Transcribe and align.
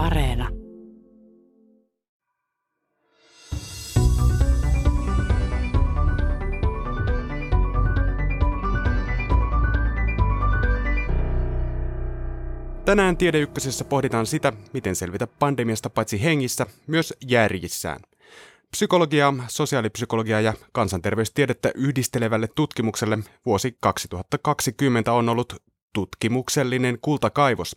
Areena. 0.00 0.48
Tänään 12.84 13.16
Tiede 13.16 13.38
Ykkösessä 13.38 13.84
pohditaan 13.84 14.26
sitä, 14.26 14.52
miten 14.72 14.96
selvitä 14.96 15.26
pandemiasta 15.26 15.90
paitsi 15.90 16.22
hengissä, 16.22 16.66
myös 16.86 17.14
järjissään. 17.26 18.00
Psykologiaa, 18.70 19.34
sosiaalipsykologiaa 19.48 20.40
ja 20.40 20.54
kansanterveystiedettä 20.72 21.70
yhdistelevälle 21.74 22.48
tutkimukselle 22.54 23.18
vuosi 23.46 23.76
2020 23.80 25.12
on 25.12 25.28
ollut 25.28 25.62
tutkimuksellinen 25.92 26.98
kultakaivos. 27.02 27.76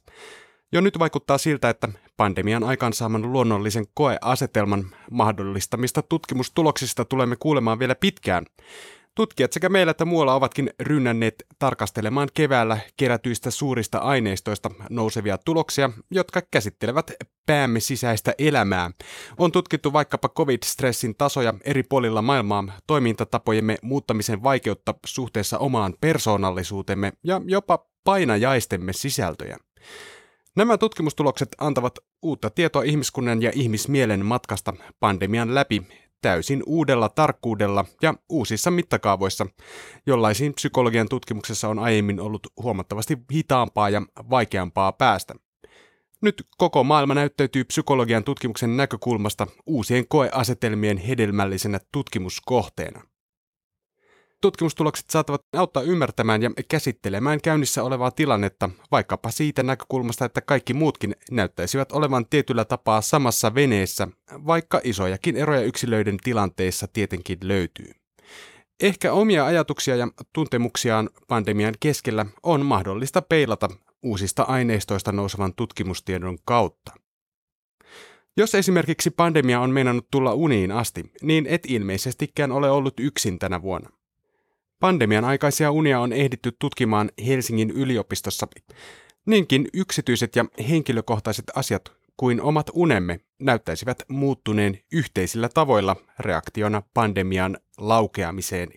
Jo 0.73 0.81
nyt 0.81 0.99
vaikuttaa 0.99 1.37
siltä, 1.37 1.69
että 1.69 1.89
pandemian 2.17 2.63
aikaansaaman 2.63 3.33
luonnollisen 3.33 3.85
koeasetelman 3.93 4.85
mahdollistamista 5.11 6.01
tutkimustuloksista 6.01 7.05
tulemme 7.05 7.35
kuulemaan 7.35 7.79
vielä 7.79 7.95
pitkään. 7.95 8.45
Tutkijat 9.15 9.53
sekä 9.53 9.69
meillä 9.69 9.91
että 9.91 10.05
muualla 10.05 10.35
ovatkin 10.35 10.69
rynnänneet 10.79 11.45
tarkastelemaan 11.59 12.29
keväällä 12.33 12.77
kerätyistä 12.97 13.51
suurista 13.51 13.97
aineistoista 13.97 14.71
nousevia 14.89 15.37
tuloksia, 15.37 15.89
jotka 16.11 16.41
käsittelevät 16.51 17.11
päämme 17.45 17.79
sisäistä 17.79 18.33
elämää. 18.37 18.91
On 19.37 19.51
tutkittu 19.51 19.93
vaikkapa 19.93 20.29
covid-stressin 20.29 21.15
tasoja 21.17 21.53
eri 21.63 21.83
puolilla 21.83 22.21
maailmaa, 22.21 22.63
toimintatapojemme 22.87 23.77
muuttamisen 23.81 24.43
vaikeutta 24.43 24.95
suhteessa 25.05 25.57
omaan 25.57 25.93
persoonallisuutemme 26.01 27.11
ja 27.23 27.41
jopa 27.45 27.85
painajaistemme 28.03 28.93
sisältöjä. 28.93 29.57
Nämä 30.55 30.77
tutkimustulokset 30.77 31.49
antavat 31.57 31.99
uutta 32.21 32.49
tietoa 32.49 32.83
ihmiskunnan 32.83 33.41
ja 33.41 33.51
ihmismielen 33.55 34.25
matkasta 34.25 34.73
pandemian 34.99 35.55
läpi 35.55 35.87
täysin 36.21 36.63
uudella 36.65 37.09
tarkkuudella 37.09 37.85
ja 38.01 38.13
uusissa 38.29 38.71
mittakaavoissa, 38.71 39.47
jollaisiin 40.05 40.53
psykologian 40.53 41.09
tutkimuksessa 41.09 41.69
on 41.69 41.79
aiemmin 41.79 42.19
ollut 42.19 42.47
huomattavasti 42.63 43.17
hitaampaa 43.33 43.89
ja 43.89 44.01
vaikeampaa 44.29 44.91
päästä. 44.91 45.35
Nyt 46.21 46.47
koko 46.57 46.83
maailma 46.83 47.13
näyttäytyy 47.13 47.63
psykologian 47.63 48.23
tutkimuksen 48.23 48.77
näkökulmasta 48.77 49.47
uusien 49.65 50.07
koeasetelmien 50.07 50.97
hedelmällisenä 50.97 51.79
tutkimuskohteena. 51.91 53.01
Tutkimustulokset 54.43 55.09
saattavat 55.09 55.41
auttaa 55.57 55.83
ymmärtämään 55.83 56.41
ja 56.41 56.51
käsittelemään 56.67 57.41
käynnissä 57.41 57.83
olevaa 57.83 58.11
tilannetta, 58.11 58.69
vaikkapa 58.91 59.31
siitä 59.31 59.63
näkökulmasta, 59.63 60.25
että 60.25 60.41
kaikki 60.41 60.73
muutkin 60.73 61.15
näyttäisivät 61.31 61.91
olevan 61.91 62.25
tietyllä 62.29 62.65
tapaa 62.65 63.01
samassa 63.01 63.55
veneessä, 63.55 64.07
vaikka 64.31 64.81
isojakin 64.83 65.35
eroja 65.35 65.61
yksilöiden 65.61 66.17
tilanteissa 66.23 66.87
tietenkin 66.87 67.37
löytyy. 67.41 67.91
Ehkä 68.81 69.13
omia 69.13 69.45
ajatuksia 69.45 69.95
ja 69.95 70.07
tuntemuksiaan 70.33 71.09
pandemian 71.27 71.75
keskellä 71.79 72.25
on 72.43 72.65
mahdollista 72.65 73.21
peilata 73.21 73.69
uusista 74.01 74.43
aineistoista 74.43 75.11
nousevan 75.11 75.53
tutkimustiedon 75.55 76.37
kautta. 76.45 76.91
Jos 78.37 78.55
esimerkiksi 78.55 79.09
pandemia 79.09 79.59
on 79.59 79.69
meinannut 79.69 80.07
tulla 80.11 80.33
uniin 80.33 80.71
asti, 80.71 81.11
niin 81.21 81.45
et 81.47 81.63
ilmeisestikään 81.67 82.51
ole 82.51 82.71
ollut 82.71 82.99
yksin 82.99 83.39
tänä 83.39 83.61
vuonna. 83.61 83.89
Pandemian 84.79 85.25
aikaisia 85.25 85.71
unia 85.71 85.99
on 85.99 86.13
ehditty 86.13 86.51
tutkimaan 86.59 87.11
Helsingin 87.27 87.69
yliopistossa. 87.69 88.47
Niinkin 89.25 89.67
yksityiset 89.73 90.35
ja 90.35 90.45
henkilökohtaiset 90.69 91.45
asiat 91.55 91.91
kuin 92.17 92.41
omat 92.41 92.71
unemme 92.73 93.19
näyttäisivät 93.39 94.03
muuttuneen 94.07 94.79
yhteisillä 94.91 95.49
tavoilla 95.49 95.95
reaktiona 96.19 96.81
pandemian 96.93 97.57
laukeamiseen. 97.77 98.69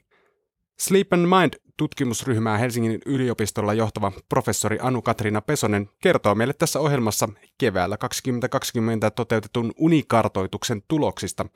Sleep 0.78 1.12
and 1.12 1.26
Mind 1.26 1.52
tutkimusryhmää 1.76 2.58
Helsingin 2.58 3.00
yliopistolla 3.06 3.74
johtava 3.74 4.12
professori 4.28 4.78
Anu-Katriina 4.80 5.40
Pesonen 5.40 5.88
kertoo 6.02 6.34
meille 6.34 6.54
tässä 6.54 6.80
ohjelmassa 6.80 7.28
keväällä 7.58 7.96
2020 7.96 9.10
toteutetun 9.10 9.72
unikartoituksen 9.76 10.82
tuloksista, 10.88 11.46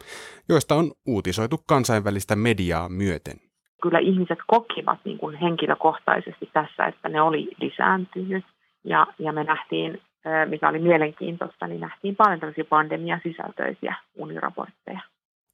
joista 0.49 0.75
on 0.75 0.93
uutisoitu 1.07 1.59
kansainvälistä 1.67 2.37
mediaa 2.37 2.89
myöten 2.89 3.50
kyllä 3.83 3.99
ihmiset 3.99 4.39
kokivat 4.47 4.99
niin 5.05 5.19
kuin 5.19 5.37
henkilökohtaisesti 5.37 6.51
tässä, 6.53 6.87
että 6.87 7.09
ne 7.09 7.23
oli 7.23 7.49
lisääntynyt. 7.61 8.45
Ja, 8.85 9.07
ja 9.19 9.33
me 9.33 9.45
nähtiin, 9.45 10.03
mikä 10.47 10.69
oli 10.69 10.79
mielenkiintoista, 10.79 11.67
niin 11.67 11.81
nähtiin 11.81 12.17
paljon 12.17 12.41
tällaisia 12.41 12.65
pandemia-sisältöisiä 12.65 13.95
uniraportteja. 14.17 15.01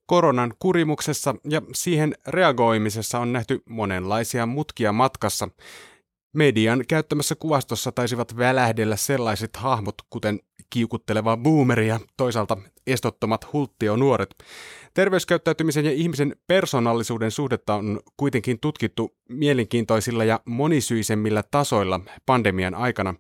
Koronan 0.07 0.53
kurimuksessa 0.59 1.35
ja 1.51 1.63
siihen 1.73 2.15
reagoimisessa 2.29 3.19
on 3.19 3.33
nähty 3.33 3.63
monenlaisia 3.69 4.47
mutkia 4.47 4.93
matkassa. 4.93 5.49
Median 6.35 6.85
käyttämässä 6.89 7.35
kuvastossa 7.35 7.93
taisivat 7.93 8.39
välähdellä 8.39 8.97
sellaiset 8.97 9.57
hahmot, 9.57 9.95
kuten 10.11 10.41
kiukutteleva 10.71 11.37
boomeri 11.37 11.89
ja 11.89 12.01
toisaalta 12.17 12.57
estottomat 12.87 13.53
hulttio-nuoret. 13.53 14.35
Terveyskäyttäytymisen 14.95 15.85
ja 15.85 15.93
ihmisen 15.93 16.37
persoonallisuuden 16.47 17.31
suhdetta 17.31 17.75
on 17.75 18.01
kuitenkin 18.17 18.61
tutkittu 18.61 19.17
mielenkiintoisilla 19.29 20.25
ja 20.25 20.41
monisyisemmillä 20.45 21.43
tasoilla 21.51 22.01
pandemian 22.27 22.75
aikana. 22.75 23.15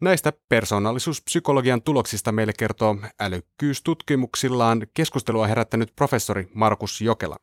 Näistä 0.00 0.32
persoonallisuuspsykologian 0.48 1.82
tuloksista 1.82 2.32
meille 2.32 2.52
kertoo 2.58 2.96
älykkyystutkimuksillaan 3.20 4.86
keskustelua 4.94 5.46
herättänyt 5.46 5.92
professori 5.96 6.48
Markus 6.54 7.00
Jokela. 7.00 7.36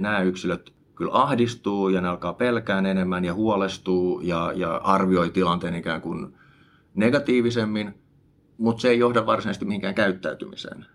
Nämä 0.00 0.20
yksilöt 0.20 0.74
kyllä 0.94 1.12
ahdistuu 1.14 1.88
ja 1.88 2.00
ne 2.00 2.08
alkaa 2.08 2.32
pelkään 2.32 2.86
enemmän 2.86 3.24
ja 3.24 3.34
huolestuu 3.34 4.20
ja, 4.20 4.52
ja 4.56 4.76
arvioi 4.76 5.30
tilanteen 5.30 5.74
ikään 5.74 6.00
kuin 6.00 6.34
negatiivisemmin, 6.94 7.94
mutta 8.60 8.80
se 8.80 8.88
ei 8.88 8.98
johda 8.98 9.26
varsinaisesti 9.26 9.64
mihinkään 9.64 9.94
käyttäytymiseen. 9.94 10.86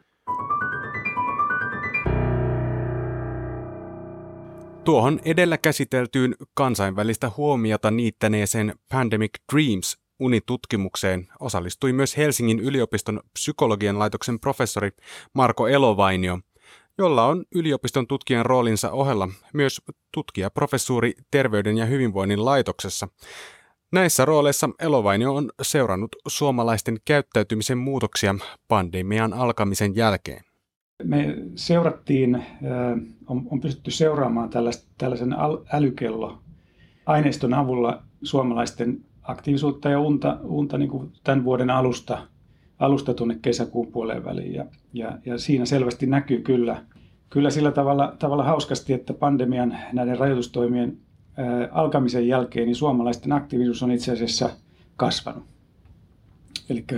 Tuohon 4.83 5.19
edellä 5.25 5.57
käsiteltyyn 5.57 6.35
kansainvälistä 6.53 7.31
huomiota 7.37 7.91
niittäneeseen 7.91 8.73
Pandemic 8.91 9.31
Dreams 9.53 9.97
unitutkimukseen 10.19 11.27
osallistui 11.39 11.93
myös 11.93 12.17
Helsingin 12.17 12.59
yliopiston 12.59 13.19
psykologian 13.33 13.99
laitoksen 13.99 14.39
professori 14.39 14.89
Marko 15.33 15.67
Elovainio, 15.67 16.39
jolla 16.97 17.25
on 17.25 17.45
yliopiston 17.55 18.07
tutkijan 18.07 18.45
roolinsa 18.45 18.91
ohella 18.91 19.29
myös 19.53 19.81
tutkija-professuuri 20.11 21.13
Terveyden 21.31 21.77
ja 21.77 21.85
hyvinvoinnin 21.85 22.45
laitoksessa. 22.45 23.07
Näissä 23.95 24.25
rooleissa 24.25 24.69
Elovainio 24.79 25.35
on 25.35 25.49
seurannut 25.61 26.15
suomalaisten 26.27 26.97
käyttäytymisen 27.05 27.77
muutoksia 27.77 28.35
pandemian 28.67 29.33
alkamisen 29.33 29.95
jälkeen. 29.95 30.43
Me 31.03 31.37
seurattiin, 31.55 32.45
on, 33.27 33.61
pystytty 33.61 33.91
seuraamaan 33.91 34.49
tällaisen 34.97 35.35
älykello 35.73 36.37
aineiston 37.05 37.53
avulla 37.53 38.03
suomalaisten 38.23 39.05
aktiivisuutta 39.23 39.89
ja 39.89 39.99
unta, 39.99 40.37
unta 40.43 40.77
niin 40.77 40.89
kuin 40.89 41.11
tämän 41.23 41.43
vuoden 41.43 41.69
alusta, 41.69 42.27
alusta 42.79 43.13
tuonne 43.13 43.39
kesäkuun 43.41 43.91
puoleen 43.91 44.25
väliin. 44.25 44.53
Ja, 44.53 44.65
ja, 44.93 45.17
ja 45.25 45.37
siinä 45.37 45.65
selvästi 45.65 46.05
näkyy 46.05 46.41
kyllä, 46.41 46.85
kyllä 47.29 47.49
sillä 47.49 47.71
tavalla, 47.71 48.15
tavalla 48.19 48.43
hauskasti, 48.43 48.93
että 48.93 49.13
pandemian 49.13 49.77
näiden 49.93 50.19
rajoitustoimien 50.19 51.04
alkamisen 51.71 52.27
jälkeen 52.27 52.65
niin 52.65 52.75
suomalaisten 52.75 53.31
aktiivisuus 53.31 53.83
on 53.83 53.91
itse 53.91 54.11
asiassa 54.11 54.49
kasvanut. 54.95 55.43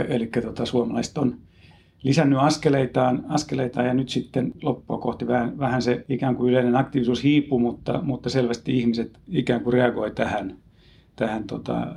Eli 0.10 0.28
tota, 0.42 0.66
suomalaiset 0.66 1.18
on 1.18 1.38
lisännyt 2.04 2.40
askeleitaan, 2.40 3.26
askeleitaan 3.30 3.86
ja 3.86 3.94
nyt 3.94 4.10
sitten 4.10 4.52
loppua 4.62 4.98
kohti 4.98 5.28
vähän, 5.28 5.60
vähän 5.60 5.82
se 5.82 6.06
ikään 6.10 6.36
kuin 6.36 6.50
yleinen 6.50 6.76
aktiivisuus 6.76 7.24
hiipuu, 7.24 7.60
mutta, 7.60 8.02
mutta 8.04 8.30
selvästi 8.30 8.78
ihmiset 8.78 9.20
ikään 9.28 9.62
kuin 9.62 9.74
reagoi 9.74 10.12
tähän, 10.12 10.58
tähän 11.16 11.44
tota, 11.44 11.88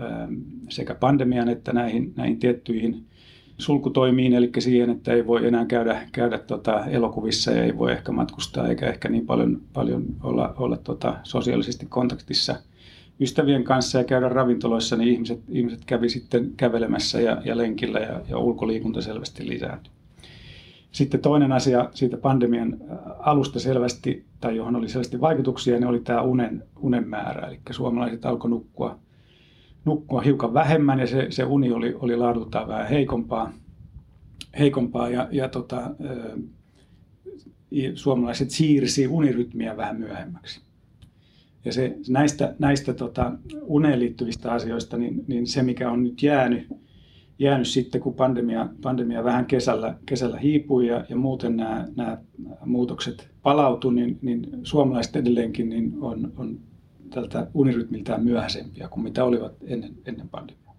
sekä 0.69 0.95
pandemian 0.95 1.49
että 1.49 1.73
näihin, 1.73 2.13
näihin 2.17 2.39
tiettyihin 2.39 3.07
sulkutoimiin, 3.61 4.33
eli 4.33 4.51
siihen, 4.59 4.91
että 4.91 5.13
ei 5.13 5.27
voi 5.27 5.47
enää 5.47 5.65
käydä, 5.65 6.01
käydä 6.13 6.39
tota 6.39 6.87
elokuvissa 6.87 7.51
ja 7.51 7.65
ei 7.65 7.79
voi 7.79 7.93
ehkä 7.93 8.13
matkustaa 8.13 8.69
eikä 8.69 8.87
ehkä 8.87 9.09
niin 9.09 9.27
paljon, 9.27 9.61
paljon 9.73 10.05
olla, 10.23 10.55
olla 10.59 10.77
tota 10.77 11.17
sosiaalisesti 11.23 11.87
kontaktissa 11.87 12.57
ystävien 13.21 13.65
kanssa 13.65 13.99
ja 13.99 14.05
käydä 14.05 14.29
ravintoloissa, 14.29 14.97
niin 14.97 15.13
ihmiset, 15.13 15.41
ihmiset 15.49 15.81
kävi 15.87 16.09
sitten 16.09 16.53
kävelemässä 16.57 17.21
ja, 17.21 17.43
ja 17.45 17.57
lenkillä 17.57 17.99
ja, 17.99 18.21
ja 18.29 18.39
ulkoliikunta 18.39 19.03
selvästi 19.03 19.49
lisääntyi. 19.49 19.93
Sitten 20.93 21.21
toinen 21.21 21.53
asia 21.53 21.89
siitä 21.95 22.17
pandemian 22.17 22.77
äh, 22.91 22.99
alusta 23.19 23.61
selvästi, 23.61 24.25
tai 24.41 24.57
johon 24.57 24.77
oli 24.77 24.89
selvästi 24.89 25.21
vaikutuksia, 25.21 25.75
niin 25.75 25.87
oli 25.87 26.01
tämä 26.01 26.23
unen, 26.23 26.65
unen 26.81 27.09
määrä. 27.09 27.49
Eli 27.49 27.61
suomalaiset 27.71 28.27
alkoi 28.27 28.51
nukkua, 28.51 28.99
nukkua 29.85 30.21
hiukan 30.21 30.55
vähemmän 30.55 30.99
ja 30.99 31.07
se, 31.07 31.27
se 31.31 31.45
uni 31.45 31.73
oli, 31.73 31.95
oli 31.95 32.17
laadultaan 32.17 32.69
vähän 32.69 32.89
heikompaa. 32.89 33.53
heikompaa 34.59 35.09
ja, 35.09 35.29
ja 35.31 35.49
tota, 35.49 35.91
suomalaiset 37.95 38.51
siirsi 38.51 39.07
unirytmiä 39.07 39.77
vähän 39.77 39.99
myöhemmäksi. 39.99 40.61
Ja 41.65 41.73
se, 41.73 41.97
näistä, 42.09 42.55
näistä 42.59 42.95
tota, 42.95 43.33
uneen 43.63 44.01
liittyvistä 44.01 44.53
asioista, 44.53 44.97
niin, 44.97 45.25
niin 45.27 45.47
se 45.47 45.63
mikä 45.63 45.91
on 45.91 46.03
nyt 46.03 46.23
jäänyt, 46.23 46.69
jäänyt 47.39 47.69
sitten, 47.69 48.01
kun 48.01 48.15
pandemia, 48.15 48.69
pandemia 48.83 49.25
vähän 49.25 49.47
kesällä, 49.47 49.95
kesällä 50.07 50.39
hiipui 50.39 50.87
ja, 50.87 51.05
ja 51.09 51.17
muuten 51.17 51.57
nämä, 51.57 51.89
nämä 51.97 52.19
muutokset 52.65 53.31
palautu, 53.43 53.91
niin, 53.91 54.19
niin 54.23 54.47
suomalaiset 54.63 55.17
edelleenkin 55.17 55.69
niin 55.69 55.95
on, 56.01 56.33
on 56.37 56.59
tältä 57.11 57.47
unirytmiltään 57.55 58.25
myöhäisempiä 58.25 58.89
kuin 58.89 59.05
mitä 59.05 59.25
olivat 59.25 59.53
ennen, 59.63 59.93
ennen 60.07 60.29
pandemiaa. 60.29 60.77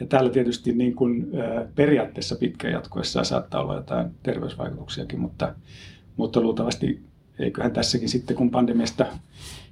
Ja 0.00 0.06
täällä 0.06 0.30
tietysti 0.30 0.72
niin 0.72 0.94
kuin, 0.94 1.26
periaatteessa 1.74 2.36
pitkän 2.36 2.72
jatkuessa 2.72 3.24
saattaa 3.24 3.62
olla 3.62 3.74
jotain 3.74 4.10
terveysvaikutuksiakin, 4.22 5.20
mutta, 5.20 5.54
mutta 6.16 6.40
luultavasti 6.40 7.02
eiköhän 7.38 7.72
tässäkin 7.72 8.08
sitten, 8.08 8.36
kun 8.36 8.50
pandemiasta 8.50 9.06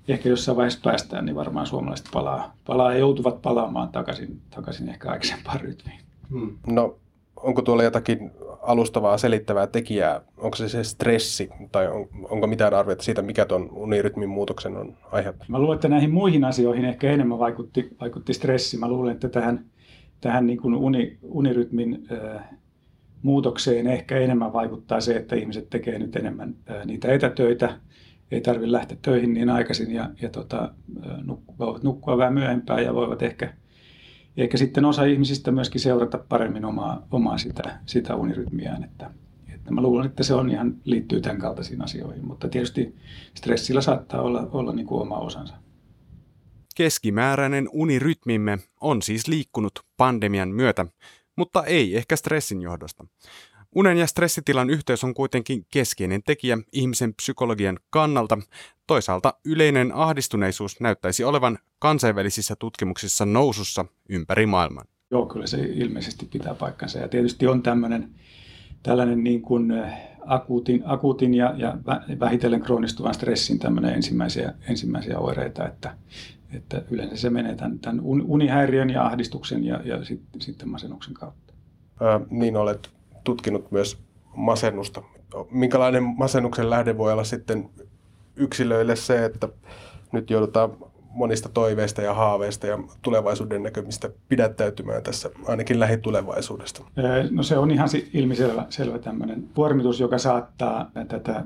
ehkä 0.08 0.28
jossain 0.28 0.56
vaiheessa 0.56 0.80
päästään, 0.84 1.26
niin 1.26 1.36
varmaan 1.36 1.66
suomalaiset 1.66 2.08
palaa, 2.12 2.56
palaa 2.66 2.92
ja 2.92 2.98
joutuvat 2.98 3.42
palaamaan 3.42 3.88
takaisin, 3.88 4.40
takaisin 4.50 4.88
ehkä 4.88 5.10
aikaisempaan 5.10 5.60
rytmiin. 5.60 6.00
Hmm. 6.30 6.58
No, 6.66 6.98
onko 7.42 7.62
tuolla 7.62 7.82
jotakin 7.82 8.30
alustavaa 8.62 9.18
selittävää 9.18 9.66
tekijää? 9.66 10.20
Onko 10.36 10.56
se 10.56 10.68
se 10.68 10.84
stressi 10.84 11.50
tai 11.72 11.88
on, 11.88 12.08
onko 12.30 12.46
mitään 12.46 12.74
arviota 12.74 13.02
siitä, 13.02 13.22
mikä 13.22 13.44
tuon 13.44 13.70
unirytmin 13.72 14.28
muutoksen 14.28 14.76
on 14.76 14.96
aiheuttanut? 15.12 15.48
Mä 15.48 15.58
luulen, 15.58 15.74
että 15.74 15.88
näihin 15.88 16.10
muihin 16.10 16.44
asioihin 16.44 16.84
ehkä 16.84 17.10
enemmän 17.10 17.38
vaikutti, 17.38 17.88
vaikutti 18.00 18.34
stressi. 18.34 18.78
Mä 18.78 18.88
luulen, 18.88 19.12
että 19.12 19.28
tähän, 19.28 19.64
tähän 20.20 20.46
niin 20.46 20.58
kuin 20.58 20.74
uni, 20.74 21.18
unirytmin 21.22 22.06
äh, 22.12 22.44
muutokseen 23.22 23.86
ehkä 23.86 24.18
enemmän 24.18 24.52
vaikuttaa 24.52 25.00
se, 25.00 25.16
että 25.16 25.36
ihmiset 25.36 25.70
tekee 25.70 25.98
nyt 25.98 26.16
enemmän 26.16 26.54
äh, 26.70 26.86
niitä 26.86 27.12
etätöitä, 27.12 27.80
ei 28.30 28.40
tarvitse 28.40 28.72
lähteä 28.72 28.98
töihin 29.02 29.34
niin 29.34 29.50
aikaisin 29.50 29.94
ja, 29.94 30.10
ja 30.22 30.28
tota, 30.28 30.74
nuk- 31.00 31.54
voivat 31.58 31.82
nukkua 31.82 32.18
vähän 32.18 32.34
myöhempään 32.34 32.84
ja 32.84 32.94
voivat 32.94 33.22
ehkä, 33.22 33.54
ehkä 34.38 34.56
sitten 34.56 34.84
osa 34.84 35.04
ihmisistä 35.04 35.50
myöskin 35.50 35.80
seurata 35.80 36.18
paremmin 36.28 36.64
omaa, 36.64 37.06
omaa 37.10 37.38
sitä, 37.38 37.78
sitä 37.86 38.16
unirytmiään. 38.16 38.84
Että, 38.84 39.10
että 39.54 39.72
mä 39.72 39.80
luulen, 39.80 40.06
että 40.06 40.22
se 40.22 40.34
on 40.34 40.50
ihan 40.50 40.74
liittyy 40.84 41.20
tämän 41.20 41.38
kaltaisiin 41.38 41.84
asioihin, 41.84 42.26
mutta 42.26 42.48
tietysti 42.48 42.94
stressillä 43.34 43.80
saattaa 43.80 44.22
olla, 44.22 44.48
olla 44.52 44.72
niin 44.72 44.86
kuin 44.86 45.02
oma 45.02 45.16
osansa. 45.18 45.54
Keskimääräinen 46.76 47.68
unirytmimme 47.72 48.58
on 48.80 49.02
siis 49.02 49.28
liikkunut 49.28 49.72
pandemian 49.96 50.48
myötä, 50.48 50.86
mutta 51.36 51.64
ei 51.64 51.96
ehkä 51.96 52.16
stressin 52.16 52.62
johdosta. 52.62 53.04
Unen 53.74 53.98
ja 53.98 54.06
stressitilan 54.06 54.70
yhteys 54.70 55.04
on 55.04 55.14
kuitenkin 55.14 55.66
keskeinen 55.70 56.22
tekijä 56.22 56.58
ihmisen 56.72 57.14
psykologian 57.14 57.78
kannalta. 57.90 58.38
Toisaalta 58.86 59.34
yleinen 59.44 59.92
ahdistuneisuus 59.94 60.80
näyttäisi 60.80 61.24
olevan 61.24 61.58
kansainvälisissä 61.78 62.56
tutkimuksissa 62.56 63.26
nousussa 63.26 63.84
ympäri 64.08 64.46
maailman. 64.46 64.84
Joo, 65.10 65.26
kyllä 65.26 65.46
se 65.46 65.58
ilmeisesti 65.60 66.26
pitää 66.26 66.54
paikkansa. 66.54 66.98
Ja 66.98 67.08
tietysti 67.08 67.46
on 67.46 67.62
tämmöinen 67.62 68.14
tällainen 68.82 69.24
niin 69.24 69.42
kuin 69.42 69.70
eh, 69.70 69.92
akuutin, 70.26 70.82
akuutin 70.84 71.34
ja, 71.34 71.54
ja 71.56 71.78
vähitellen 72.20 72.60
kroonistuvan 72.60 73.14
stressin 73.14 73.58
tämmöinen 73.58 73.94
ensimmäisiä, 73.94 74.54
ensimmäisiä 74.68 75.18
oireita, 75.18 75.66
että, 75.66 75.94
että 76.52 76.82
yleensä 76.90 77.16
se 77.16 77.30
menee 77.30 77.54
tämän, 77.54 77.78
tämän 77.78 78.00
unihäiriön 78.04 78.90
ja 78.90 79.06
ahdistuksen 79.06 79.64
ja, 79.64 79.80
ja 79.84 80.04
sit, 80.04 80.20
sitten 80.40 80.68
masennuksen 80.68 81.14
kautta. 81.14 81.54
Ää, 82.00 82.20
niin 82.30 82.56
olet 82.56 82.97
tutkinut 83.28 83.70
myös 83.70 83.98
masennusta. 84.36 85.02
Minkälainen 85.50 86.02
masennuksen 86.02 86.70
lähde 86.70 86.98
voi 86.98 87.12
olla 87.12 87.24
sitten 87.24 87.70
yksilöille 88.36 88.96
se, 88.96 89.24
että 89.24 89.48
nyt 90.12 90.30
joudutaan 90.30 90.76
monista 91.10 91.48
toiveista 91.48 92.02
ja 92.02 92.14
haaveista 92.14 92.66
ja 92.66 92.78
tulevaisuuden 93.02 93.62
näkymistä 93.62 94.10
pidättäytymään 94.28 95.02
tässä 95.02 95.30
ainakin 95.46 95.80
lähitulevaisuudesta? 95.80 96.84
No 97.30 97.42
se 97.42 97.58
on 97.58 97.70
ihan 97.70 97.88
ilmiselvä 98.12 98.66
selvä 98.68 98.98
tämmöinen 98.98 99.48
kuormitus, 99.54 100.00
joka 100.00 100.18
saattaa 100.18 100.90
tätä 101.08 101.44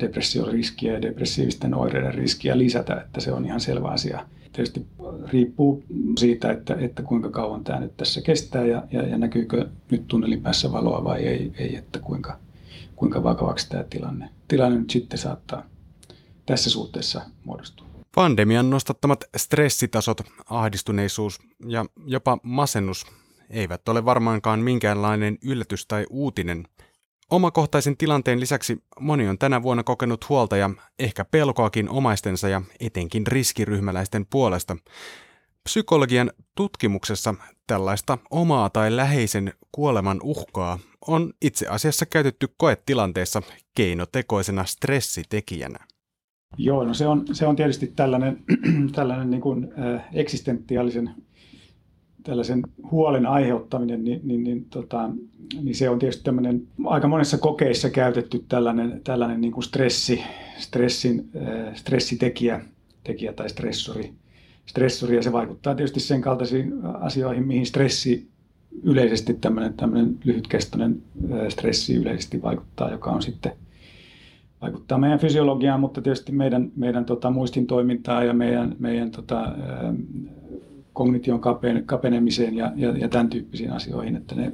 depressioriskiä 0.00 0.92
ja 0.92 1.02
depressiivisten 1.02 1.74
oireiden 1.74 2.14
riskiä 2.14 2.58
lisätä, 2.58 3.00
että 3.06 3.20
se 3.20 3.32
on 3.32 3.44
ihan 3.44 3.60
selvä 3.60 3.88
asia. 3.88 4.26
Tietysti 4.54 4.86
riippuu 5.32 5.84
siitä, 6.18 6.52
että, 6.52 6.76
että 6.78 7.02
kuinka 7.02 7.30
kauan 7.30 7.64
tämä 7.64 7.80
nyt 7.80 7.96
tässä 7.96 8.20
kestää 8.20 8.66
ja, 8.66 8.82
ja, 8.92 9.02
ja 9.02 9.18
näkyykö 9.18 9.68
nyt 9.90 10.08
tunnelin 10.08 10.42
päässä 10.42 10.72
valoa 10.72 11.04
vai 11.04 11.22
ei, 11.22 11.52
ei 11.58 11.76
että 11.76 11.98
kuinka, 11.98 12.38
kuinka 12.96 13.22
vakavaksi 13.22 13.68
tämä 13.68 13.84
tilanne, 13.84 14.28
tilanne 14.48 14.78
nyt 14.78 14.90
sitten 14.90 15.18
saattaa 15.18 15.66
tässä 16.46 16.70
suhteessa 16.70 17.22
muodostua. 17.44 17.86
Pandemian 18.14 18.70
nostattamat 18.70 19.24
stressitasot, 19.36 20.20
ahdistuneisuus 20.50 21.38
ja 21.66 21.84
jopa 22.06 22.38
masennus 22.42 23.06
eivät 23.50 23.88
ole 23.88 24.04
varmaankaan 24.04 24.60
minkäänlainen 24.60 25.38
yllätys 25.44 25.86
tai 25.86 26.06
uutinen– 26.10 26.64
Omakohtaisen 27.34 27.96
tilanteen 27.96 28.40
lisäksi 28.40 28.82
moni 29.00 29.28
on 29.28 29.38
tänä 29.38 29.62
vuonna 29.62 29.82
kokenut 29.82 30.28
huolta 30.28 30.56
ja 30.56 30.70
ehkä 30.98 31.24
pelkoakin 31.24 31.88
omaistensa 31.88 32.48
ja 32.48 32.62
etenkin 32.80 33.26
riskiryhmäläisten 33.26 34.26
puolesta. 34.30 34.76
Psykologian 35.64 36.30
tutkimuksessa 36.54 37.34
tällaista 37.66 38.18
omaa 38.30 38.70
tai 38.70 38.96
läheisen 38.96 39.52
kuoleman 39.72 40.20
uhkaa 40.22 40.78
on 41.06 41.32
itse 41.42 41.66
asiassa 41.66 42.06
käytetty 42.06 42.48
koetilanteessa 42.56 43.42
keinotekoisena 43.76 44.64
stressitekijänä. 44.64 45.78
Joo, 46.58 46.84
no 46.84 46.94
se 46.94 47.06
on, 47.06 47.24
se 47.32 47.46
on 47.46 47.56
tietysti 47.56 47.86
tällainen, 47.86 48.44
tällainen 48.94 49.30
niin 49.30 49.42
kuin, 49.42 49.72
äh, 49.78 50.04
eksistentiaalisen 50.12 51.14
tällaisen 52.24 52.62
huolen 52.90 53.26
aiheuttaminen, 53.26 54.04
niin, 54.04 54.20
niin, 54.24 54.44
niin, 54.44 54.64
tota, 54.64 55.10
niin 55.62 55.74
se 55.74 55.90
on 55.90 55.98
tietysti 55.98 56.24
tämmöinen 56.24 56.62
aika 56.84 57.08
monessa 57.08 57.38
kokeissa 57.38 57.90
käytetty 57.90 58.44
tällainen, 58.48 59.00
tällainen 59.04 59.40
niin 59.40 59.52
kuin 59.52 59.64
stressi, 59.64 60.22
stressin, 60.58 61.30
äh, 61.36 61.74
stressitekijä 61.74 62.60
tekijä 63.04 63.32
tai 63.32 63.48
stressori, 63.48 64.12
stressori, 64.66 65.16
ja 65.16 65.22
se 65.22 65.32
vaikuttaa 65.32 65.74
tietysti 65.74 66.00
sen 66.00 66.20
kaltaisiin 66.20 66.72
asioihin, 66.84 67.46
mihin 67.46 67.66
stressi 67.66 68.28
yleisesti 68.82 69.34
tämmöinen, 69.34 69.74
tämmöinen 69.74 70.18
lyhytkestoinen 70.24 71.02
äh, 71.32 71.48
stressi 71.48 71.94
yleisesti 71.94 72.42
vaikuttaa, 72.42 72.90
joka 72.90 73.10
on 73.10 73.22
sitten 73.22 73.52
vaikuttaa 74.62 74.98
meidän 74.98 75.18
fysiologiaan, 75.18 75.80
mutta 75.80 76.02
tietysti 76.02 76.32
meidän, 76.32 76.72
meidän 76.76 77.04
tota, 77.04 77.30
muistin 77.30 77.66
toimintaa 77.66 78.24
ja 78.24 78.32
meidän, 78.32 78.76
meidän 78.78 79.10
tota, 79.10 79.44
äh, 79.44 79.54
kognition 80.94 81.40
kapenemiseen 81.86 82.56
ja, 82.56 82.72
ja, 82.76 82.98
ja 82.98 83.08
tämän 83.08 83.28
tyyppisiin 83.28 83.72
asioihin, 83.72 84.16
että 84.16 84.34
ne 84.34 84.52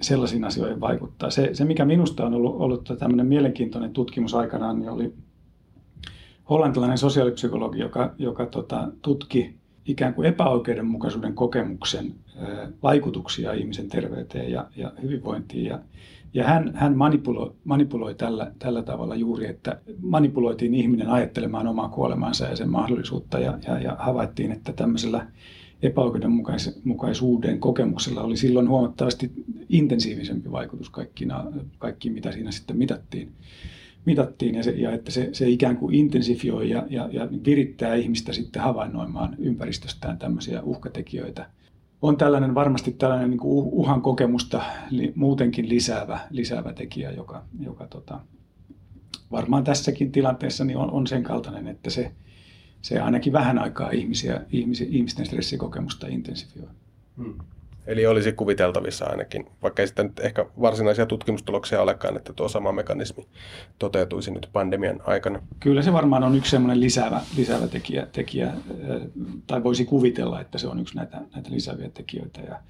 sellaisiin 0.00 0.44
asioihin 0.44 0.80
vaikuttaa. 0.80 1.30
Se, 1.30 1.50
se 1.52 1.64
mikä 1.64 1.84
minusta 1.84 2.26
on 2.26 2.34
ollut, 2.34 2.56
ollut 2.60 2.88
tämmöinen 2.98 3.26
mielenkiintoinen 3.26 3.92
tutkimus 3.92 4.34
aikanaan, 4.34 4.78
niin 4.78 4.90
oli 4.90 5.12
hollantilainen 6.50 6.98
sosiaalipsykologi, 6.98 7.78
joka, 7.78 8.14
joka 8.18 8.46
tota, 8.46 8.88
tutki 9.02 9.61
ikään 9.86 10.14
kuin 10.14 10.28
epäoikeudenmukaisuuden 10.28 11.34
kokemuksen 11.34 12.14
vaikutuksia 12.82 13.52
ihmisen 13.52 13.88
terveyteen 13.88 14.50
ja, 14.50 14.66
ja 14.76 14.92
hyvinvointiin. 15.02 15.64
Ja, 15.64 15.78
ja 16.34 16.44
hän, 16.44 16.72
hän 16.74 16.96
manipuloi, 16.96 17.52
manipuloi 17.64 18.14
tällä, 18.14 18.52
tällä 18.58 18.82
tavalla 18.82 19.14
juuri, 19.14 19.46
että 19.46 19.80
manipuloitiin 20.00 20.74
ihminen 20.74 21.08
ajattelemaan 21.08 21.66
omaa 21.66 21.88
kuolemaansa 21.88 22.44
ja 22.44 22.56
sen 22.56 22.70
mahdollisuutta 22.70 23.38
ja, 23.38 23.58
ja, 23.66 23.78
ja 23.78 23.96
havaittiin, 23.98 24.52
että 24.52 24.72
tämmöisellä 24.72 25.26
epäoikeudenmukaisuuden 25.82 27.60
kokemuksella 27.60 28.22
oli 28.22 28.36
silloin 28.36 28.68
huomattavasti 28.68 29.32
intensiivisempi 29.68 30.50
vaikutus 30.50 30.90
kaikkiin, 30.90 31.32
kaikkiin 31.78 32.14
mitä 32.14 32.32
siinä 32.32 32.50
sitten 32.50 32.76
mitattiin. 32.76 33.32
Mitattiin 34.04 34.54
ja, 34.54 34.62
se, 34.62 34.70
ja 34.70 34.92
että 34.92 35.10
se, 35.10 35.28
se 35.32 35.48
ikään 35.48 35.76
kuin 35.76 35.94
intensifioi 35.94 36.70
ja, 36.70 36.86
ja, 36.90 37.08
ja 37.12 37.28
virittää 37.46 37.94
ihmistä 37.94 38.32
sitten 38.32 38.62
havainnoimaan 38.62 39.36
ympäristöstään 39.38 40.18
tämmöisiä 40.18 40.62
uhkatekijöitä– 40.62 41.46
on 42.02 42.16
tällainen 42.16 42.54
varmasti 42.54 42.92
tällainen 42.92 43.30
niin 43.30 43.40
kuin 43.40 43.68
uhan 43.72 44.02
kokemusta 44.02 44.62
muutenkin 45.14 45.68
lisäävä, 45.68 46.20
lisäävä 46.30 46.72
tekijä, 46.72 47.10
joka, 47.10 47.44
joka 47.60 47.86
tota, 47.86 48.20
varmaan 49.30 49.64
tässäkin 49.64 50.12
tilanteessa 50.12 50.64
niin 50.64 50.76
on, 50.76 50.90
on 50.90 51.06
sen 51.06 51.22
kaltainen, 51.22 51.66
että 51.66 51.90
se, 51.90 52.12
se 52.82 53.00
ainakin 53.00 53.32
vähän 53.32 53.58
aikaa 53.58 53.90
ihmisiä, 53.90 54.40
ihmisi, 54.50 54.88
ihmisten 54.90 55.26
stressikokemusta 55.26 56.06
intensifioi. 56.06 56.68
Hmm. 57.16 57.38
Eli 57.86 58.06
olisi 58.06 58.32
kuviteltavissa 58.32 59.04
ainakin, 59.04 59.46
vaikka 59.62 59.82
ei 59.82 59.86
sitten 59.86 60.12
ehkä 60.20 60.46
varsinaisia 60.60 61.06
tutkimustuloksia 61.06 61.82
olekaan, 61.82 62.16
että 62.16 62.32
tuo 62.32 62.48
sama 62.48 62.72
mekanismi 62.72 63.26
toteutuisi 63.78 64.30
nyt 64.30 64.48
pandemian 64.52 65.00
aikana. 65.06 65.42
Kyllä 65.60 65.82
se 65.82 65.92
varmaan 65.92 66.24
on 66.24 66.34
yksi 66.34 66.50
semmoinen 66.50 66.80
lisäävä, 66.80 67.20
lisäävä 67.36 67.66
tekijä, 67.66 68.06
tekijä, 68.12 68.52
tai 69.46 69.62
voisi 69.64 69.84
kuvitella, 69.84 70.40
että 70.40 70.58
se 70.58 70.68
on 70.68 70.80
yksi 70.80 70.96
näitä, 70.96 71.20
näitä 71.34 71.50
lisääviä 71.50 71.90
tekijöitä. 71.94 72.40
Ja, 72.40 72.60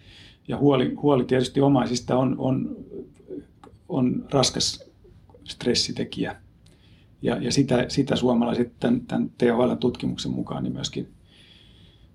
ja 0.49 0.57
huoli, 0.57 0.95
huoli 0.95 1.25
tietysti 1.25 1.61
omaisista 1.61 2.17
on, 2.17 2.35
on 2.39 2.77
on 3.93 4.25
raskas 4.31 4.85
stressitekijä. 5.45 6.37
Ja, 7.23 7.37
ja 7.37 7.53
sitä, 7.53 7.85
sitä 7.89 8.17
suomalaiset 8.17 8.73
tämän, 8.81 9.01
tämän 9.01 9.31
THL-tutkimuksen 9.39 10.33
mukaan 10.33 10.63
niin 10.63 10.73
myöskin, 10.73 11.09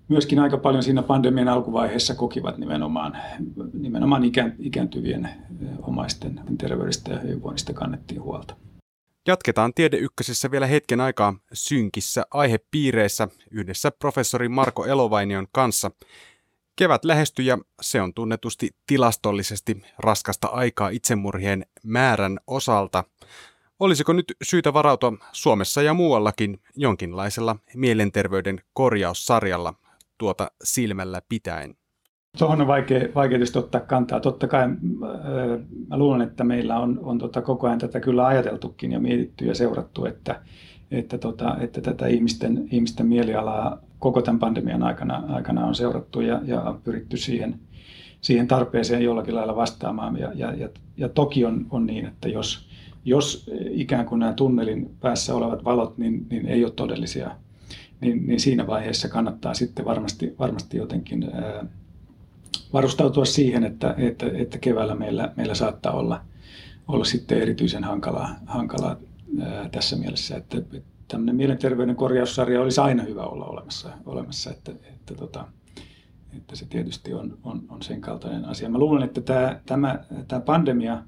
myöskin 0.08 0.38
aika 0.38 0.58
paljon 0.58 0.82
siinä 0.82 1.02
pandemian 1.02 1.48
alkuvaiheessa 1.48 2.14
kokivat 2.14 2.58
nimenomaan, 2.58 3.16
nimenomaan 3.72 4.22
ikääntyvien 4.58 5.28
omaisten 5.82 6.40
terveydestä 6.58 7.12
ja 7.12 7.18
hyvinvoinnista 7.18 7.72
kannettiin 7.72 8.22
huolta. 8.22 8.56
Jatketaan 9.26 9.74
Tiede 9.74 9.96
Ykkösessä 9.96 10.50
vielä 10.50 10.66
hetken 10.66 11.00
aikaa 11.00 11.34
synkissä 11.52 12.26
aihepiireissä 12.30 13.28
yhdessä 13.50 13.90
professori 13.90 14.48
Marko 14.48 14.86
Elovainion 14.86 15.46
kanssa. 15.52 15.90
Kevät 16.76 17.04
lähestyy 17.04 17.44
ja 17.44 17.58
se 17.80 18.02
on 18.02 18.14
tunnetusti 18.14 18.70
tilastollisesti 18.86 19.82
raskasta 19.98 20.48
aikaa 20.48 20.88
itsemurhien 20.88 21.66
määrän 21.84 22.38
osalta. 22.46 23.04
Olisiko 23.80 24.12
nyt 24.12 24.32
syytä 24.42 24.72
varautua 24.72 25.12
Suomessa 25.32 25.82
ja 25.82 25.94
muuallakin 25.94 26.60
jonkinlaisella 26.76 27.56
mielenterveyden 27.74 28.60
korjaussarjalla 28.72 29.74
tuota 30.18 30.50
silmällä 30.64 31.22
pitäen? 31.28 31.74
Tuohon 32.38 32.60
on 32.60 32.66
vaikea, 32.66 33.08
vaikea 33.14 33.38
tietysti 33.38 33.58
ottaa 33.58 33.80
kantaa. 33.80 34.20
Totta 34.20 34.48
kai 34.48 34.68
mä 35.88 35.98
luulen, 35.98 36.20
että 36.20 36.44
meillä 36.44 36.78
on, 36.78 37.00
on 37.02 37.18
tota 37.18 37.42
koko 37.42 37.66
ajan 37.66 37.78
tätä 37.78 38.00
kyllä 38.00 38.26
ajateltukin 38.26 38.92
ja 38.92 39.00
mietitty 39.00 39.44
ja 39.44 39.54
seurattu, 39.54 40.04
että, 40.04 40.42
että, 40.90 41.18
tota, 41.18 41.56
että 41.60 41.80
tätä 41.80 42.06
ihmisten, 42.06 42.68
ihmisten 42.70 43.06
mielialaa 43.06 43.78
koko 43.98 44.22
tämän 44.22 44.38
pandemian 44.38 44.82
aikana, 44.82 45.22
aikana 45.28 45.66
on 45.66 45.74
seurattu 45.74 46.20
ja, 46.20 46.40
ja 46.44 46.78
pyritty 46.84 47.16
siihen, 47.16 47.60
siihen 48.20 48.48
tarpeeseen 48.48 49.02
jollakin 49.02 49.34
lailla 49.34 49.56
vastaamaan. 49.56 50.16
Ja, 50.16 50.32
ja, 50.34 50.54
ja, 50.54 50.68
ja 50.96 51.08
toki 51.08 51.44
on, 51.44 51.66
on 51.70 51.86
niin, 51.86 52.06
että 52.06 52.28
jos, 52.28 52.68
jos 53.04 53.50
ikään 53.70 54.06
kuin 54.06 54.18
nämä 54.18 54.32
tunnelin 54.32 54.90
päässä 55.00 55.34
olevat 55.34 55.64
valot 55.64 55.98
niin, 55.98 56.26
niin 56.30 56.46
ei 56.46 56.64
ole 56.64 56.72
todellisia, 56.72 57.30
niin, 58.00 58.26
niin 58.26 58.40
siinä 58.40 58.66
vaiheessa 58.66 59.08
kannattaa 59.08 59.54
sitten 59.54 59.84
varmasti, 59.84 60.34
varmasti 60.38 60.76
jotenkin 60.76 61.30
ää, 61.32 61.66
varustautua 62.72 63.24
siihen, 63.24 63.64
että, 63.64 63.94
että, 63.98 64.26
että 64.34 64.58
keväällä 64.58 64.94
meillä, 64.94 65.32
meillä 65.36 65.54
saattaa 65.54 65.92
olla, 65.92 66.20
olla 66.88 67.04
sitten 67.04 67.42
erityisen 67.42 67.84
hankalaa, 67.84 68.36
hankalaa 68.46 68.96
ää, 69.40 69.68
tässä 69.68 69.96
mielessä, 69.96 70.36
että, 70.36 70.58
että 70.58 70.80
tämmöinen 71.08 71.36
mielenterveyden 71.36 71.96
korjaussarja 71.96 72.62
olisi 72.62 72.80
aina 72.80 73.02
hyvä 73.02 73.22
olla 73.22 73.44
olemassa, 73.44 73.90
olemassa 74.06 74.50
että, 74.50 74.72
että, 74.72 75.14
tota, 75.14 75.46
että 76.36 76.56
se 76.56 76.66
tietysti 76.66 77.14
on, 77.14 77.38
on, 77.44 77.62
on 77.68 77.82
sen 77.82 78.00
kaltainen 78.00 78.44
asia. 78.44 78.68
Mä 78.68 78.78
luulen, 78.78 79.02
että 79.02 79.20
tämä, 79.20 79.60
tämä, 79.66 80.04
tämä 80.28 80.40
pandemia 80.40 81.02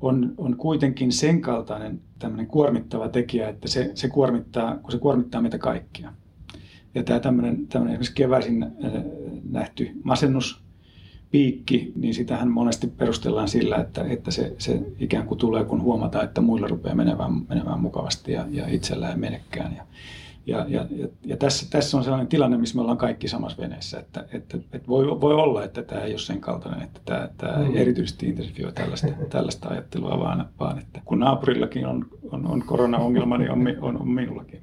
on, 0.00 0.34
on 0.38 0.56
kuitenkin 0.56 1.12
sen 1.12 1.40
kaltainen 1.40 2.00
kuormittava 2.48 3.08
tekijä, 3.08 3.48
että 3.48 3.68
se, 3.68 3.90
se 3.94 4.08
kuormittaa, 4.08 4.76
kun 4.76 4.92
se 4.92 4.98
kuormittaa 4.98 5.42
meitä 5.42 5.58
kaikkia. 5.58 6.12
Ja 6.94 7.02
tämä 7.02 7.20
tämmöinen, 7.20 7.66
tämmöinen 7.66 7.94
esimerkiksi 7.94 8.14
keväisin 8.14 8.66
nähty 9.50 9.90
masennus, 10.02 10.64
piikki, 11.34 11.92
niin 11.96 12.14
sitähän 12.14 12.50
monesti 12.50 12.86
perustellaan 12.86 13.48
sillä, 13.48 13.76
että, 13.76 14.04
että 14.04 14.30
se, 14.30 14.54
se 14.58 14.80
ikään 14.98 15.26
kuin 15.26 15.38
tulee, 15.38 15.64
kun 15.64 15.82
huomataan, 15.82 16.24
että 16.24 16.40
muilla 16.40 16.68
rupeaa 16.68 16.94
menemään, 16.94 17.32
menemään 17.48 17.80
mukavasti 17.80 18.32
ja, 18.32 18.44
ja 18.50 18.68
itsellä 18.68 19.10
ei 19.10 19.16
menekään. 19.16 19.76
Ja, 19.76 19.84
ja, 20.46 20.66
ja, 20.68 20.86
ja, 20.90 21.08
ja 21.24 21.36
tässä, 21.36 21.66
tässä 21.70 21.96
on 21.96 22.04
sellainen 22.04 22.28
tilanne, 22.28 22.56
missä 22.56 22.74
me 22.74 22.80
ollaan 22.80 22.98
kaikki 22.98 23.28
samassa 23.28 23.62
veneessä, 23.62 23.98
että, 23.98 24.24
että, 24.32 24.58
että 24.72 24.88
voi, 24.88 25.20
voi 25.20 25.34
olla, 25.34 25.64
että 25.64 25.82
tämä 25.82 26.00
ei 26.00 26.12
ole 26.12 26.18
sen 26.18 26.40
kaltainen, 26.40 26.82
että 26.82 27.00
tämä, 27.04 27.28
tämä 27.36 27.56
mm. 27.56 27.76
erityisesti 27.76 28.26
intensifioi 28.26 28.72
tällaista, 28.72 29.08
tällaista 29.30 29.68
ajattelua, 29.68 30.18
vaan, 30.18 30.48
vaan 30.60 30.78
että 30.78 31.00
kun 31.04 31.20
naapurillakin 31.20 31.86
on, 31.86 32.06
on, 32.30 32.46
on 32.46 32.62
koronaongelma, 32.66 33.38
niin 33.38 33.50
on, 33.50 33.66
on, 33.80 34.00
on 34.00 34.08
minullakin. 34.08 34.60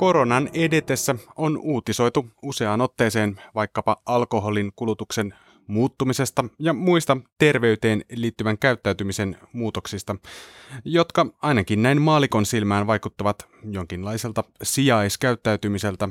Koronan 0.00 0.50
edetessä 0.52 1.14
on 1.36 1.58
uutisoitu 1.58 2.26
useaan 2.42 2.80
otteeseen 2.80 3.40
vaikkapa 3.54 3.96
alkoholin 4.06 4.72
kulutuksen 4.76 5.34
muuttumisesta 5.66 6.44
ja 6.58 6.72
muista 6.72 7.16
terveyteen 7.38 8.04
liittyvän 8.12 8.58
käyttäytymisen 8.58 9.36
muutoksista, 9.52 10.16
jotka 10.84 11.26
ainakin 11.42 11.82
näin 11.82 12.02
maalikon 12.02 12.46
silmään 12.46 12.86
vaikuttavat 12.86 13.48
jonkinlaiselta 13.64 14.44
sijaiskäyttäytymiseltä. 14.62 16.08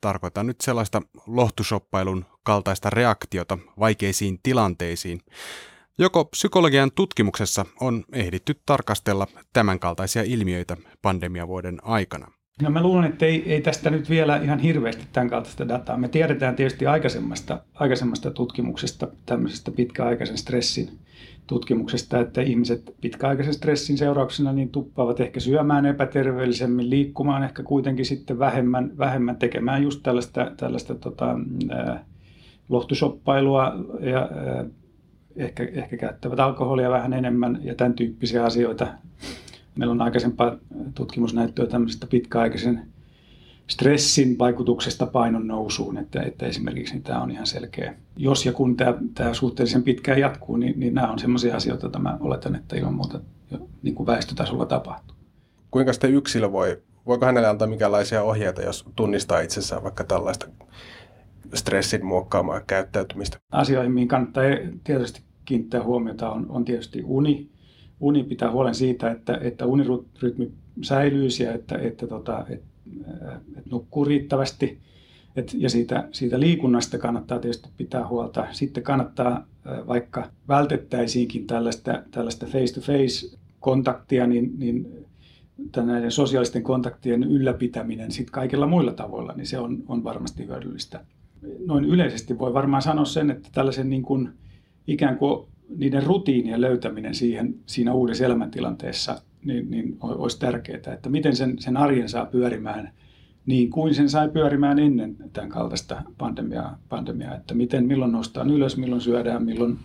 Tarkoitan 0.00 0.46
nyt 0.46 0.60
sellaista 0.60 1.02
lohtushoppailun 1.26 2.24
kaltaista 2.42 2.90
reaktiota 2.90 3.58
vaikeisiin 3.78 4.40
tilanteisiin. 4.42 5.20
Joko 5.98 6.24
psykologian 6.24 6.90
tutkimuksessa 6.94 7.66
on 7.80 8.04
ehditty 8.12 8.60
tarkastella 8.66 9.26
tämänkaltaisia 9.52 10.22
ilmiöitä 10.22 10.76
pandemiavuoden 11.02 11.78
aikana? 11.84 12.41
No 12.62 12.70
mä 12.70 12.82
luulen, 12.82 13.10
että 13.10 13.26
ei, 13.26 13.52
ei 13.52 13.60
tästä 13.60 13.90
nyt 13.90 14.10
vielä 14.10 14.36
ihan 14.36 14.58
hirveästi 14.58 15.04
tämän 15.12 15.30
kaltaista 15.30 15.68
dataa. 15.68 15.96
Me 15.96 16.08
tiedetään 16.08 16.56
tietysti 16.56 16.86
aikaisemmasta, 16.86 17.62
aikaisemmasta 17.74 18.30
tutkimuksesta, 18.30 19.08
tämmöisestä 19.26 19.70
pitkäaikaisen 19.70 20.38
stressin 20.38 20.90
tutkimuksesta, 21.46 22.20
että 22.20 22.40
ihmiset 22.40 22.94
pitkäaikaisen 23.00 23.54
stressin 23.54 23.98
seurauksena 23.98 24.52
niin 24.52 24.68
tuppaavat 24.68 25.20
ehkä 25.20 25.40
syömään 25.40 25.86
epäterveellisemmin, 25.86 26.90
liikkumaan 26.90 27.44
ehkä 27.44 27.62
kuitenkin 27.62 28.06
sitten 28.06 28.38
vähemmän, 28.38 28.98
vähemmän 28.98 29.36
tekemään 29.36 29.82
just 29.82 30.00
tällaista, 30.02 30.52
tällaista 30.56 30.94
tota, 30.94 31.36
äh, 31.72 32.00
lohtushoppailua 32.68 33.72
ja 34.00 34.22
äh, 34.22 34.66
ehkä, 35.36 35.68
ehkä 35.72 35.96
käyttävät 35.96 36.40
alkoholia 36.40 36.90
vähän 36.90 37.12
enemmän 37.12 37.60
ja 37.62 37.74
tämän 37.74 37.94
tyyppisiä 37.94 38.44
asioita 38.44 38.86
Meillä 39.74 39.92
on 39.92 40.02
aikaisempaa 40.02 40.56
tutkimusnäyttöä 40.94 41.66
tämmöisestä 41.66 42.06
pitkäaikaisen 42.06 42.86
stressin 43.66 44.38
vaikutuksesta 44.38 45.06
painon 45.06 45.46
nousuun, 45.46 45.98
että, 45.98 46.22
että 46.22 46.46
esimerkiksi 46.46 46.94
niin 46.94 47.02
tämä 47.02 47.22
on 47.22 47.30
ihan 47.30 47.46
selkeä. 47.46 47.94
Jos 48.16 48.46
ja 48.46 48.52
kun 48.52 48.76
tämä, 48.76 48.94
tämä 49.14 49.34
suhteellisen 49.34 49.82
pitkään 49.82 50.20
jatkuu, 50.20 50.56
niin, 50.56 50.80
niin 50.80 50.94
nämä 50.94 51.12
on 51.12 51.18
sellaisia 51.18 51.56
asioita, 51.56 51.86
joita 51.86 51.98
mä 51.98 52.18
oletan, 52.20 52.54
että 52.54 52.76
ilman 52.76 52.94
muuta 52.94 53.20
jo, 53.50 53.58
niin 53.82 53.94
kuin 53.94 54.06
väestötasolla 54.06 54.66
tapahtuu. 54.66 55.16
Kuinka 55.70 55.92
sitten 55.92 56.14
yksilö 56.14 56.52
voi, 56.52 56.82
voiko 57.06 57.26
hänelle 57.26 57.48
antaa 57.48 57.68
minkälaisia 57.68 58.22
ohjeita, 58.22 58.62
jos 58.62 58.84
tunnistaa 58.96 59.40
itsessään 59.40 59.82
vaikka 59.82 60.04
tällaista 60.04 60.46
stressin 61.54 62.06
muokkaamaa 62.06 62.60
käyttäytymistä? 62.60 63.38
Asioihin, 63.52 63.92
mihin 63.92 64.08
kannattaa 64.08 64.42
tietysti 64.84 65.22
kiinnittää 65.44 65.82
huomiota, 65.82 66.30
on, 66.30 66.46
on 66.48 66.64
tietysti 66.64 67.02
uni, 67.04 67.51
uni 68.02 68.24
pitää 68.24 68.50
huolen 68.50 68.74
siitä, 68.74 69.10
että, 69.10 69.38
että 69.42 69.66
unirytmi 69.66 70.52
säilyisi 70.82 71.42
ja 71.42 71.52
että, 71.52 71.78
että, 71.78 72.06
tota, 72.06 72.44
että, 72.48 72.66
että 73.56 73.70
nukkuu 73.70 74.04
riittävästi. 74.04 74.78
Et, 75.36 75.54
ja 75.58 75.70
siitä, 75.70 76.08
siitä 76.10 76.40
liikunnasta 76.40 76.98
kannattaa 76.98 77.38
tietysti 77.38 77.68
pitää 77.76 78.08
huolta. 78.08 78.46
Sitten 78.50 78.82
kannattaa, 78.82 79.46
vaikka 79.86 80.30
vältettäisiinkin 80.48 81.46
tällaista, 81.46 82.02
tällaista 82.10 82.46
face-to-face 82.46 83.38
kontaktia, 83.60 84.26
niin, 84.26 84.52
niin 84.58 85.06
näiden 85.76 86.10
sosiaalisten 86.10 86.62
kontaktien 86.62 87.24
ylläpitäminen 87.24 88.12
sit 88.12 88.30
kaikilla 88.30 88.66
muilla 88.66 88.92
tavoilla, 88.92 89.32
niin 89.36 89.46
se 89.46 89.58
on, 89.58 89.82
on 89.88 90.04
varmasti 90.04 90.46
hyödyllistä. 90.46 91.04
Noin 91.66 91.84
yleisesti 91.84 92.38
voi 92.38 92.54
varmaan 92.54 92.82
sanoa 92.82 93.04
sen, 93.04 93.30
että 93.30 93.48
tällaisen 93.52 93.90
niin 93.90 94.02
kuin, 94.02 94.28
ikään 94.86 95.18
kuin 95.18 95.46
niiden 95.76 96.02
rutiinien 96.02 96.60
löytäminen 96.60 97.14
siihen, 97.14 97.54
siinä 97.66 97.92
uudessa 97.92 98.24
elämäntilanteessa 98.24 99.22
niin, 99.44 99.70
niin 99.70 99.96
olisi 100.00 100.38
tärkeää, 100.38 100.94
että 100.94 101.08
miten 101.08 101.36
sen, 101.36 101.58
sen 101.58 101.76
arjen 101.76 102.08
saa 102.08 102.26
pyörimään 102.26 102.92
niin 103.46 103.70
kuin 103.70 103.94
sen 103.94 104.08
sai 104.08 104.28
pyörimään 104.28 104.78
ennen 104.78 105.16
tämän 105.32 105.50
kaltaista 105.50 106.02
pandemiaa, 106.18 106.78
pandemiaa 106.88 107.34
että 107.34 107.54
miten, 107.54 107.86
milloin 107.86 108.12
noustaan 108.12 108.50
ylös, 108.50 108.76
milloin 108.76 109.00
syödään, 109.00 109.44
milloin, 109.44 109.78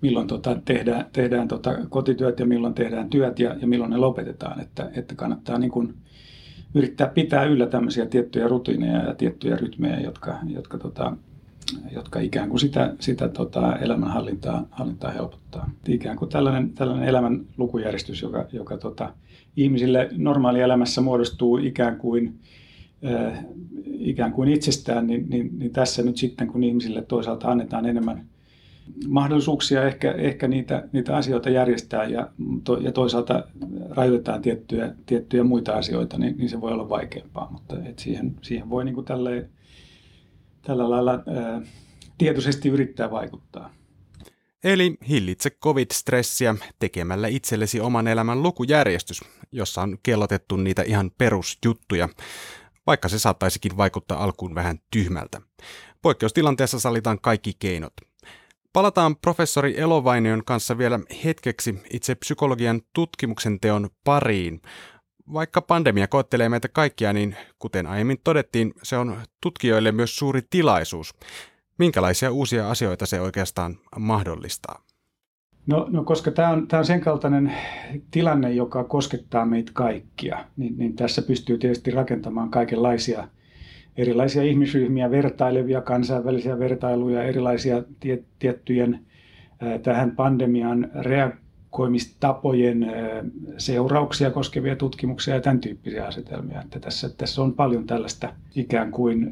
milloin 0.00 0.26
tota, 0.26 0.60
tehdään, 0.64 1.06
tehdään 1.12 1.48
tota 1.48 1.78
kotityöt 1.88 2.40
ja 2.40 2.46
milloin 2.46 2.74
tehdään 2.74 3.10
työt 3.10 3.38
ja, 3.38 3.56
ja 3.60 3.66
milloin 3.66 3.90
ne 3.90 3.96
lopetetaan, 3.96 4.60
että, 4.60 4.90
että 4.94 5.14
kannattaa 5.14 5.58
niin 5.58 5.70
kuin 5.70 5.94
yrittää 6.74 7.06
pitää 7.06 7.44
yllä 7.44 7.66
tämmöisiä 7.66 8.06
tiettyjä 8.06 8.48
rutiineja 8.48 9.02
ja 9.02 9.14
tiettyjä 9.14 9.56
rytmejä, 9.56 10.00
jotka, 10.00 10.38
jotka 10.46 10.78
tota, 10.78 11.16
jotka 11.94 12.20
ikään 12.20 12.48
kuin 12.48 12.60
sitä, 12.60 12.94
sitä 13.00 13.28
tota, 13.28 13.76
elämänhallintaa 13.76 14.66
hallintaa 14.70 15.10
helpottaa. 15.10 15.70
Ikään 15.88 16.16
kuin 16.16 16.28
tällainen, 16.28 16.70
tällainen 16.70 17.08
elämän 17.08 17.40
lukujärjestys, 17.56 18.22
joka, 18.22 18.46
joka 18.52 18.76
tota, 18.76 19.14
ihmisille 19.56 20.08
normaalielämässä 20.16 21.00
muodostuu 21.00 21.58
ikään 21.58 21.96
kuin, 21.96 22.38
äh, 23.06 23.44
ikään 23.84 24.32
kuin 24.32 24.48
itsestään, 24.48 25.06
niin, 25.06 25.26
niin, 25.30 25.58
niin 25.58 25.72
tässä 25.72 26.02
nyt 26.02 26.16
sitten, 26.16 26.48
kun 26.48 26.64
ihmisille 26.64 27.02
toisaalta 27.02 27.50
annetaan 27.50 27.86
enemmän 27.86 28.26
mahdollisuuksia 29.08 29.84
ehkä, 29.84 30.12
ehkä 30.12 30.48
niitä, 30.48 30.88
niitä 30.92 31.16
asioita 31.16 31.50
järjestää 31.50 32.04
ja, 32.04 32.28
to, 32.64 32.76
ja 32.76 32.92
toisaalta 32.92 33.44
rajoitetaan 33.90 34.42
tiettyjä, 34.42 34.94
tiettyjä 35.06 35.44
muita 35.44 35.72
asioita, 35.72 36.18
niin, 36.18 36.36
niin 36.38 36.48
se 36.48 36.60
voi 36.60 36.72
olla 36.72 36.88
vaikeampaa, 36.88 37.48
mutta 37.52 37.76
et 37.84 37.98
siihen, 37.98 38.36
siihen 38.42 38.70
voi 38.70 38.84
niin 38.84 38.94
kuin 38.94 39.04
tälleen 39.04 39.48
tällä 40.68 40.90
lailla 40.90 41.12
tietoisesti 42.18 42.68
yrittää 42.68 43.10
vaikuttaa. 43.10 43.70
Eli 44.64 44.94
hillitse 45.08 45.50
covid-stressiä 45.50 46.54
tekemällä 46.78 47.28
itsellesi 47.28 47.80
oman 47.80 48.08
elämän 48.08 48.42
lukujärjestys, 48.42 49.20
jossa 49.52 49.82
on 49.82 49.98
kellotettu 50.02 50.56
niitä 50.56 50.82
ihan 50.82 51.10
perusjuttuja, 51.18 52.08
vaikka 52.86 53.08
se 53.08 53.18
saattaisikin 53.18 53.76
vaikuttaa 53.76 54.24
alkuun 54.24 54.54
vähän 54.54 54.78
tyhmältä. 54.90 55.40
Poikkeustilanteessa 56.02 56.80
salitaan 56.80 57.20
kaikki 57.20 57.52
keinot. 57.58 57.92
Palataan 58.72 59.16
professori 59.16 59.80
Elovainion 59.80 60.44
kanssa 60.44 60.78
vielä 60.78 61.00
hetkeksi 61.24 61.78
itse 61.92 62.14
psykologian 62.14 62.80
tutkimuksen 62.92 63.60
teon 63.60 63.90
pariin. 64.04 64.62
Vaikka 65.32 65.62
pandemia 65.62 66.08
koettelee 66.08 66.48
meitä 66.48 66.68
kaikkia, 66.68 67.12
niin 67.12 67.36
kuten 67.58 67.86
aiemmin 67.86 68.18
todettiin, 68.24 68.74
se 68.82 68.96
on 68.96 69.16
tutkijoille 69.42 69.92
myös 69.92 70.16
suuri 70.16 70.40
tilaisuus. 70.50 71.14
Minkälaisia 71.78 72.32
uusia 72.32 72.70
asioita 72.70 73.06
se 73.06 73.20
oikeastaan 73.20 73.78
mahdollistaa? 73.98 74.82
No, 75.66 75.86
no 75.90 76.04
koska 76.04 76.30
tämä 76.30 76.48
on, 76.48 76.68
tämä 76.68 76.78
on 76.78 76.84
sen 76.84 77.00
kaltainen 77.00 77.52
tilanne, 78.10 78.52
joka 78.52 78.84
koskettaa 78.84 79.46
meitä 79.46 79.72
kaikkia, 79.74 80.44
niin, 80.56 80.78
niin 80.78 80.96
tässä 80.96 81.22
pystyy 81.22 81.58
tietysti 81.58 81.90
rakentamaan 81.90 82.50
kaikenlaisia 82.50 83.28
erilaisia 83.96 84.42
ihmisryhmiä 84.42 85.10
vertailevia 85.10 85.80
kansainvälisiä 85.80 86.58
vertailuja, 86.58 87.22
erilaisia 87.22 87.82
tie, 88.00 88.22
tiettyjen 88.38 89.06
tähän 89.82 90.16
pandemian 90.16 90.90
reagoimistapojen 90.94 91.47
ää, 92.84 93.24
seurauksia 93.58 94.30
koskevia 94.30 94.76
tutkimuksia 94.76 95.34
ja 95.34 95.40
tämän 95.40 95.60
tyyppisiä 95.60 96.06
asetelmia. 96.06 96.62
Että 96.62 96.80
tässä, 96.80 97.08
tässä 97.08 97.42
on 97.42 97.54
paljon 97.54 97.86
tällaista 97.86 98.32
ikään 98.54 98.90
kuin 98.90 99.30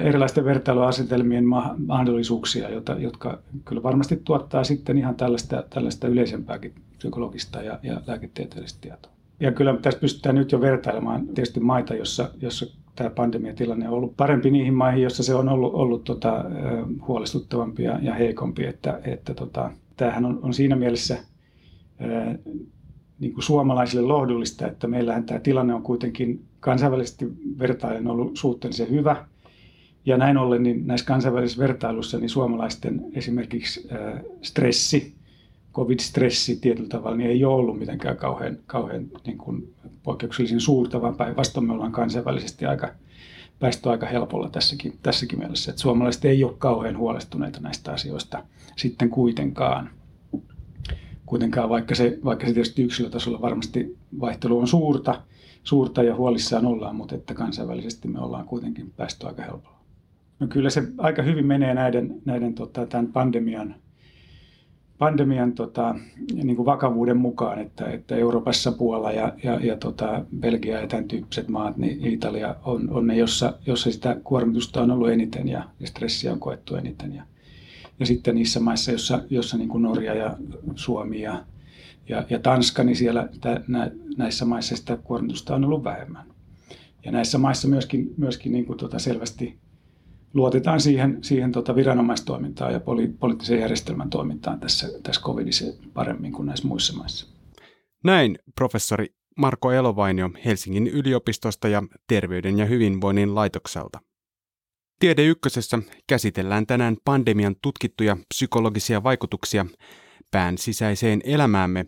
erilaisten 0.00 0.44
vertailuasetelmien 0.44 1.44
mahdollisuuksia, 1.86 2.70
jota, 2.70 2.92
jotka 2.92 3.38
kyllä 3.64 3.82
varmasti 3.82 4.20
tuottaa 4.24 4.64
sitten 4.64 4.98
ihan 4.98 5.14
tällaista, 5.14 5.64
tällaista 5.70 6.08
yleisempääkin 6.08 6.74
psykologista 6.98 7.62
ja, 7.62 7.78
ja 7.82 8.00
lääketieteellistä 8.06 8.78
tietoa. 8.80 9.12
Ja 9.40 9.52
kyllä 9.52 9.76
tässä 9.82 10.00
pystytään 10.00 10.34
nyt 10.34 10.52
jo 10.52 10.60
vertailemaan 10.60 11.26
tietysti 11.26 11.60
maita, 11.60 11.94
jossa, 11.94 12.30
jossa 12.42 12.66
tämä 12.96 13.10
pandemiatilanne 13.10 13.88
on 13.88 13.94
ollut 13.94 14.16
parempi 14.16 14.50
niihin 14.50 14.74
maihin, 14.74 15.02
jossa 15.02 15.22
se 15.22 15.34
on 15.34 15.48
ollut, 15.48 15.74
ollut 15.74 16.04
tota, 16.04 16.44
huolestuttavampi 17.08 17.82
ja, 17.82 17.98
ja 18.02 18.14
heikompi. 18.14 18.66
Että, 18.66 19.00
että 19.04 19.34
tota, 19.34 19.70
tämähän 19.98 20.24
on, 20.24 20.38
on 20.42 20.54
siinä 20.54 20.76
mielessä 20.76 21.18
ää, 21.98 22.38
niin 23.18 23.32
kuin 23.32 23.44
suomalaisille 23.44 24.06
lohdullista, 24.06 24.66
että 24.66 24.86
meillähän 24.86 25.24
tämä 25.24 25.40
tilanne 25.40 25.74
on 25.74 25.82
kuitenkin 25.82 26.44
kansainvälisesti 26.60 27.26
vertaillen 27.58 28.08
ollut 28.08 28.36
suhteellisen 28.36 28.90
hyvä– 28.90 29.16
ja 30.08 30.16
näin 30.16 30.36
ollen 30.36 30.62
niin 30.62 30.86
näissä 30.86 31.06
kansainvälisissä 31.06 31.62
vertailuissa 31.62 32.18
niin 32.18 32.30
suomalaisten 32.30 33.04
esimerkiksi 33.14 33.88
äh, 33.92 34.20
stressi, 34.42 35.14
covid-stressi 35.74 36.56
tietyllä 36.56 36.88
tavalla 36.88 37.16
niin 37.16 37.30
ei 37.30 37.44
ole 37.44 37.54
ollut 37.54 37.78
mitenkään 37.78 38.16
kauhean, 38.16 38.58
kauhean 38.66 39.06
niin 39.26 39.38
kuin 39.38 39.74
poikkeuksellisen 40.02 40.60
suurta, 40.60 41.02
vaan 41.02 41.16
päinvastoin 41.16 41.66
me 41.66 41.72
ollaan 41.72 41.92
kansainvälisesti 41.92 42.66
aika, 42.66 42.94
päästy 43.58 43.90
aika 43.90 44.06
helpolla 44.06 44.48
tässäkin, 44.48 44.98
tässäkin 45.02 45.38
mielessä. 45.38 45.70
Että 45.70 45.82
suomalaiset 45.82 46.24
ei 46.24 46.44
ole 46.44 46.54
kauhean 46.58 46.98
huolestuneita 46.98 47.60
näistä 47.60 47.92
asioista 47.92 48.44
sitten 48.76 49.10
kuitenkaan. 49.10 49.90
Kuitenkaan 51.26 51.68
vaikka 51.68 51.94
se, 51.94 52.18
vaikka 52.24 52.46
se 52.46 52.52
tietysti 52.52 52.82
yksilötasolla 52.82 53.40
varmasti 53.40 53.96
vaihtelu 54.20 54.58
on 54.58 54.68
suurta, 54.68 55.22
suurta 55.64 56.02
ja 56.02 56.14
huolissaan 56.14 56.66
ollaan, 56.66 56.96
mutta 56.96 57.14
että 57.14 57.34
kansainvälisesti 57.34 58.08
me 58.08 58.20
ollaan 58.20 58.46
kuitenkin 58.46 58.92
päästy 58.96 59.26
aika 59.26 59.42
helpolla. 59.42 59.78
No 60.40 60.46
kyllä 60.46 60.70
se 60.70 60.82
aika 60.98 61.22
hyvin 61.22 61.46
menee 61.46 61.74
näiden, 61.74 62.22
näiden 62.24 62.54
tota, 62.54 62.86
tämän 62.86 63.06
pandemian, 63.06 63.74
pandemian 64.98 65.52
tota, 65.52 65.94
niin 66.34 66.56
kuin 66.56 66.66
vakavuuden 66.66 67.16
mukaan, 67.16 67.58
että, 67.58 67.86
että 67.86 68.16
Euroopassa 68.16 68.72
Puola 68.72 69.12
ja, 69.12 69.32
ja, 69.44 69.54
ja 69.54 69.76
tota, 69.76 70.24
Belgia 70.40 70.80
ja 70.80 70.86
tämän 70.86 71.08
tyyppiset 71.08 71.48
maat, 71.48 71.76
niin 71.76 72.06
Italia 72.06 72.56
on, 72.64 72.90
on 72.90 73.06
ne, 73.06 73.16
jossa, 73.16 73.52
jossa 73.66 73.92
sitä 73.92 74.16
kuormitusta 74.24 74.82
on 74.82 74.90
ollut 74.90 75.10
eniten 75.10 75.48
ja, 75.48 75.64
ja 75.80 75.86
stressiä 75.86 76.32
on 76.32 76.40
koettu 76.40 76.76
eniten. 76.76 77.14
Ja, 77.14 77.22
ja 78.00 78.06
sitten 78.06 78.34
niissä 78.34 78.60
maissa, 78.60 78.92
jossa, 78.92 79.22
jossa 79.30 79.58
niin 79.58 79.68
kuin 79.68 79.82
Norja 79.82 80.14
ja 80.14 80.36
Suomi 80.74 81.20
ja, 81.20 81.44
ja, 82.08 82.24
ja 82.30 82.38
Tanska, 82.38 82.84
niin 82.84 82.96
siellä 82.96 83.28
tä, 83.40 83.60
nä, 83.68 83.90
näissä 84.16 84.44
maissa 84.44 84.76
sitä 84.76 84.96
kuormitusta 84.96 85.54
on 85.54 85.64
ollut 85.64 85.84
vähemmän. 85.84 86.26
Ja 87.04 87.12
näissä 87.12 87.38
maissa 87.38 87.68
myöskin, 87.68 88.14
myöskin 88.16 88.52
niin 88.52 88.66
kuin 88.66 88.78
tota 88.78 88.98
selvästi 88.98 89.58
luotetaan 90.34 90.80
siihen, 90.80 91.18
siihen 91.22 91.52
tota 91.52 91.74
viranomaistoimintaan 91.74 92.72
ja 92.72 92.80
poli, 92.80 93.08
poliittisen 93.08 93.60
järjestelmän 93.60 94.10
toimintaan 94.10 94.60
tässä, 94.60 94.88
tässä 95.02 95.20
covidissa 95.20 95.64
paremmin 95.94 96.32
kuin 96.32 96.46
näissä 96.46 96.68
muissa 96.68 96.96
maissa. 96.96 97.26
Näin 98.04 98.38
professori 98.54 99.06
Marko 99.36 99.72
Elovainio 99.72 100.30
Helsingin 100.44 100.86
yliopistosta 100.86 101.68
ja 101.68 101.82
Terveyden 102.06 102.58
ja 102.58 102.66
hyvinvoinnin 102.66 103.34
laitokselta. 103.34 104.00
Tiede 105.00 105.24
Ykkösessä 105.24 105.78
käsitellään 106.06 106.66
tänään 106.66 106.96
pandemian 107.04 107.56
tutkittuja 107.62 108.16
psykologisia 108.28 109.02
vaikutuksia 109.02 109.66
pään 110.30 110.58
sisäiseen 110.58 111.20
elämäämme. 111.24 111.86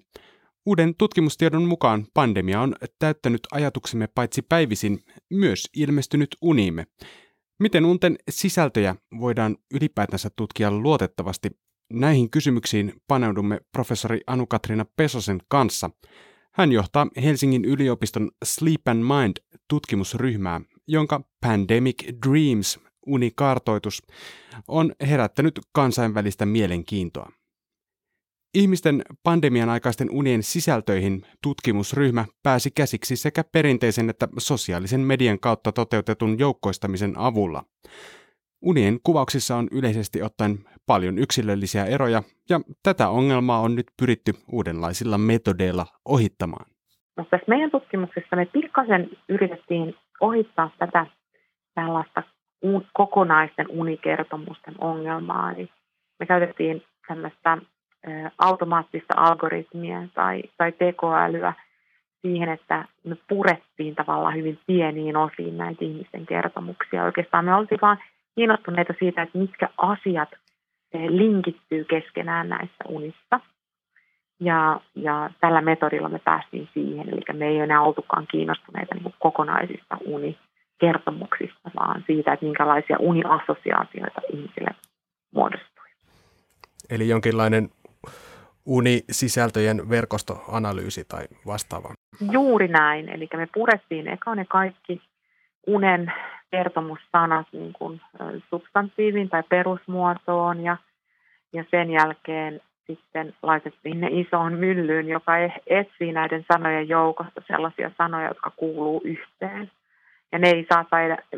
Uuden 0.66 0.94
tutkimustiedon 0.98 1.62
mukaan 1.62 2.06
pandemia 2.14 2.60
on 2.60 2.74
täyttänyt 2.98 3.40
ajatuksemme 3.52 4.06
paitsi 4.06 4.42
päivisin, 4.42 4.98
myös 5.30 5.68
ilmestynyt 5.76 6.36
uniimme– 6.42 6.86
Miten 7.60 7.84
unten 7.84 8.16
sisältöjä 8.30 8.96
voidaan 9.20 9.56
ylipäätänsä 9.74 10.30
tutkia 10.36 10.70
luotettavasti? 10.70 11.50
Näihin 11.92 12.30
kysymyksiin 12.30 13.02
paneudumme 13.08 13.60
professori 13.72 14.20
Anu-Katriina 14.26 14.84
Pesosen 14.96 15.40
kanssa. 15.48 15.90
Hän 16.54 16.72
johtaa 16.72 17.06
Helsingin 17.22 17.64
yliopiston 17.64 18.30
Sleep 18.44 18.88
and 18.88 19.02
Mind-tutkimusryhmää, 19.02 20.60
jonka 20.86 21.20
Pandemic 21.40 22.04
Dreams 22.28 22.80
unikartoitus 23.06 24.02
on 24.68 24.94
herättänyt 25.00 25.60
kansainvälistä 25.72 26.46
mielenkiintoa. 26.46 27.32
Ihmisten 28.54 29.02
pandemian 29.22 29.68
aikaisten 29.68 30.10
unien 30.10 30.42
sisältöihin 30.42 31.22
tutkimusryhmä 31.42 32.24
pääsi 32.42 32.70
käsiksi 32.70 33.16
sekä 33.16 33.44
perinteisen 33.52 34.10
että 34.10 34.28
sosiaalisen 34.38 35.00
median 35.00 35.40
kautta 35.40 35.72
toteutetun 35.72 36.38
joukkoistamisen 36.38 37.14
avulla. 37.16 37.62
Unien 38.62 38.98
kuvauksissa 39.02 39.56
on 39.56 39.68
yleisesti 39.72 40.22
ottaen 40.22 40.58
paljon 40.86 41.18
yksilöllisiä 41.18 41.84
eroja, 41.84 42.22
ja 42.48 42.60
tätä 42.82 43.08
ongelmaa 43.08 43.60
on 43.60 43.74
nyt 43.74 43.86
pyritty 44.00 44.32
uudenlaisilla 44.52 45.18
metodeilla 45.18 45.86
ohittamaan. 46.04 46.66
No, 47.16 47.24
tässä 47.24 47.46
meidän 47.48 47.70
tutkimuksessa 47.70 48.36
me 48.36 48.46
pikkasen 48.46 49.10
yritettiin 49.28 49.94
ohittaa 50.20 50.70
tätä 50.78 51.06
tällaista 51.74 52.22
kokonaisten 52.92 53.66
unikertomusten 53.68 54.74
ongelmaa. 54.80 55.52
Eli 55.52 55.68
me 56.20 56.26
käytettiin 56.26 56.82
tällaista 57.08 57.58
automaattista 58.38 59.14
algoritmia 59.16 60.02
tai, 60.14 60.42
tai 60.56 60.72
tekoälyä 60.72 61.52
siihen, 62.22 62.48
että 62.48 62.84
me 63.04 63.16
purettiin 63.28 63.94
tavallaan 63.94 64.36
hyvin 64.36 64.58
pieniin 64.66 65.16
osiin 65.16 65.58
näitä 65.58 65.84
ihmisten 65.84 66.26
kertomuksia. 66.26 67.04
Oikeastaan 67.04 67.44
me 67.44 67.54
oltiin 67.54 67.78
vaan 67.82 67.98
kiinnostuneita 68.34 68.94
siitä, 68.98 69.22
että 69.22 69.38
mitkä 69.38 69.68
asiat 69.76 70.28
linkittyy 71.08 71.84
keskenään 71.84 72.48
näissä 72.48 72.84
unissa. 72.88 73.40
Ja, 74.40 74.80
ja 74.94 75.30
tällä 75.40 75.60
metodilla 75.60 76.08
me 76.08 76.18
päästiin 76.18 76.68
siihen, 76.74 77.08
eli 77.08 77.38
me 77.38 77.46
ei 77.46 77.58
enää 77.58 77.82
oltukaan 77.82 78.26
kiinnostuneita 78.30 78.94
niin 78.94 79.14
kokonaisista 79.18 79.96
unikertomuksista, 80.04 81.70
vaan 81.76 82.04
siitä, 82.06 82.32
että 82.32 82.46
minkälaisia 82.46 82.96
uniassosiaatioita 82.98 84.20
ihmisille 84.32 84.70
muodostuu. 85.34 85.84
Eli 86.90 87.08
jonkinlainen 87.08 87.70
unisisältöjen 88.70 89.90
verkostoanalyysi 89.90 91.04
tai 91.04 91.24
vastaava. 91.46 91.94
Juuri 92.32 92.68
näin. 92.68 93.08
Eli 93.08 93.28
me 93.36 93.48
purettiin 93.54 94.08
eka 94.08 94.34
ne 94.34 94.44
kaikki 94.44 95.02
unen 95.66 96.12
kertomussanat 96.50 97.46
niin 97.52 97.72
kuin 97.72 98.00
substantiivin 98.50 99.28
tai 99.28 99.42
perusmuotoon 99.48 100.64
ja, 100.64 100.76
ja 101.52 101.64
sen 101.70 101.90
jälkeen 101.90 102.60
sitten 102.86 103.34
laitettiin 103.42 104.00
ne 104.00 104.08
isoon 104.10 104.52
myllyyn, 104.52 105.08
joka 105.08 105.38
e-, 105.38 105.62
etsii 105.66 106.12
näiden 106.12 106.44
sanojen 106.52 106.88
joukosta 106.88 107.42
sellaisia 107.46 107.90
sanoja, 107.98 108.28
jotka 108.28 108.50
kuuluu 108.50 109.00
yhteen. 109.04 109.70
Ja 110.32 110.38
ne 110.38 110.48
ei 110.48 110.66
saa 110.68 110.84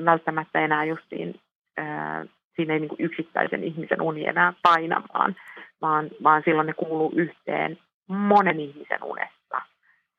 välttämättä 0.04 0.60
enää 0.60 0.84
justiin, 0.84 1.40
ää, 1.76 2.24
siinä 2.56 2.74
ei 2.74 2.80
niin 2.80 2.96
yksittäisen 2.98 3.64
ihmisen 3.64 4.02
uni 4.02 4.26
enää 4.26 4.52
painamaan, 4.62 5.36
vaan, 5.82 6.10
vaan 6.22 6.42
silloin 6.44 6.66
ne 6.66 6.72
kuuluu 6.72 7.12
yhteen 7.16 7.78
monen 8.08 8.60
ihmisen 8.60 9.04
unessa. 9.04 9.62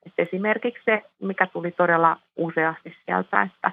Et 0.05 0.13
esimerkiksi 0.17 0.83
se, 0.85 1.03
mikä 1.21 1.47
tuli 1.47 1.71
todella 1.71 2.17
useasti 2.35 2.95
sieltä, 3.05 3.41
että 3.41 3.71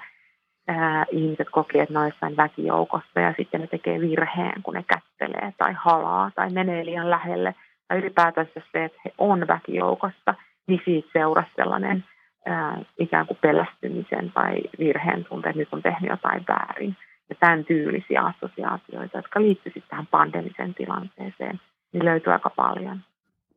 ää, 0.68 1.04
ihmiset 1.10 1.50
kokee, 1.50 1.82
että 1.82 1.94
ne 1.94 2.00
on 2.00 2.06
jossain 2.06 2.36
väkijoukossa 2.36 3.20
ja 3.20 3.34
sitten 3.36 3.60
ne 3.60 3.66
tekee 3.66 4.00
virheen, 4.00 4.62
kun 4.62 4.74
ne 4.74 4.82
kättelee 4.82 5.52
tai 5.58 5.72
halaa 5.72 6.30
tai 6.34 6.50
menee 6.50 6.84
liian 6.84 7.10
lähelle. 7.10 7.54
Tai 7.88 7.98
ylipäätänsä 7.98 8.62
se, 8.72 8.84
että 8.84 9.00
he 9.04 9.12
on 9.18 9.48
väkijoukossa, 9.48 10.34
niin 10.66 10.80
siitä 10.84 11.08
seurasi 11.12 11.50
sellainen 11.56 12.04
ää, 12.46 12.78
ikään 12.98 13.26
kuin 13.26 13.38
pelästymisen 13.40 14.32
tai 14.32 14.60
virheen 14.78 15.24
tunte, 15.24 15.48
että 15.48 15.58
nyt 15.58 15.72
on 15.72 15.82
tehnyt 15.82 16.10
jotain 16.10 16.44
väärin. 16.48 16.96
Ja 17.28 17.36
tämän 17.40 17.64
tyylisiä 17.64 18.20
assosiaatioita, 18.20 19.18
jotka 19.18 19.40
liittyvät 19.40 19.88
tähän 19.88 20.06
pandemiseen 20.06 20.74
tilanteeseen, 20.74 21.60
niin 21.92 22.04
löytyy 22.04 22.32
aika 22.32 22.50
paljon. 22.50 23.00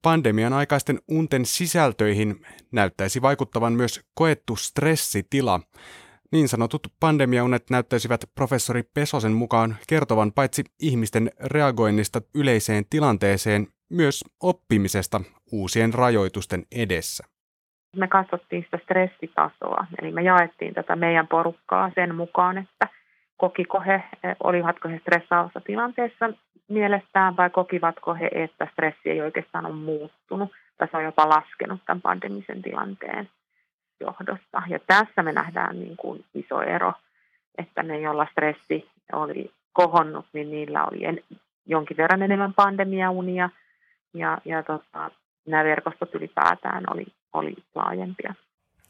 Pandemian 0.01 0.53
aikaisten 0.53 0.99
unten 1.07 1.45
sisältöihin 1.45 2.45
näyttäisi 2.71 3.21
vaikuttavan 3.21 3.73
myös 3.73 4.01
koettu 4.15 4.55
stressitila. 4.55 5.59
Niin 6.31 6.47
sanotut 6.47 6.87
pandemiaunet 6.99 7.69
näyttäisivät 7.69 8.21
professori 8.35 8.83
Pesosen 8.93 9.31
mukaan 9.31 9.75
kertovan 9.87 10.31
paitsi 10.31 10.63
ihmisten 10.79 11.31
reagoinnista 11.43 12.21
yleiseen 12.35 12.83
tilanteeseen, 12.89 13.67
myös 13.89 14.23
oppimisesta 14.39 15.21
uusien 15.51 15.93
rajoitusten 15.93 16.63
edessä. 16.71 17.23
Me 17.95 18.07
katsottiin 18.07 18.63
sitä 18.63 18.79
stressitasoa, 18.83 19.87
eli 20.01 20.11
me 20.11 20.21
jaettiin 20.21 20.73
tätä 20.73 20.95
meidän 20.95 21.27
porukkaa 21.27 21.91
sen 21.95 22.15
mukaan, 22.15 22.57
että 22.57 22.87
kokiko 23.37 23.81
he, 23.81 24.03
olivatko 24.43 24.89
he 24.89 24.99
stressaavassa 24.99 25.61
tilanteessa 25.61 26.29
mielestään 26.67 27.37
vai 27.37 27.49
kokivatko 27.49 28.13
he, 28.13 28.29
että 28.31 28.67
stressi 28.71 29.09
ei 29.09 29.21
oikeastaan 29.21 29.65
ole 29.65 29.75
muuttunut 29.75 30.51
tai 30.77 30.87
se 30.87 30.97
on 30.97 31.03
jopa 31.03 31.29
laskenut 31.29 31.81
tämän 31.85 32.01
pandemisen 32.01 32.61
tilanteen 32.61 33.29
johdosta. 33.99 34.63
Ja 34.67 34.79
tässä 34.87 35.23
me 35.23 35.31
nähdään 35.31 35.79
niin 35.79 35.97
kuin 35.97 36.25
iso 36.33 36.61
ero, 36.61 36.93
että 37.57 37.83
ne, 37.83 37.99
joilla 37.99 38.27
stressi 38.31 38.89
oli 39.13 39.51
kohonnut, 39.73 40.25
niin 40.33 40.51
niillä 40.51 40.85
oli 40.85 41.05
en, 41.05 41.19
jonkin 41.65 41.97
verran 41.97 42.21
enemmän 42.21 42.53
pandemiaunia 42.53 43.49
ja, 44.13 44.37
ja 44.45 44.63
tota, 44.63 45.11
nämä 45.47 45.63
verkostot 45.63 46.15
ylipäätään 46.15 46.83
oli, 46.91 47.05
oli 47.33 47.55
laajempia. 47.75 48.35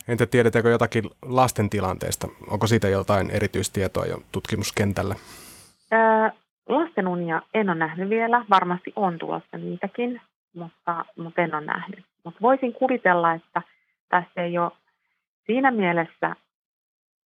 Entä 0.08 0.26
tiedetäänkö 0.26 0.70
jotakin 0.70 1.04
lasten 1.22 1.70
tilanteesta? 1.70 2.28
Onko 2.48 2.68
siitä 2.68 2.88
jotain 2.88 3.30
erityistietoa 3.32 4.06
jo 4.06 4.18
tutkimuskentällä? 4.32 5.16
Ää, 5.92 6.32
lasten 6.70 7.08
unia 7.08 7.42
en 7.54 7.70
ole 7.70 7.78
nähnyt 7.78 8.10
vielä. 8.10 8.46
Varmasti 8.50 8.94
on 8.96 9.20
tulossa 9.20 9.58
niitäkin, 9.58 10.22
mutta, 10.56 11.06
mutta 11.18 11.42
en 11.42 11.56
ole 11.56 11.66
nähnyt. 11.66 12.06
Mutta 12.26 12.40
voisin 12.42 12.74
kuvitella, 12.74 13.34
että 13.34 13.62
tässä 14.10 14.42
ei 14.42 14.58
ole 14.58 14.72
siinä 15.46 15.72
mielessä 15.72 16.36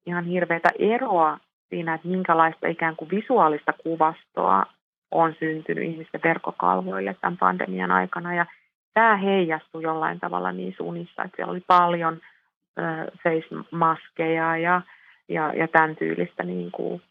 ihan 0.07 0.25
hirveätä 0.25 0.69
eroa 0.79 1.39
siinä, 1.69 1.95
että 1.95 2.09
minkälaista 2.09 2.69
ikään 2.69 2.97
kuin 2.97 3.11
visuaalista 3.11 3.73
kuvastoa 3.73 4.63
on 5.11 5.35
syntynyt 5.39 5.85
ihmisten 5.85 6.21
verkkokalvoille 6.25 7.17
tämän 7.21 7.37
pandemian 7.39 7.91
aikana. 7.91 8.35
Ja 8.35 8.47
tämä 8.95 9.17
heijastui 9.17 9.83
jollain 9.83 10.21
tavalla 10.21 10.53
niissä 10.53 10.83
unissa, 10.83 11.23
että 11.23 11.37
siellä 11.37 11.51
oli 11.51 11.63
paljon 11.67 12.21
face-maskeja 13.23 14.57
ja, 14.57 14.83
ja, 15.29 15.55
ja 15.55 15.69
tämän 15.69 15.97
tyylistä 15.97 16.43
niin 16.43 16.71
kuin, 16.71 17.03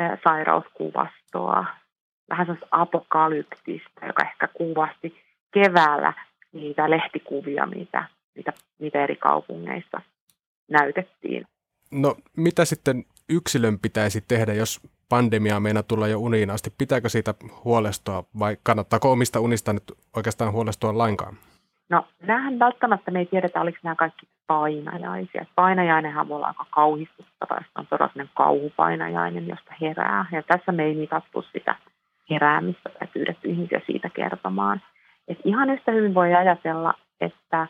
ä, 0.00 0.18
sairauskuvastoa, 0.24 1.66
vähän 2.30 2.46
sellaista 2.46 2.68
apokalyptista, 2.70 4.06
joka 4.06 4.22
ehkä 4.22 4.48
kuvasti 4.48 5.22
keväällä 5.54 6.12
niitä 6.52 6.90
lehtikuvia, 6.90 7.66
mitä, 7.66 8.04
mitä, 8.36 8.52
mitä 8.78 9.02
eri 9.02 9.16
kaupungeissa 9.16 10.00
näytettiin. 10.70 11.46
No 11.92 12.16
mitä 12.36 12.64
sitten 12.64 13.04
yksilön 13.28 13.78
pitäisi 13.78 14.20
tehdä, 14.20 14.54
jos 14.54 14.80
pandemiaa 15.08 15.60
meina 15.60 15.82
tulla 15.82 16.08
jo 16.08 16.18
uniin 16.18 16.50
asti? 16.50 16.70
Pitääkö 16.78 17.08
siitä 17.08 17.34
huolestua 17.64 18.24
vai 18.38 18.56
kannattaako 18.62 19.12
omista 19.12 19.40
unista 19.40 19.72
nyt 19.72 19.92
oikeastaan 20.16 20.52
huolestua 20.52 20.98
lainkaan? 20.98 21.36
No 21.88 22.06
nämähän 22.22 22.58
välttämättä 22.58 23.10
me 23.10 23.18
ei 23.18 23.26
tiedetä, 23.26 23.60
oliko 23.60 23.78
nämä 23.82 23.94
kaikki 23.94 24.26
painajaisia. 24.46 25.46
Painajainenhan 25.54 26.28
voi 26.28 26.36
olla 26.36 26.46
aika 26.46 26.66
kauhistuttava, 26.70 27.54
jos 27.54 27.70
on 27.74 27.86
todella 27.86 28.28
kauhupainajainen, 28.34 29.48
josta 29.48 29.72
herää. 29.80 30.26
Ja 30.32 30.42
tässä 30.42 30.72
me 30.72 30.84
ei 30.84 30.94
mitattu 30.94 31.42
sitä 31.42 31.76
heräämistä 32.30 32.90
tai 32.98 33.08
pyydetty 33.12 33.48
ihmisiä 33.48 33.80
siitä 33.86 34.10
kertomaan. 34.10 34.82
Et 35.28 35.38
ihan 35.44 35.70
yhtä 35.70 35.92
hyvin 35.92 36.14
voi 36.14 36.34
ajatella, 36.34 36.94
että 37.20 37.66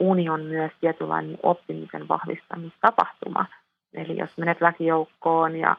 uni 0.00 0.28
on 0.28 0.40
myös 0.40 0.72
tietynlainen 0.80 1.38
oppimisen 1.42 2.08
vahvistamistapahtuma. 2.08 3.46
Eli 3.94 4.18
jos 4.18 4.38
menet 4.38 4.60
väkijoukkoon 4.60 5.56
ja 5.56 5.76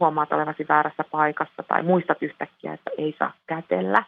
huomaat 0.00 0.32
olevasi 0.32 0.66
väärässä 0.68 1.04
paikassa 1.10 1.62
tai 1.62 1.82
muistat 1.82 2.22
yhtäkkiä, 2.22 2.72
että 2.72 2.90
ei 2.98 3.16
saa 3.18 3.32
kätellä, 3.46 4.04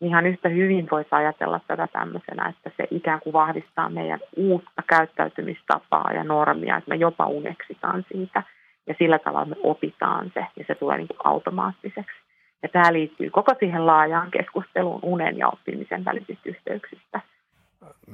ihan 0.00 0.26
yhtä 0.26 0.48
hyvin 0.48 0.88
voisi 0.90 1.08
ajatella 1.10 1.60
tätä 1.66 1.88
tämmöisenä, 1.92 2.48
että 2.48 2.70
se 2.76 2.88
ikään 2.90 3.20
kuin 3.20 3.32
vahvistaa 3.32 3.88
meidän 3.88 4.20
uutta 4.36 4.82
käyttäytymistapaa 4.86 6.12
ja 6.12 6.24
normia, 6.24 6.76
että 6.76 6.88
me 6.88 6.96
jopa 6.96 7.26
uneksitaan 7.26 8.04
siitä 8.12 8.42
ja 8.86 8.94
sillä 8.98 9.18
tavalla 9.18 9.46
me 9.46 9.56
opitaan 9.62 10.30
se 10.34 10.46
ja 10.56 10.64
se 10.66 10.74
tulee 10.74 10.96
niin 10.96 11.08
kuin 11.08 11.18
automaattiseksi. 11.24 12.16
Ja 12.62 12.68
tämä 12.68 12.92
liittyy 12.92 13.30
koko 13.30 13.54
siihen 13.58 13.86
laajaan 13.86 14.30
keskusteluun 14.30 15.00
unen 15.02 15.38
ja 15.38 15.48
oppimisen 15.48 16.04
välisistä 16.04 16.48
yhteyksistä. 16.48 17.20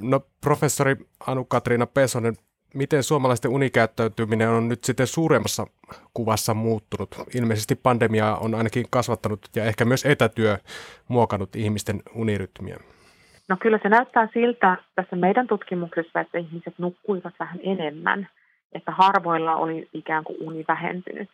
No 0.03 0.21
professori 0.41 0.97
Anu-Katriina 1.27 1.87
Pesonen, 1.87 2.35
miten 2.75 3.03
suomalaisten 3.03 3.51
unikäyttäytyminen 3.51 4.49
on 4.49 4.69
nyt 4.69 4.85
sitten 4.85 5.07
suuremmassa 5.07 5.67
kuvassa 6.15 6.55
muuttunut? 6.55 7.09
Ilmeisesti 7.35 7.75
pandemia 7.75 8.37
on 8.37 8.55
ainakin 8.55 8.87
kasvattanut 8.91 9.41
ja 9.57 9.65
ehkä 9.65 9.85
myös 9.85 10.07
etätyö 10.07 10.59
muokannut 11.09 11.57
ihmisten 11.57 12.03
unirytmiä. 12.15 12.77
No 13.49 13.57
kyllä 13.57 13.79
se 13.83 13.89
näyttää 13.89 14.29
siltä 14.35 14.77
tässä 14.95 15.17
meidän 15.17 15.47
tutkimuksessa, 15.47 16.21
että 16.21 16.39
ihmiset 16.39 16.75
nukkuivat 16.79 17.35
vähän 17.41 17.59
enemmän, 17.63 18.29
että 18.73 18.93
harvoilla 18.93 19.57
oli 19.57 19.89
ikään 19.93 20.25
kuin 20.25 20.37
uni 20.41 20.65
vähentynyt. 20.69 21.31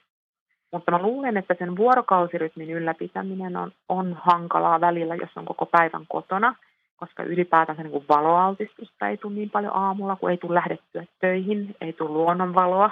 Mutta 0.73 0.91
mä 0.91 1.03
luulen, 1.03 1.37
että 1.37 1.55
sen 1.59 1.77
vuorokausirytmin 1.77 2.71
ylläpitäminen 2.71 3.57
on, 3.57 3.73
on 3.89 4.19
hankalaa 4.23 4.81
välillä, 4.81 5.15
jos 5.15 5.31
on 5.37 5.45
koko 5.45 5.67
päivän 5.67 6.07
kotona– 6.09 6.55
koska 6.97 7.23
ylipäätänsä 7.23 7.83
niin 7.83 7.93
kuin 7.93 8.05
valoaltistusta 8.09 9.09
ei 9.09 9.17
tule 9.17 9.35
niin 9.35 9.51
paljon 9.51 9.77
aamulla, 9.77 10.17
kun 10.17 10.31
ei 10.31 10.37
tule 10.37 10.55
lähdettyä 10.55 11.05
töihin, 11.21 11.77
ei 11.81 11.93
tule 11.93 12.11
luonnonvaloa 12.11 12.91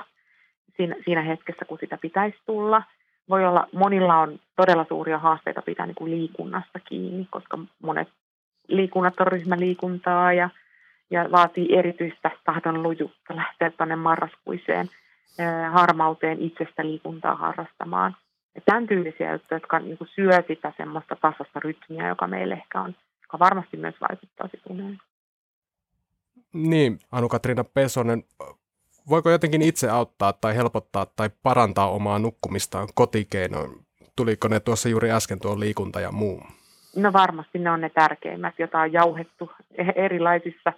siinä, 0.77 0.97
siinä 1.05 1.23
hetkessä, 1.23 1.65
kun 1.65 1.79
sitä 1.81 1.99
pitäisi 1.99 2.39
tulla. 2.47 2.83
Voi 3.29 3.47
olla, 3.47 3.69
monilla 3.73 4.17
on 4.17 4.41
todella 4.57 4.87
suuria 4.89 5.19
haasteita 5.19 5.63
pitää 5.63 5.87
niin 5.87 5.95
kuin 5.95 6.11
liikunnasta 6.11 6.81
kiinni, 6.81 7.27
koska 7.31 7.59
monet 7.83 8.09
liikunnat 8.69 9.21
on 9.21 9.27
ryhmäliikuntaa 9.27 10.33
ja, 10.33 10.51
ja 11.11 11.29
vaatii 11.33 11.77
erityistä 11.77 12.31
tahdon 12.45 12.83
lujuutta 12.83 13.37
lähteä 13.37 13.71
tuonne 13.71 13.97
marraskuiseen 13.97 14.89
harmauteen 15.71 16.41
itsestä 16.41 16.87
liikuntaa 16.87 17.35
harrastamaan. 17.35 18.17
Ja 18.55 18.61
tämän 18.65 18.87
tyylisiä 18.87 19.33
juttuja, 19.33 19.57
jotka 19.57 19.79
niin 19.79 19.99
kuin 19.99 20.09
syö 20.15 20.43
sitä 20.49 20.73
semmoista 20.77 21.17
tasasta 21.17 21.61
rytmiä, 21.61 22.09
joka 22.09 22.27
meille 22.27 22.55
ehkä 22.55 22.81
on 22.81 22.95
joka 23.25 23.39
varmasti 23.39 23.77
myös 23.77 23.95
vaikuttaa 24.01 24.49
uneen. 24.69 24.99
Niin, 26.53 26.99
Anu-Katriina 27.13 27.65
Pesonen, 27.65 28.25
voiko 29.11 29.31
jotenkin 29.31 29.63
itse 29.63 29.91
auttaa 29.91 30.33
tai 30.33 30.57
helpottaa 30.57 31.07
tai 31.07 31.31
parantaa 31.43 31.91
omaa 31.91 32.19
nukkumistaan 32.19 32.89
kotikeinoin? 32.95 33.71
Tuliko 34.17 34.49
ne 34.49 34.61
tuossa 34.61 34.89
juuri 34.89 35.11
äsken 35.11 35.41
tuo 35.41 35.61
liikunta 35.61 36.01
ja 36.01 36.13
muu? 36.13 36.43
No 36.97 37.13
varmasti 37.13 37.59
ne 37.59 37.71
on 37.71 37.81
ne 37.81 37.91
tärkeimmät, 37.91 38.55
joita 38.59 38.81
on 38.81 38.93
jauhettu 38.93 39.51
erilaisissa 39.95 40.73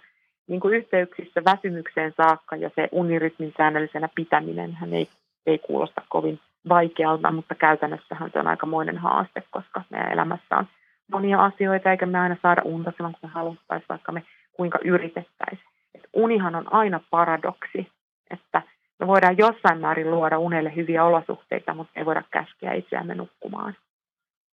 niin 0.47 0.59
kuin 0.59 0.73
yhteyksissä 0.73 1.43
väsymykseen 1.45 2.13
saakka 2.17 2.55
ja 2.55 2.69
se 2.75 2.89
unirytmin 2.91 3.53
säännöllisenä 3.57 4.09
pitäminen 4.15 4.73
hän 4.73 4.93
ei, 4.93 5.07
ei 5.45 5.59
kuulosta 5.59 6.01
kovin 6.09 6.39
vaikealta, 6.69 7.31
mutta 7.31 7.55
käytännössähän 7.55 8.29
se 8.33 8.39
on 8.39 8.47
aikamoinen 8.47 8.97
haaste, 8.97 9.43
koska 9.51 9.81
meidän 9.89 10.11
elämässä 10.11 10.57
on 10.57 10.67
monia 11.11 11.43
asioita, 11.45 11.91
eikä 11.91 12.05
me 12.05 12.19
aina 12.19 12.37
saada 12.41 12.61
unta 12.65 12.91
silloin, 12.91 13.15
kun 13.21 13.29
me 13.29 13.33
haluttaisiin, 13.33 13.89
vaikka 13.89 14.11
me 14.11 14.23
kuinka 14.53 14.79
yritettäisiin. 14.83 15.67
Et 15.95 16.07
unihan 16.13 16.55
on 16.55 16.73
aina 16.73 16.99
paradoksi, 17.09 17.91
että 18.29 18.61
me 18.99 19.07
voidaan 19.07 19.37
jossain 19.37 19.79
määrin 19.79 20.11
luoda 20.11 20.39
unelle 20.39 20.75
hyviä 20.75 21.03
olosuhteita, 21.03 21.73
mutta 21.73 21.93
ei 21.95 22.05
voida 22.05 22.23
käskeä 22.31 22.73
itseämme 22.73 23.15
nukkumaan. 23.15 23.75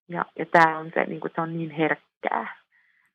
Ja, 0.09 0.25
ja 0.39 0.47
tämä 0.47 0.79
on 0.79 0.91
se, 0.95 1.05
niin 1.05 1.21
kuin, 1.21 1.33
se 1.35 1.41
on 1.41 1.59
niin 1.59 1.71
herkkää. 1.71 2.57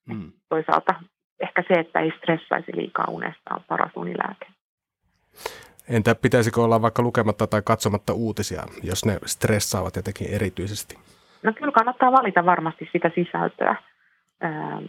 Mm. 0.05 0.31
Toisaalta 0.49 0.95
ehkä 1.39 1.63
se, 1.67 1.79
että 1.79 1.99
ei 1.99 2.11
stressaisi 2.17 2.75
liikaa 2.75 3.05
unesta, 3.09 3.55
on 3.55 3.61
paras 3.67 3.91
unilääke. 3.95 4.45
Entä 5.89 6.15
pitäisikö 6.15 6.61
olla 6.61 6.81
vaikka 6.81 7.01
lukematta 7.01 7.47
tai 7.47 7.61
katsomatta 7.65 8.13
uutisia, 8.13 8.63
jos 8.83 9.05
ne 9.05 9.19
stressaavat 9.25 9.95
jotenkin 9.95 10.27
erityisesti? 10.33 10.95
No 11.43 11.53
kyllä 11.53 11.71
kannattaa 11.71 12.11
valita 12.11 12.45
varmasti 12.45 12.89
sitä 12.91 13.11
sisältöä 13.15 13.75
ää, 14.41 14.81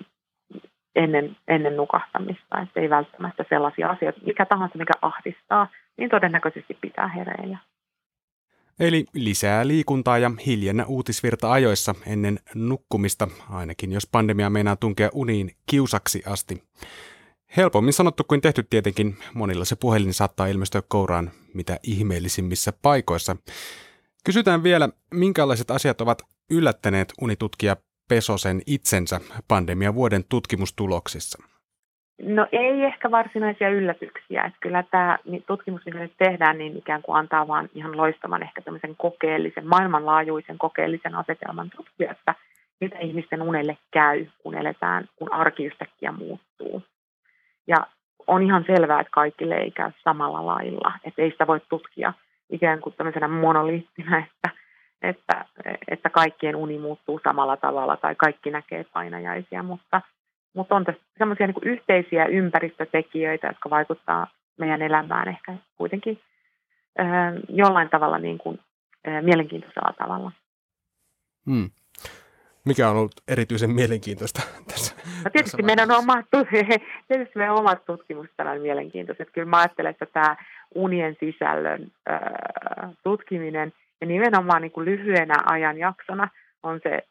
ennen, 0.95 1.37
ennen 1.49 1.77
nukahtamista, 1.77 2.61
että 2.63 2.81
ei 2.81 2.91
välttämättä 2.91 3.45
sellaisia 3.49 3.89
asioita, 3.89 4.21
mikä 4.27 4.47
tahansa 4.47 4.79
mikä 4.79 4.93
ahdistaa, 5.03 5.69
niin 5.97 6.11
todennäköisesti 6.11 6.79
pitää 6.81 7.09
hereillä. 7.09 7.59
Eli 8.81 9.05
lisää 9.15 9.67
liikuntaa 9.67 10.19
ja 10.19 10.31
hiljennä 10.47 10.85
uutisvirta 10.85 11.53
ajoissa 11.53 11.95
ennen 12.07 12.39
nukkumista, 12.55 13.29
ainakin 13.51 13.93
jos 13.93 14.09
pandemia 14.13 14.51
meinaa 14.51 14.77
tunkea 14.77 15.09
uniin 15.15 15.51
kiusaksi 15.71 16.23
asti. 16.27 16.63
Helpommin 17.57 17.93
sanottu 17.93 18.25
kuin 18.25 18.41
tehty 18.41 18.67
tietenkin, 18.71 19.17
monilla 19.35 19.65
se 19.65 19.77
puhelin 19.77 20.15
saattaa 20.15 20.47
ilmestyä 20.47 20.83
kouraan 20.89 21.31
mitä 21.55 21.79
ihmeellisimmissä 21.83 22.73
paikoissa. 22.83 23.37
Kysytään 24.25 24.63
vielä, 24.63 24.89
minkälaiset 25.15 25.71
asiat 25.71 26.01
ovat 26.01 26.23
yllättäneet 26.51 27.13
unitutkija 27.21 27.77
Pesosen 28.09 28.61
itsensä 28.67 29.21
pandemia 29.49 29.95
vuoden 29.95 30.25
tutkimustuloksissa? 30.29 31.43
No 32.23 32.47
ei 32.53 32.85
ehkä 32.85 33.11
varsinaisia 33.11 33.69
yllätyksiä. 33.69 34.45
Että 34.45 34.59
kyllä 34.61 34.85
tämä 34.91 35.19
tutkimus, 35.47 35.85
mikä 35.87 35.99
nyt 35.99 36.13
tehdään, 36.19 36.59
niin 36.59 36.77
ikään 36.77 37.03
kuin 37.03 37.17
antaa 37.17 37.49
vaan 37.49 37.69
ihan 37.75 37.97
loistavan 37.97 38.43
ehkä 38.43 38.63
tämmöisen 38.63 38.97
kokeellisen, 38.97 39.67
maailmanlaajuisen 39.67 40.59
kokeellisen 40.59 41.15
asetelman 41.15 41.71
tutkia, 41.77 42.11
että 42.11 42.35
mitä 42.81 42.99
ihmisten 42.99 43.43
unelle 43.43 43.79
käy, 43.91 44.27
kun 44.43 44.55
eletään, 44.55 45.09
kun 45.17 45.33
arki 45.33 45.65
yhtäkkiä 45.65 46.13
muuttuu. 46.13 46.83
Ja 47.67 47.77
on 48.27 48.43
ihan 48.43 48.65
selvää, 48.67 49.01
että 49.01 49.11
kaikille 49.11 49.55
ei 49.55 49.71
käy 49.71 49.93
samalla 50.05 50.47
lailla. 50.47 50.93
Että 51.05 51.23
ei 51.23 51.31
sitä 51.31 51.47
voi 51.47 51.61
tutkia 51.69 52.13
ikään 52.51 52.81
kuin 52.81 52.95
tämmöisenä 52.95 53.29
monoliittina, 53.29 54.19
että, 54.19 54.51
että, 55.03 55.45
että 56.11 56.21
kaikkien 56.21 56.57
uni 56.57 56.79
muuttuu 56.79 57.21
samalla 57.25 57.57
tavalla 57.57 57.97
tai 57.97 58.15
kaikki 58.15 58.51
näkee 58.51 58.85
painajaisia, 58.85 59.63
mutta, 59.63 60.03
mutta 60.55 60.75
on 60.75 60.85
tässä 60.85 61.03
semmoisia 61.19 61.47
niin 61.47 61.57
yhteisiä 61.63 62.27
ympäristötekijöitä, 62.27 63.47
jotka 63.47 63.71
vaikuttaa 63.71 64.27
meidän 64.59 64.83
elämään 64.83 65.29
ehkä 65.29 65.55
kuitenkin 65.77 66.21
äh, 67.01 67.07
jollain 67.49 67.89
tavalla 67.89 68.19
niin 68.19 68.39
kuin, 68.39 68.59
äh, 69.09 69.23
mielenkiintoisella 69.23 69.93
tavalla. 69.99 70.33
Hmm. 71.47 71.71
Mikä 72.65 72.91
on 72.91 72.97
ollut 72.97 73.21
erityisen 73.29 73.71
mielenkiintoista 73.71 74.43
tässä? 74.71 74.95
No 75.25 75.31
tietysti, 75.31 75.57
tässä 75.57 75.67
meidän 75.67 75.91
omat, 75.91 76.27
tietysti 77.09 77.39
meidän 77.39 77.55
omat 77.55 77.85
tutkimukset 77.85 78.35
on 78.41 78.61
mielenkiintoiset. 78.61 79.29
Kyllä 79.33 79.49
mä 79.51 79.59
ajattelen, 79.59 79.91
että 79.91 80.07
tämä 80.07 80.37
unien 80.75 81.17
sisällön 81.21 81.93
äh, 82.11 82.21
tutkiminen 83.03 83.73
ja 84.01 84.07
nimenomaan 84.07 84.63
niin 84.63 84.73
kuin 84.73 84.85
lyhyenä 84.85 85.35
ajanjaksona 85.47 86.29
on 86.63 86.81
se 86.83 87.03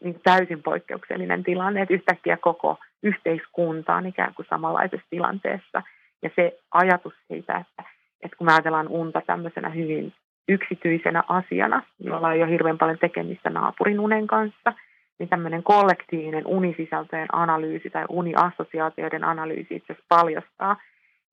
niin 0.00 0.20
täysin 0.24 0.62
poikkeuksellinen 0.62 1.44
tilanne, 1.44 1.82
että 1.82 1.94
yhtäkkiä 1.94 2.36
koko 2.36 2.78
yhteiskunta 3.02 3.94
on 3.94 4.06
ikään 4.06 4.34
kuin 4.34 4.46
samanlaisessa 4.50 5.06
tilanteessa. 5.10 5.82
Ja 6.22 6.30
se 6.36 6.58
ajatus 6.70 7.14
siitä, 7.28 7.56
että, 7.56 7.90
että 8.22 8.36
kun 8.36 8.46
me 8.46 8.52
ajatellaan 8.52 8.88
unta 8.88 9.22
tämmöisenä 9.26 9.68
hyvin 9.68 10.12
yksityisenä 10.48 11.22
asiana, 11.28 11.82
jolla 12.00 12.32
ei 12.32 12.42
ole 12.42 12.50
hirveän 12.50 12.78
paljon 12.78 12.98
tekemistä 12.98 13.50
naapurin 13.50 14.00
unen 14.00 14.26
kanssa, 14.26 14.72
niin 15.18 15.28
tämmöinen 15.28 15.62
kollektiivinen 15.62 16.46
unisisältöjen 16.46 17.28
analyysi 17.32 17.90
tai 17.90 18.04
uniassosiaatioiden 18.08 19.24
analyysi 19.24 19.74
itse 19.76 19.92
asiassa 19.92 20.06
paljastaa, 20.08 20.76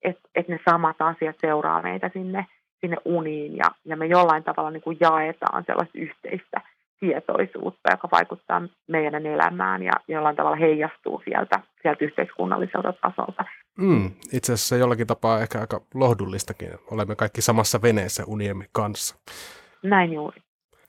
että, 0.02 0.30
että 0.36 0.52
ne 0.52 0.60
samat 0.69 1.02
asiat 1.02 1.36
seuraa 1.41 1.82
meitä 1.82 2.10
sinne, 2.13 2.45
sinne 2.81 2.97
uniin 3.05 3.57
ja, 3.57 3.65
ja 3.85 3.97
me 3.97 4.05
jollain 4.05 4.43
tavalla 4.43 4.71
niin 4.71 4.81
kuin 4.81 4.97
jaetaan 4.99 5.63
sellaista 5.67 5.97
yhteistä 5.97 6.61
tietoisuutta, 6.99 7.91
joka 7.91 8.09
vaikuttaa 8.11 8.61
meidän 8.87 9.25
elämään 9.25 9.83
ja 9.83 9.91
jollain 10.07 10.35
tavalla 10.35 10.57
heijastuu 10.57 11.21
sieltä, 11.25 11.59
sieltä 11.81 12.05
yhteiskunnalliselta 12.05 12.93
tasolta. 12.93 13.45
Mm, 13.77 14.11
itse 14.33 14.53
asiassa 14.53 14.75
jollakin 14.75 15.07
tapaa 15.07 15.41
ehkä 15.41 15.59
aika 15.59 15.81
lohdullistakin. 15.93 16.69
Olemme 16.91 17.15
kaikki 17.15 17.41
samassa 17.41 17.81
veneessä 17.81 18.23
uniemme 18.27 18.65
kanssa. 18.71 19.15
Näin 19.83 20.13
juuri. 20.13 20.41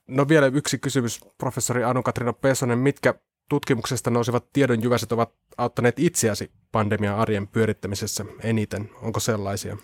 No 0.08 0.28
vielä 0.28 0.46
yksi 0.46 0.78
kysymys, 0.78 1.20
professori 1.38 1.84
Anu-Katrina 1.84 2.32
Pesonen. 2.32 2.78
Mitkä 2.78 3.14
tutkimuksesta 3.48 4.10
nousevat 4.10 4.44
tiedonjyväiset 4.52 5.12
ovat 5.12 5.32
auttaneet 5.58 5.98
itseäsi 5.98 6.50
pandemian 6.72 7.18
arjen 7.18 7.48
pyörittämisessä 7.48 8.24
eniten? 8.44 8.90
Onko 9.02 9.20
sellaisia? 9.20 9.76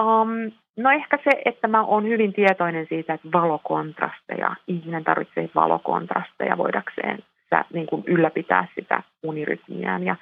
Um, 0.00 0.52
no 0.76 0.90
ehkä 0.90 1.18
se, 1.24 1.30
että 1.44 1.68
mä 1.68 1.82
oon 1.82 2.04
hyvin 2.04 2.32
tietoinen 2.32 2.86
siitä, 2.88 3.14
että 3.14 3.28
valokontrasteja, 3.32 4.56
ihminen 4.68 5.04
tarvitsee 5.04 5.50
valokontrasteja 5.54 6.58
voidakseen 6.58 7.18
sä, 7.50 7.64
niin 7.72 7.86
kuin 7.86 8.04
ylläpitää 8.06 8.66
sitä 8.74 9.02
unirytmiään. 9.22 10.02
Ja 10.04 10.16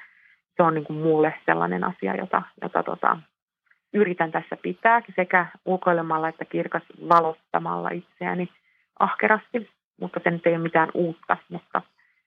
se 0.57 0.63
on 0.63 0.75
niin 0.75 0.85
kuin 0.85 0.99
mulle 0.99 1.35
sellainen 1.47 1.85
asia, 1.85 2.17
jota, 2.17 2.43
jota 2.63 2.83
tota, 2.83 3.17
yritän 3.95 4.33
tässä 4.33 4.57
pitää 4.63 5.03
sekä 5.17 5.47
ulkoilemalla 5.65 6.29
että 6.29 6.45
kirkas 6.45 6.83
valottamalla 7.09 7.91
itseäni 7.91 8.49
ahkerasti, 8.99 9.71
mutta 10.01 10.21
se 10.25 10.31
nyt 10.31 10.47
ei 10.47 10.55
ole 10.55 10.63
mitään 10.63 10.89
uutta, 10.95 11.37
mutta 11.49 11.83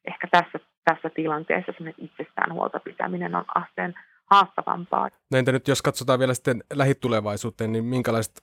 ehkä 0.06 0.28
tässä, 0.32 0.60
tässä 0.86 1.10
tilanteessa 1.10 1.74
itsestään 1.98 2.54
huolta 2.54 2.80
pitäminen 2.80 3.36
on 3.36 3.46
asteen 3.56 3.94
haastavampaa. 4.32 5.10
No 5.32 5.38
entä 5.38 5.52
nyt 5.52 5.68
jos 5.68 5.82
katsotaan 5.82 6.20
vielä 6.20 6.34
sitten 6.34 6.64
lähitulevaisuuteen, 6.74 7.72
niin 7.72 7.86
minkälaiset 7.86 8.34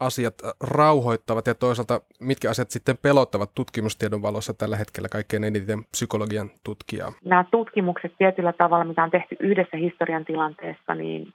asiat 0.00 0.34
rauhoittavat 0.60 1.46
ja 1.46 1.54
toisaalta 1.54 2.00
mitkä 2.20 2.50
asiat 2.50 2.70
sitten 2.70 2.98
pelottavat 2.98 3.50
tutkimustiedon 3.54 4.22
valossa 4.22 4.54
tällä 4.54 4.76
hetkellä 4.76 5.08
kaikkein 5.08 5.44
eniten 5.44 5.84
psykologian 5.90 6.50
tutkijaa? 6.64 7.12
Nämä 7.24 7.44
tutkimukset 7.50 8.12
tietyllä 8.18 8.52
tavalla, 8.52 8.84
mitä 8.84 9.02
on 9.02 9.10
tehty 9.10 9.36
yhdessä 9.40 9.76
historian 9.76 10.24
tilanteessa, 10.24 10.94
niin 10.94 11.32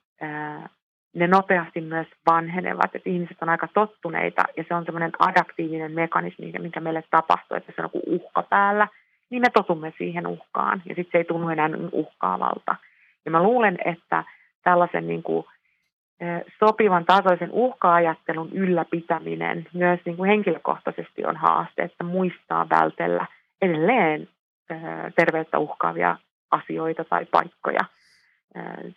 ne 1.15 1.28
nopeasti 1.28 1.82
myös 1.82 2.08
vanhenevat, 2.26 2.96
että 2.96 3.10
ihmiset 3.10 3.38
on 3.41 3.50
aika 3.50 3.67
tottuneita 3.74 4.43
ja 4.58 4.63
se 4.67 4.76
on 4.76 4.86
semmoinen 4.86 5.12
adaptiivinen 5.20 5.91
mekanismi, 5.91 6.52
mikä 6.60 6.80
meille 6.80 7.04
tapahtuu, 7.12 7.58
että 7.58 7.74
se 7.76 7.82
on 7.82 7.86
joku 7.93 8.02
uhka 8.06 8.43
päällä, 8.43 8.88
niin 9.30 9.41
me 9.41 9.50
totumme 9.54 9.93
siihen 9.98 10.28
uhkaan 10.28 10.82
ja 10.86 10.96
sitten 10.96 11.12
se 11.12 11.17
ei 11.17 11.26
tunnu 11.26 11.50
enää 11.50 11.70
uhkaavalta. 11.91 12.76
Ja 13.28 13.32
mä 13.32 13.44
luulen, 13.44 13.78
että 13.86 14.24
tällaisen 14.63 15.08
niin 15.08 15.24
kuin, 15.24 15.46
sopivan 16.60 17.06
tasoisen 17.06 17.50
uhka-ajattelun 17.52 18.50
ylläpitäminen 18.52 19.68
myös 19.74 20.00
niin 20.06 20.18
kuin 20.18 20.30
henkilökohtaisesti 20.30 21.26
on 21.26 21.36
haaste, 21.36 21.84
että 21.84 22.04
muistaa 22.04 22.70
vältellä 22.70 23.28
edelleen 23.62 24.28
terveyttä 25.16 25.60
uhkaavia 25.60 26.18
asioita 26.52 27.04
tai 27.04 27.26
paikkoja. 27.26 27.80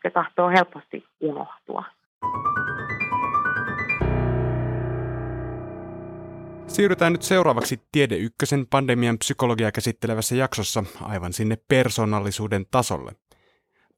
Se 0.02 0.10
tahtoo 0.10 0.48
helposti 0.48 1.04
unohtua. 1.20 1.84
Siirrytään 6.66 7.12
nyt 7.12 7.22
seuraavaksi 7.22 7.80
Tiede 7.92 8.16
Ykkösen 8.16 8.66
pandemian 8.66 9.18
psykologiaa 9.18 9.72
käsittelevässä 9.72 10.34
jaksossa 10.34 10.84
aivan 11.02 11.32
sinne 11.32 11.56
persoonallisuuden 11.68 12.66
tasolle. 12.70 13.12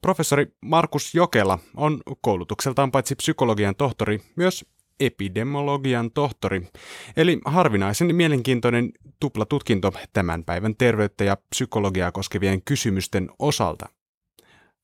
Professori 0.03 0.47
Markus 0.61 1.15
Jokela 1.15 1.59
on 1.77 2.03
koulutukseltaan 2.21 2.91
paitsi 2.91 3.15
psykologian 3.15 3.77
tohtori, 3.77 4.21
myös 4.37 4.65
epidemiologian 5.01 6.11
tohtori, 6.11 6.69
eli 7.17 7.39
harvinaisen 7.45 8.15
mielenkiintoinen 8.15 8.93
tuplatutkinto 9.21 9.93
tämän 10.13 10.45
päivän 10.45 10.77
terveyttä 10.77 11.25
ja 11.25 11.37
psykologiaa 11.51 12.13
koskevien 12.13 12.63
kysymysten 12.63 13.31
osalta. 13.39 13.89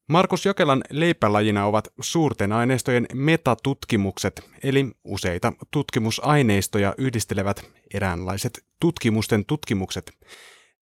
Markus 0.09 0.47
Jokelan 0.47 0.85
leipälajina 0.91 1.67
ovat 1.67 1.89
suurten 2.01 2.53
aineistojen 2.53 3.07
metatutkimukset, 3.15 4.51
eli 4.63 4.91
useita 5.05 5.53
tutkimusaineistoja 5.71 6.95
yhdistelevät 6.99 7.71
eräänlaiset 7.95 8.65
tutkimusten 8.81 9.45
tutkimukset. 9.45 10.13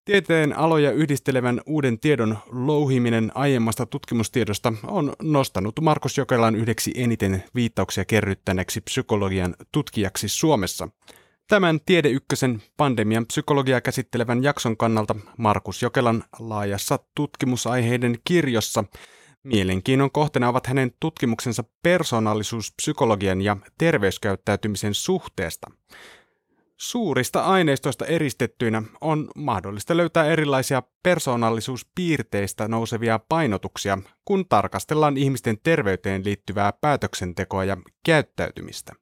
Tieteen 0.06 0.58
aloja 0.58 0.92
yhdistelevän 0.92 1.62
uuden 1.66 2.00
tiedon 2.00 2.38
louhiminen 2.52 3.32
aiemmasta 3.36 3.86
tutkimustiedosta 3.86 4.74
on 4.88 5.14
nostanut 5.22 5.80
Markus 5.82 6.18
Jokelan 6.18 6.56
yhdeksi 6.56 6.92
eniten 6.96 7.44
viittauksia 7.56 8.06
kerryttäneeksi 8.06 8.82
psykologian 8.82 9.56
tutkijaksi 9.72 10.30
Suomessa. 10.30 10.88
Tämän 11.48 11.80
Tiede 11.86 12.10
Ykkösen 12.10 12.62
pandemian 12.78 13.26
psykologiaa 13.26 13.82
käsittelevän 13.82 14.44
jakson 14.44 14.78
kannalta 14.78 15.16
Markus 15.38 15.82
Jokelan 15.82 16.24
laajassa 16.40 17.00
tutkimusaiheiden 17.16 18.18
kirjossa 18.24 18.84
Mielenkiinnon 19.46 20.12
kohteena 20.12 20.50
ovat 20.50 20.68
hänen 20.68 20.92
tutkimuksensa 21.00 21.64
persoonallisuuspsykologian 21.84 23.42
ja 23.42 23.58
terveyskäyttäytymisen 23.78 24.94
suhteesta. 24.94 25.72
Suurista 26.78 27.44
aineistoista 27.46 28.06
eristettyinä 28.06 28.84
on 29.02 29.30
mahdollista 29.36 29.98
löytää 29.98 30.26
erilaisia 30.26 30.84
persoonallisuuspiirteistä 31.04 32.68
nousevia 32.68 33.20
painotuksia, 33.30 33.98
kun 34.26 34.46
tarkastellaan 34.50 35.18
ihmisten 35.18 35.58
terveyteen 35.64 36.26
liittyvää 36.26 36.74
päätöksentekoa 36.82 37.64
ja 37.64 37.78
käyttäytymistä. 38.06 38.94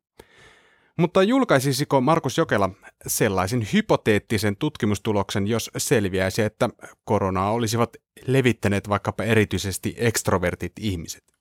Mutta 0.97 1.23
julkaisisiko 1.23 2.01
Markus 2.01 2.37
Jokela 2.37 2.69
sellaisen 3.07 3.67
hypoteettisen 3.73 4.57
tutkimustuloksen, 4.57 5.47
jos 5.47 5.71
selviäisi, 5.77 6.41
että 6.41 6.69
koronaa 7.05 7.51
olisivat 7.51 7.97
levittäneet 8.27 8.89
vaikkapa 8.89 9.23
erityisesti 9.23 9.95
ekstrovertit 9.97 10.73
ihmiset? 10.79 11.32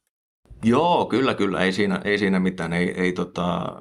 Joo, 0.64 1.06
kyllä, 1.06 1.34
kyllä. 1.34 1.60
Ei 1.60 1.72
siinä, 1.72 2.00
ei 2.04 2.18
siinä 2.18 2.40
mitään. 2.40 2.72
Ei, 2.72 3.00
ei 3.00 3.12
tota, 3.12 3.76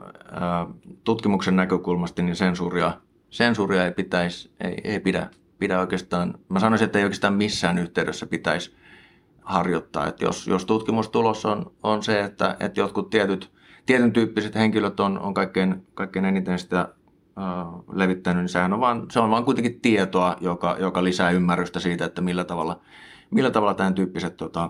tutkimuksen 1.04 1.56
näkökulmasta 1.56 2.22
niin 2.22 2.36
sensuuria, 2.36 2.92
sensuuria 3.30 3.86
ei, 3.86 3.92
pitäisi, 3.92 4.52
ei, 4.60 4.78
ei 4.84 5.00
pidä, 5.00 5.30
pidä 5.60 5.80
oikeastaan, 5.80 6.34
mä 6.50 6.60
sanoisin, 6.60 6.86
että 6.86 7.00
ei 7.00 7.06
oikeastaan 7.06 7.34
missään 7.34 7.78
yhteydessä 7.78 8.26
pitäisi 8.26 8.76
harjoittaa. 9.42 10.08
Että 10.08 10.26
jos, 10.26 10.48
jos 10.48 10.66
tutkimustulos 10.66 11.46
on, 11.46 11.72
on 11.84 12.04
se, 12.04 12.20
että, 12.20 12.58
että 12.60 12.80
jotkut 12.80 13.10
tietyt, 13.10 13.52
tietyn 13.86 14.14
tyyppiset 14.14 14.56
henkilöt 14.56 15.00
on, 15.00 15.20
on 15.20 15.34
kaikkein, 15.34 15.88
kaikkein 15.94 16.26
eniten 16.26 16.60
sitä 16.60 16.88
levittänyt, 17.94 18.42
niin 18.42 18.50
sehän 18.50 18.74
on 18.74 18.80
vaan, 18.80 19.06
se 19.12 19.20
on 19.20 19.30
vaan 19.30 19.46
kuitenkin 19.46 19.82
tietoa, 19.82 20.36
joka, 20.40 20.76
joka 20.80 21.04
lisää 21.04 21.32
ymmärrystä 21.32 21.80
siitä, 21.80 22.06
että 22.06 22.22
millä 22.22 22.44
tavalla, 22.44 22.82
millä 23.32 23.52
tavalla 23.52 23.74
tämän 23.74 23.96
tyyppiset 23.96 24.38
tota, 24.38 24.70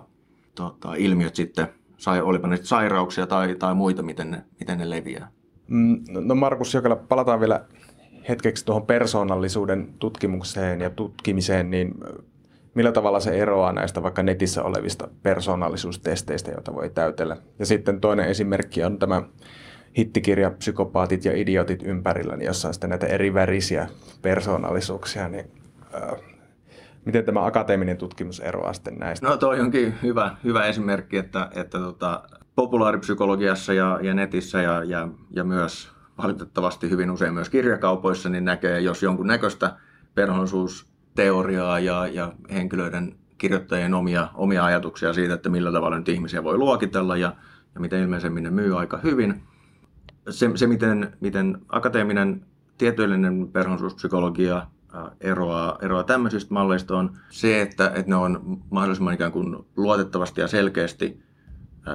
tota, 0.54 0.94
ilmiöt 0.94 1.34
sitten, 1.34 1.68
sai, 2.02 2.20
olipa 2.20 2.48
ne 2.48 2.56
sairauksia 2.62 3.26
tai, 3.26 3.54
tai 3.54 3.74
muita, 3.74 4.02
miten 4.02 4.30
ne, 4.30 4.42
miten 4.60 4.78
ne 4.78 4.90
leviää. 4.90 5.28
Mm, 5.68 6.04
no 6.08 6.34
Markus 6.34 6.74
Jokela, 6.74 6.96
palataan 6.96 7.40
vielä 7.40 7.64
hetkeksi 8.28 8.64
tuohon 8.64 8.86
persoonallisuuden 8.86 9.94
tutkimukseen 9.98 10.80
ja 10.80 10.90
tutkimiseen, 10.90 11.70
niin 11.70 11.94
millä 12.74 12.92
tavalla 12.92 13.20
se 13.20 13.30
eroaa 13.30 13.72
näistä 13.72 14.02
vaikka 14.02 14.22
netissä 14.22 14.62
olevista 14.62 15.08
persoonallisuustesteistä, 15.22 16.50
joita 16.50 16.74
voi 16.74 16.90
täytellä. 16.90 17.36
Ja 17.58 17.66
sitten 17.66 18.00
toinen 18.00 18.28
esimerkki 18.28 18.84
on 18.84 18.98
tämä 18.98 19.22
hittikirja 19.98 20.50
Psykopaatit 20.50 21.24
ja 21.24 21.36
idiotit 21.36 21.82
ympärillä, 21.82 22.36
niin 22.36 22.46
jossa 22.46 22.68
on 22.68 22.74
sitten 22.74 22.90
näitä 22.90 23.06
eri 23.06 23.34
värisiä 23.34 23.88
persoonallisuuksia, 24.22 25.28
niin 25.28 25.44
äh, 25.94 26.31
miten 27.04 27.24
tämä 27.24 27.46
akateeminen 27.46 27.96
tutkimus 27.96 28.40
eroaa 28.40 28.72
sitten 28.72 28.98
näistä? 28.98 29.26
No 29.26 29.36
toi 29.36 29.60
onkin 29.60 29.94
hyvä, 30.02 30.36
hyvä 30.44 30.64
esimerkki, 30.64 31.16
että, 31.16 31.50
että 31.54 31.78
tota, 31.78 32.22
populaaripsykologiassa 32.54 33.72
ja, 33.72 33.98
ja 34.02 34.14
netissä 34.14 34.62
ja, 34.62 34.84
ja, 34.84 35.08
ja 35.30 35.44
myös 35.44 35.92
valitettavasti 36.18 36.90
hyvin 36.90 37.10
usein 37.10 37.34
myös 37.34 37.50
kirjakaupoissa, 37.50 38.28
niin 38.28 38.44
näkee, 38.44 38.80
jos 38.80 39.02
jonkun 39.02 39.26
näköistä 39.26 39.76
persoonallisuusteoriaa 40.14 41.78
ja, 41.78 42.06
ja 42.06 42.32
henkilöiden 42.52 43.16
kirjoittajien 43.38 43.94
omia, 43.94 44.28
omia 44.34 44.64
ajatuksia 44.64 45.12
siitä, 45.12 45.34
että 45.34 45.48
millä 45.48 45.72
tavalla 45.72 45.98
nyt 45.98 46.08
ihmisiä 46.08 46.44
voi 46.44 46.58
luokitella 46.58 47.16
ja, 47.16 47.32
ja 47.74 47.80
miten 47.80 48.00
ilmeisemmin 48.00 48.44
ne 48.44 48.50
myy 48.50 48.78
aika 48.78 48.98
hyvin. 48.98 49.42
Se, 50.30 50.50
se 50.54 50.66
miten, 50.66 51.12
miten 51.20 51.58
akateeminen 51.68 52.46
tieteellinen 52.78 53.48
persoonallisuuspsykologia 53.52 54.66
eroaa, 55.20 55.78
eroaa 55.82 56.04
tämmöisistä 56.04 56.54
malleista 56.54 56.98
on 56.98 57.16
se, 57.30 57.62
että, 57.62 57.86
että 57.86 58.10
ne 58.10 58.16
on 58.16 58.62
mahdollisimman 58.70 59.14
ikään 59.14 59.32
kuin 59.32 59.56
luotettavasti 59.76 60.40
ja 60.40 60.48
selkeästi 60.48 61.22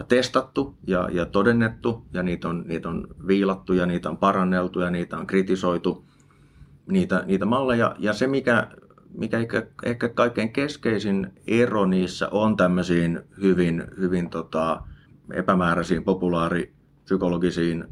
testattu 0.07 0.77
ja, 0.87 1.09
ja 1.11 1.25
todennettu 1.25 2.05
ja 2.13 2.23
niitä 2.23 2.49
on, 2.49 2.63
niitä 2.67 2.89
on 2.89 3.07
viilattu 3.27 3.73
ja 3.73 3.85
niitä 3.85 4.09
on 4.09 4.17
paranneltu 4.17 4.79
ja 4.79 4.89
niitä 4.89 5.17
on 5.17 5.27
kritisoitu, 5.27 6.05
niitä, 6.87 7.23
niitä 7.25 7.45
malleja. 7.45 7.95
Ja 7.99 8.13
se, 8.13 8.27
mikä, 8.27 8.67
mikä 9.13 9.37
ehkä, 9.37 9.67
ehkä 9.83 10.09
kaikkein 10.09 10.53
keskeisin 10.53 11.33
ero 11.47 11.85
niissä 11.85 12.29
on 12.31 12.57
tämmöisiin 12.57 13.19
hyvin, 13.41 13.83
hyvin 13.97 14.29
tota, 14.29 14.81
epämääräisiin 15.33 16.03
populaaripsykologisiin 16.03 17.85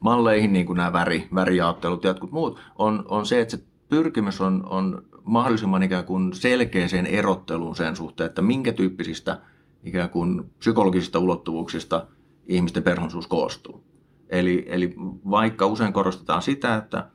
malleihin, 0.00 0.52
niin 0.52 0.66
kuin 0.66 0.76
nämä 0.76 0.92
väri, 0.92 1.28
värijaottelut 1.34 2.04
ja 2.04 2.10
jotkut 2.10 2.32
muut, 2.32 2.60
on, 2.78 3.04
on 3.08 3.26
se, 3.26 3.40
että 3.40 3.56
se 3.56 3.62
pyrkimys 3.90 4.40
on, 4.40 4.66
on 4.68 5.02
mahdollisimman 5.24 5.82
ikään 5.82 6.04
kuin 6.04 6.32
selkeäseen 6.32 7.06
erotteluun 7.06 7.76
sen 7.76 7.96
suhteen, 7.96 8.26
että 8.26 8.42
minkä 8.42 8.72
tyyppisistä 8.72 9.40
ikään 9.84 10.10
kuin 10.10 10.50
psykologisista 10.58 11.18
ulottuvuuksista 11.18 12.06
ihmisten 12.46 12.82
perhonsuus 12.82 13.26
koostuu. 13.26 13.84
Eli, 14.28 14.64
eli 14.68 14.94
vaikka 15.30 15.66
usein 15.66 15.92
korostetaan 15.92 16.42
sitä, 16.42 16.76
että, 16.76 17.10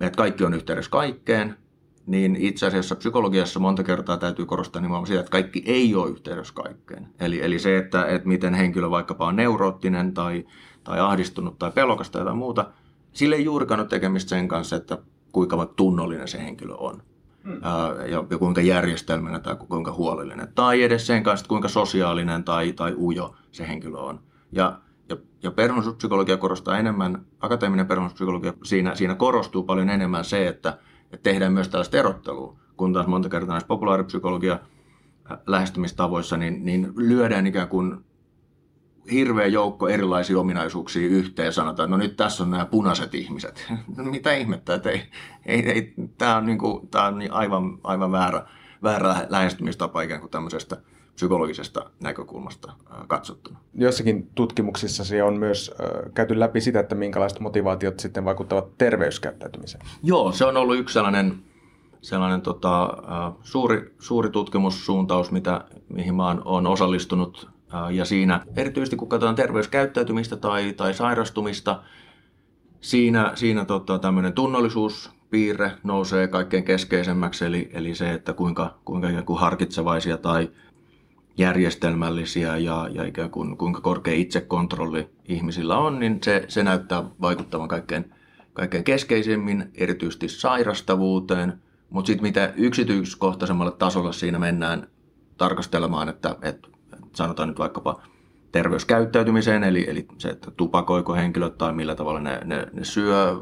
että 0.00 0.16
kaikki 0.16 0.44
on 0.44 0.54
yhteydessä 0.54 0.90
kaikkeen, 0.90 1.56
niin 2.06 2.36
itse 2.36 2.66
asiassa 2.66 2.96
psykologiassa 2.96 3.60
monta 3.60 3.82
kertaa 3.82 4.16
täytyy 4.16 4.46
korostaa 4.46 4.82
nimenomaan 4.82 5.06
sitä, 5.06 5.20
että 5.20 5.30
kaikki 5.30 5.62
ei 5.66 5.94
ole 5.94 6.10
yhteydessä 6.10 6.54
kaikkeen. 6.54 7.08
Eli, 7.20 7.44
eli 7.44 7.58
se, 7.58 7.78
että, 7.78 8.04
että 8.04 8.28
miten 8.28 8.54
henkilö 8.54 8.90
vaikkapa 8.90 9.26
on 9.26 9.36
neuroottinen 9.36 10.14
tai, 10.14 10.46
tai 10.84 11.00
ahdistunut 11.00 11.58
tai 11.58 11.70
pelokas 11.70 12.10
tai 12.10 12.20
jotain 12.20 12.38
muuta, 12.38 12.70
sille 13.12 13.36
ei 13.36 13.44
juurikaan 13.44 13.80
ole 13.80 13.88
tekemistä 13.88 14.28
sen 14.28 14.48
kanssa, 14.48 14.76
että 14.76 14.98
kuinka 15.32 15.66
tunnollinen 15.66 16.28
se 16.28 16.38
henkilö 16.38 16.74
on. 16.74 17.02
Mm. 17.44 17.60
Ja, 17.62 18.24
ja 18.30 18.38
kuinka 18.38 18.60
järjestelmänä 18.60 19.38
tai 19.38 19.56
kuinka 19.68 19.92
huolellinen. 19.92 20.48
Tai 20.54 20.82
edes 20.82 21.06
sen 21.06 21.22
kanssa, 21.22 21.42
että 21.44 21.48
kuinka 21.48 21.68
sosiaalinen 21.68 22.44
tai, 22.44 22.72
tai 22.72 22.94
ujo 22.98 23.34
se 23.52 23.68
henkilö 23.68 23.98
on. 23.98 24.20
Ja, 24.52 24.78
ja, 25.08 25.16
ja 25.42 25.50
perhonsuuspsykologia 25.50 26.36
korostaa 26.36 26.78
enemmän, 26.78 27.26
akateeminen 27.40 27.86
perhonsuuspsykologia, 27.86 28.52
siinä, 28.64 28.94
siinä 28.94 29.14
korostuu 29.14 29.62
paljon 29.62 29.90
enemmän 29.90 30.24
se, 30.24 30.48
että, 30.48 30.78
että 31.12 31.30
tehdään 31.30 31.52
myös 31.52 31.68
tällaista 31.68 31.96
erottelua, 31.96 32.56
kun 32.76 32.92
taas 32.92 33.06
monta 33.06 33.28
kertaa 33.28 33.54
näissä 33.54 33.68
populaaripsykologia 33.68 34.58
lähestymistavoissa, 35.46 36.36
niin, 36.36 36.64
niin 36.64 36.92
lyödään 36.96 37.46
ikään 37.46 37.68
kuin 37.68 38.04
hirveä 39.12 39.46
joukko 39.46 39.88
erilaisia 39.88 40.38
ominaisuuksia 40.38 41.08
yhteen 41.08 41.52
sanotaan, 41.52 41.86
että 41.86 41.96
no 41.96 42.02
nyt 42.02 42.16
tässä 42.16 42.42
on 42.44 42.50
nämä 42.50 42.66
punaiset 42.66 43.14
ihmiset. 43.14 43.66
No 43.96 44.04
mitä 44.04 44.32
ihmettä, 44.32 44.74
että 44.74 44.90
ei, 44.90 45.02
ei, 45.46 45.70
ei, 45.70 45.94
tämä 46.18 46.36
on, 46.36 46.46
niin 46.46 46.58
kuin, 46.58 46.88
tämä 46.88 47.06
on 47.06 47.18
niin 47.18 47.32
aivan, 47.32 47.78
aivan 47.84 48.12
väärä, 48.12 48.46
väärä 48.82 49.26
lähestymistapa 49.28 50.02
ikään 50.02 50.20
kuin 50.20 50.30
tämmöisestä 50.30 50.76
psykologisesta 51.14 51.90
näkökulmasta 52.00 52.72
katsottuna. 53.06 53.58
Joissakin 53.74 54.30
tutkimuksissa 54.34 55.04
se 55.04 55.22
on 55.22 55.38
myös 55.38 55.74
käyty 56.14 56.40
läpi 56.40 56.60
sitä, 56.60 56.80
että 56.80 56.94
minkälaiset 56.94 57.40
motivaatiot 57.40 58.00
sitten 58.00 58.24
vaikuttavat 58.24 58.78
terveyskäyttäytymiseen. 58.78 59.86
Joo, 60.02 60.32
se 60.32 60.44
on 60.44 60.56
ollut 60.56 60.78
yksi 60.78 60.92
sellainen, 60.92 61.38
sellainen 62.00 62.40
tota, 62.40 62.96
suuri, 63.42 63.94
suuri 63.98 64.30
tutkimussuuntaus, 64.30 65.30
mitä, 65.30 65.64
mihin 65.88 66.14
mä 66.14 66.36
oon 66.44 66.66
osallistunut 66.66 67.57
ja 67.90 68.04
siinä 68.04 68.40
erityisesti 68.56 68.96
kun 68.96 69.08
katsotaan 69.08 69.34
terveyskäyttäytymistä 69.34 70.36
tai, 70.36 70.72
tai 70.72 70.94
sairastumista, 70.94 71.82
siinä, 72.80 73.32
siinä 73.34 73.64
tota, 73.64 73.98
tämmöinen 73.98 74.32
tunnollisuuspiirre 74.32 75.72
nousee 75.82 76.28
kaikkein 76.28 76.64
keskeisemmäksi, 76.64 77.44
eli, 77.44 77.70
eli 77.72 77.94
se, 77.94 78.12
että 78.12 78.32
kuinka, 78.32 78.78
kuinka 78.84 79.08
ikään 79.08 79.24
kuin 79.24 79.40
harkitsevaisia 79.40 80.16
tai 80.16 80.50
järjestelmällisiä 81.38 82.56
ja, 82.56 82.88
ja 82.92 83.04
ikään 83.04 83.30
kuin 83.30 83.56
kuinka 83.56 83.80
korkea 83.80 84.14
itsekontrolli 84.14 85.08
ihmisillä 85.24 85.78
on, 85.78 85.98
niin 85.98 86.18
se, 86.22 86.44
se 86.48 86.62
näyttää 86.62 87.04
vaikuttavan 87.20 87.68
kaikkein, 87.68 88.14
kaikkein 88.52 88.84
keskeisemmin, 88.84 89.70
erityisesti 89.74 90.28
sairastavuuteen, 90.28 91.62
mutta 91.90 92.06
sitten 92.06 92.22
mitä 92.22 92.52
yksityiskohtaisemmalle 92.56 93.72
tasolle 93.72 94.12
siinä 94.12 94.38
mennään 94.38 94.88
tarkastelemaan, 95.36 96.08
että, 96.08 96.36
että 96.42 96.68
sanotaan 97.18 97.48
nyt 97.48 97.58
vaikkapa 97.58 98.00
terveyskäyttäytymiseen, 98.52 99.64
eli, 99.64 99.90
eli 99.90 100.06
se, 100.18 100.28
että 100.28 100.50
tupakoiko 100.50 101.14
henkilöt 101.14 101.58
tai 101.58 101.72
millä 101.72 101.94
tavalla 101.94 102.20
ne, 102.20 102.40
ne, 102.44 102.66
ne 102.72 102.84
syö 102.84 103.36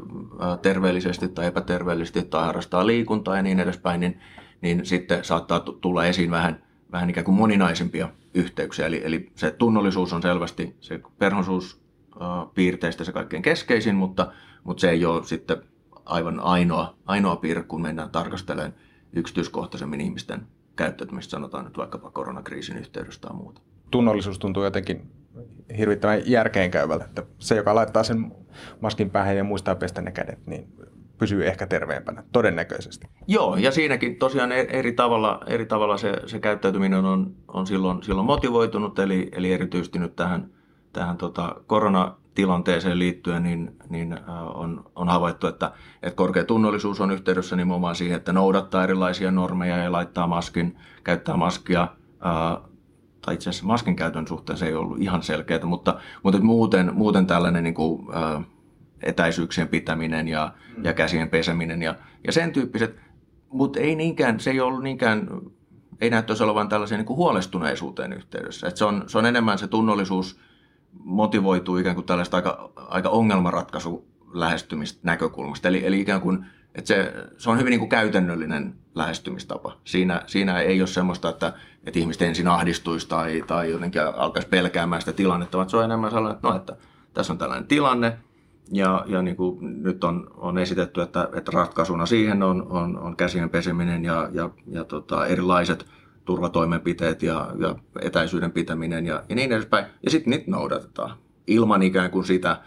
terveellisesti 0.61 1.27
tai 1.27 1.45
epäterveellisesti 1.45 2.23
tai 2.23 2.45
harrastaa 2.45 2.87
liikuntaa 2.87 3.35
ja 3.35 3.41
niin 3.41 3.59
edespäin, 3.59 3.99
niin, 3.99 4.19
niin 4.61 4.85
sitten 4.85 5.23
saattaa 5.23 5.59
tulla 5.59 6.05
esiin 6.05 6.31
vähän, 6.31 6.63
vähän 6.91 7.09
ikään 7.09 7.25
kuin 7.25 7.35
moninaisempia 7.35 8.09
yhteyksiä. 8.33 8.85
Eli, 8.85 9.01
eli 9.03 9.31
se 9.35 9.51
tunnollisuus 9.51 10.13
on 10.13 10.21
selvästi 10.21 10.75
se 10.79 10.99
perhonsuuspiirteistä 11.19 13.03
se 13.03 13.11
kaikkein 13.11 13.43
keskeisin, 13.43 13.95
mutta, 13.95 14.31
mutta 14.63 14.81
se 14.81 14.89
ei 14.89 15.05
ole 15.05 15.23
sitten 15.23 15.57
aivan 16.05 16.39
ainoa, 16.39 16.95
ainoa 17.05 17.35
piirre, 17.35 17.63
kun 17.63 17.81
mennään 17.81 18.09
tarkastelemaan 18.09 18.73
yksityiskohtaisemmin 19.13 20.01
ihmisten 20.01 20.47
käyttäytymistä, 20.75 21.31
sanotaan 21.31 21.65
nyt 21.65 21.77
vaikkapa 21.77 22.11
koronakriisin 22.11 22.77
yhteydessä 22.77 23.21
tai 23.21 23.33
muuta. 23.33 23.61
Tunnollisuus 23.91 24.39
tuntuu 24.39 24.63
jotenkin 24.63 25.11
hirvittävän 25.77 26.21
järkeenkäyvältä, 26.25 27.05
että 27.05 27.23
se, 27.39 27.55
joka 27.55 27.75
laittaa 27.75 28.03
sen 28.03 28.31
maskin 28.81 29.09
päähän 29.09 29.37
ja 29.37 29.43
muistaa 29.43 29.75
pestä 29.75 30.01
ne 30.01 30.11
kädet, 30.11 30.39
niin 30.45 30.67
pysyy 31.17 31.47
ehkä 31.47 31.67
terveempänä, 31.67 32.23
todennäköisesti. 32.31 33.07
Joo, 33.27 33.55
ja 33.55 33.71
siinäkin 33.71 34.15
tosiaan 34.15 34.51
e- 34.51 34.67
eri 34.69 34.93
tavalla, 34.93 35.39
eri 35.47 35.65
tavalla 35.65 35.97
se, 35.97 36.13
se 36.25 36.39
käyttäytyminen 36.39 37.05
on, 37.05 37.35
on 37.47 37.67
silloin, 37.67 38.03
silloin 38.03 38.25
motivoitunut, 38.25 38.99
eli, 38.99 39.29
eli 39.31 39.53
erityisesti 39.53 39.99
nyt 39.99 40.15
tähän, 40.15 40.49
tähän 40.93 41.17
tota 41.17 41.55
korona, 41.67 42.15
tilanteeseen 42.35 42.99
liittyen, 42.99 43.43
niin, 43.43 43.75
niin 43.89 44.19
on, 44.53 44.91
on 44.95 45.07
havaittu, 45.07 45.47
että, 45.47 45.71
että 46.03 46.15
korkea 46.15 46.43
tunnollisuus 46.43 47.01
on 47.01 47.11
yhteydessä 47.11 47.55
nimenomaan 47.55 47.95
siihen, 47.95 48.17
että 48.17 48.33
noudattaa 48.33 48.83
erilaisia 48.83 49.31
normeja 49.31 49.77
ja 49.77 49.91
laittaa 49.91 50.27
maskin, 50.27 50.77
käyttää 51.03 51.37
maskia. 51.37 51.87
Ää, 52.19 52.61
tai 53.27 53.33
itse 53.33 53.49
asiassa 53.49 53.65
maskin 53.65 53.95
käytön 53.95 54.27
suhteen 54.27 54.57
se 54.57 54.65
ei 54.65 54.73
ollut 54.73 55.01
ihan 55.01 55.23
selkeää, 55.23 55.65
mutta, 55.65 55.99
mutta 56.23 56.41
muuten, 56.41 56.95
muuten 56.95 57.27
tällainen 57.27 57.63
niin 57.63 57.73
kuin, 57.73 58.07
ää, 58.13 58.35
äh, 58.35 58.43
etäisyyksien 59.03 59.67
pitäminen 59.67 60.27
ja, 60.27 60.53
ja 60.83 60.93
käsien 60.93 61.29
peseminen 61.29 61.81
ja, 61.81 61.95
ja 62.27 62.31
sen 62.31 62.53
tyyppiset, 62.53 62.95
mutta 63.49 63.79
ei 63.79 63.95
niinkään, 63.95 64.39
se 64.39 64.51
ei 64.51 64.59
ollut 64.59 64.83
niinkään 64.83 65.27
ei 66.01 66.09
näyttäisi 66.09 66.43
olevan 66.43 66.69
tällaisen 66.69 66.97
niin 66.99 67.17
huolestuneisuuteen 67.17 68.13
yhteydessä. 68.13 68.67
Että 68.67 68.77
se, 68.77 68.85
on, 68.85 69.03
se 69.07 69.17
on 69.17 69.25
enemmän 69.25 69.57
se 69.57 69.67
tunnollisuus 69.67 70.39
motivoituu 71.03 71.77
ikään 71.77 71.95
kuin 71.95 72.05
tällaista 72.05 72.37
aika, 72.37 72.71
aika 72.75 73.09
ongelmanratkaisu 73.09 74.07
lähestymistä 74.33 74.99
näkökulmasta. 75.03 75.67
Eli, 75.67 75.85
eli 75.85 75.99
ikään 75.99 76.21
kuin, 76.21 76.45
että 76.75 76.87
se, 76.87 77.13
se 77.37 77.49
on 77.49 77.59
hyvin 77.59 77.71
niin 77.71 77.79
kuin 77.79 77.89
käytännöllinen 77.89 78.75
lähestymistapa. 78.97 79.77
Siinä, 79.85 80.21
siinä 80.27 80.59
ei 80.59 80.81
ole 80.81 80.87
semmoista, 80.87 81.29
että, 81.29 81.53
että 81.85 81.99
ihmiset 81.99 82.21
ensin 82.21 82.47
ahdistuisi 82.47 83.07
tai, 83.09 83.43
tai 83.47 83.71
jotenkin 83.71 84.01
alkaisi 84.01 84.47
pelkäämään 84.47 85.01
sitä 85.01 85.13
tilannetta, 85.13 85.57
vaan 85.57 85.69
se 85.69 85.77
on 85.77 85.83
enemmän 85.83 86.11
sellainen, 86.11 86.35
että, 86.35 86.47
no, 86.47 86.55
että 86.55 86.75
tässä 87.13 87.33
on 87.33 87.39
tällainen 87.39 87.67
tilanne, 87.67 88.17
ja, 88.71 89.05
ja 89.07 89.21
niin 89.21 89.35
kuin 89.35 89.83
nyt 89.83 90.03
on, 90.03 90.27
on 90.37 90.57
esitetty, 90.57 91.01
että, 91.01 91.29
että 91.33 91.51
ratkaisuna 91.51 92.05
siihen 92.05 92.43
on, 92.43 92.67
on, 92.69 92.99
on 92.99 93.15
käsien 93.15 93.49
peseminen 93.49 94.05
ja, 94.05 94.29
ja, 94.33 94.49
ja 94.67 94.83
tota, 94.83 95.25
erilaiset 95.25 95.85
turvatoimenpiteet 96.25 97.23
ja, 97.23 97.51
ja 97.59 97.75
etäisyyden 98.01 98.51
pitäminen 98.51 99.05
ja, 99.05 99.23
ja 99.29 99.35
niin 99.35 99.51
edespäin. 99.51 99.85
Ja 100.03 100.11
sitten 100.11 100.31
niitä 100.31 100.51
noudatetaan 100.51 101.17
ilman 101.47 101.83
ikään 101.83 102.11
kuin 102.11 102.25
sitä 102.25 102.61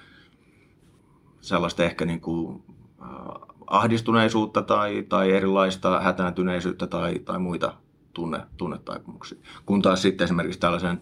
sellaista 1.40 1.84
ehkä 1.84 2.04
niin 2.04 2.20
kuin, 2.20 2.62
äh, 3.02 3.49
ahdistuneisuutta 3.70 4.62
tai, 4.62 5.06
tai 5.08 5.32
erilaista 5.32 6.00
hätääntyneisyyttä 6.00 6.86
tai, 6.86 7.18
tai 7.18 7.38
muita 7.38 7.74
tunne, 8.12 8.40
tunnetaipumuksia. 8.56 9.38
Kun 9.66 9.82
taas 9.82 10.02
sitten 10.02 10.24
esimerkiksi 10.24 10.60
tällaisen 10.60 11.00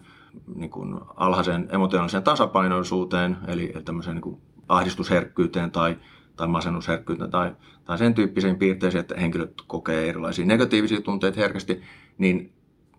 niin 0.55 0.69
kuin 0.69 0.99
alhaisen 1.15 1.67
emotionaaliseen 1.71 2.23
tasapainoisuuteen, 2.23 3.37
eli 3.47 3.73
tämmöiseen 3.85 4.15
niin 4.15 4.21
kuin 4.21 4.41
ahdistusherkkyyteen 4.67 5.71
tai, 5.71 5.97
tai 6.35 6.47
masennusherkkyyteen 6.47 7.31
tai, 7.31 7.55
tai 7.85 7.97
sen 7.97 8.13
tyyppisiin 8.13 8.55
piirteisiin, 8.55 8.99
että 8.99 9.15
henkilöt 9.19 9.53
kokee 9.67 10.09
erilaisia 10.09 10.45
negatiivisia 10.45 11.01
tunteita 11.01 11.39
herkästi, 11.39 11.81
niin 12.17 12.53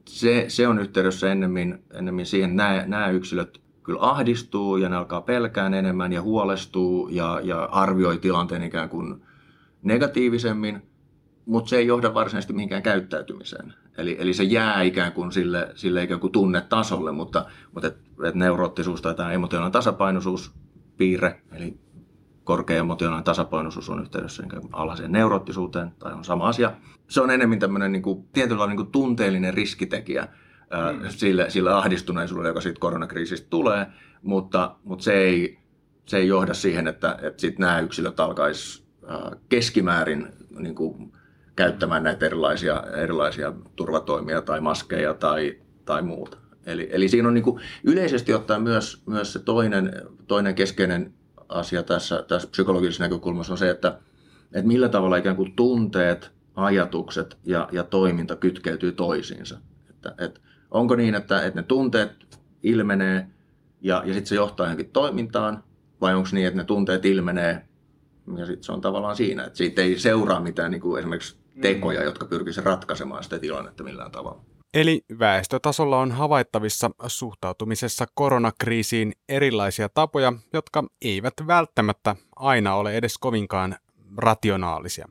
se, 0.09 0.45
se 0.49 0.68
on 0.68 0.79
yhteydessä 0.79 1.33
ennemmin, 1.33 1.79
ennemmin 1.95 2.27
siihen, 2.27 2.57
nämä, 2.57 2.85
nämä 2.87 3.09
yksilöt 3.09 3.61
kyllä 3.83 4.01
ahdistuu 4.03 4.77
ja 4.77 4.89
ne 4.89 4.97
alkaa 4.97 5.21
pelkään 5.21 5.75
enemmän 5.75 6.12
ja 6.12 6.23
huolestuu 6.23 7.09
ja, 7.09 7.41
ja 7.43 7.64
arvioi 7.64 8.18
tilanteen 8.18 8.62
ikään 8.62 8.89
kuin 8.89 9.23
negatiivisemmin, 9.83 10.83
mutta 11.47 11.68
se 11.68 11.76
ei 11.76 11.87
johda 11.87 12.14
varsinaisesti 12.14 12.53
mihinkään 12.53 12.83
käyttäytymiseen. 12.83 13.74
Eli, 13.99 14.16
eli 14.20 14.35
se 14.35 14.43
jää 14.43 14.83
ikään 14.83 15.12
kuin 15.12 15.33
sille, 15.33 15.72
sille 15.74 16.03
ikään 16.03 16.20
kuin 16.20 16.33
tunnetasolle, 16.33 17.12
mutta, 17.12 17.47
mutta 17.72 17.89
et, 17.89 17.97
et 18.24 18.35
neuroottisuus 18.35 19.03
tai 19.03 19.14
tämä 19.14 19.33
emotionaalinen 19.33 19.72
tasapainoisuus 19.72 20.53
piirre, 20.97 21.41
eli 21.53 21.78
korkea 22.45 22.78
emotionaalinen 22.78 23.24
tasapainoisuus 23.24 23.91
on 23.91 24.03
yhteydessä 24.03 24.43
niin 24.43 24.68
alhaiseen 24.72 25.12
neuroottisuuteen, 25.12 25.91
tai 25.99 26.12
on 26.12 26.24
sama 26.24 26.49
asia. 26.49 26.72
Se 27.09 27.20
on 27.20 27.31
enemmän 27.31 27.59
tämmöinen 27.59 27.93
niin 27.93 28.03
kuin, 28.03 28.28
tietynlainen 28.33 28.76
niin 28.76 28.85
kuin 28.85 28.93
tunteellinen 28.93 29.55
riskitekijä 29.55 30.22
mm. 30.22 31.09
sille, 31.09 31.51
sille 31.51 31.72
ahdistuneisuudelle, 31.72 32.49
joka 32.49 32.61
siitä 32.61 32.81
koronakriisistä 32.81 33.47
tulee, 33.51 33.87
mutta, 34.22 34.76
mutta 34.85 35.03
se, 35.03 35.14
ei, 35.14 35.59
se 36.07 36.16
ei 36.16 36.28
johda 36.28 36.55
siihen, 36.55 36.87
että, 36.87 37.18
että 37.22 37.41
sit 37.41 37.59
nämä 37.59 37.81
yksilöt 37.81 38.20
alkaisi 38.20 38.89
keskimäärin 39.48 40.28
niin 40.58 40.74
kuin, 40.74 41.12
käyttämään 41.56 42.02
näitä 42.02 42.26
erilaisia, 42.26 42.82
erilaisia 42.96 43.52
turvatoimia 43.76 44.42
tai 44.42 44.61
maskeja 44.61 45.14
tai, 45.14 45.58
tai 45.84 46.02
muuta. 46.02 46.38
Eli, 46.66 46.88
eli 46.92 47.08
siinä 47.08 47.28
on 47.28 47.34
niin 47.34 47.44
kuin 47.44 47.61
yleisesti 47.84 48.34
ottaen 48.34 48.62
myös, 48.62 49.02
myös 49.06 49.32
se 49.32 49.38
toinen, 49.38 49.92
toinen 50.26 50.54
keskeinen 50.54 51.14
asia 51.48 51.82
tässä, 51.82 52.24
tässä 52.28 52.48
psykologisessa 52.48 53.04
näkökulmassa 53.04 53.52
on 53.52 53.58
se, 53.58 53.70
että, 53.70 53.98
että 54.52 54.66
millä 54.66 54.88
tavalla 54.88 55.16
ikään 55.16 55.36
kuin 55.36 55.52
tunteet, 55.56 56.30
ajatukset 56.54 57.38
ja, 57.44 57.68
ja 57.72 57.82
toiminta 57.84 58.36
kytkeytyy 58.36 58.92
toisiinsa. 58.92 59.58
Että, 59.90 60.14
että 60.18 60.40
onko 60.70 60.96
niin, 60.96 61.14
että, 61.14 61.42
että 61.42 61.61
ne 61.61 61.66
tunteet 61.66 62.11
ilmenee 62.62 63.26
ja, 63.80 64.02
ja 64.06 64.14
sitten 64.14 64.26
se 64.26 64.34
johtaa 64.34 64.66
johonkin 64.66 64.90
toimintaan, 64.90 65.64
vai 66.00 66.14
onko 66.14 66.28
niin, 66.32 66.46
että 66.46 66.61
ne 66.61 66.64
tunteet 66.64 67.04
ilmenee 67.04 67.64
ja 68.37 68.47
sitten 68.47 68.64
se 68.64 68.73
on 68.73 68.81
tavallaan 68.81 69.16
siinä, 69.16 69.45
että 69.45 69.57
siitä 69.57 69.83
ei 69.83 69.99
seuraa 69.99 70.41
mitään 70.41 70.71
niin 70.71 70.81
kuin 70.81 70.99
esimerkiksi 70.99 71.37
tekoja, 71.61 72.05
jotka 72.05 72.27
pyrkisivät 72.27 72.66
ratkaisemaan 72.66 73.25
sitä 73.25 73.39
tilannetta 73.39 73.85
millään 73.85 74.11
tavalla. 74.11 74.45
Eli 74.75 75.05
väestötasolla 75.18 75.99
on 75.99 76.12
havaittavissa 76.12 76.91
suhtautumisessa 77.07 78.07
koronakriisiin 78.14 79.12
erilaisia 79.29 79.89
tapoja, 79.89 80.33
jotka 80.53 80.85
eivät 81.03 81.35
välttämättä 81.47 82.16
aina 82.37 82.75
ole 82.75 82.97
edes 82.97 83.18
kovinkaan 83.18 83.77
rationaalisia. 84.16 85.09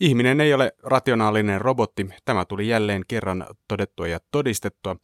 Ihminen 0.00 0.40
ei 0.40 0.54
ole 0.54 0.72
rationaalinen 0.82 1.60
robotti, 1.60 2.08
tämä 2.24 2.44
tuli 2.44 2.68
jälleen 2.68 3.02
kerran 3.08 3.46
todettua 3.68 4.06
ja 4.06 4.18
todistettua. 4.30 4.96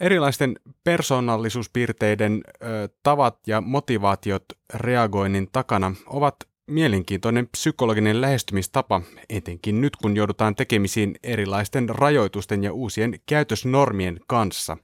Erilaisten 0.00 0.56
persoonallisuuspiirteiden 0.84 2.40
ö, 2.62 2.88
tavat 3.02 3.38
ja 3.46 3.60
motivaatiot 3.60 4.44
reagoinnin 4.74 5.48
takana 5.52 5.94
ovat 6.06 6.36
mielenkiintoinen 6.66 7.48
psykologinen 7.48 8.20
lähestymistapa, 8.20 9.02
etenkin 9.28 9.80
nyt 9.80 9.96
kun 9.96 10.16
joudutaan 10.16 10.54
tekemisiin 10.54 11.14
erilaisten 11.22 11.88
rajoitusten 11.88 12.64
ja 12.64 12.72
uusien 12.72 13.20
käytösnormien 13.26 14.20
kanssa. 14.26 14.76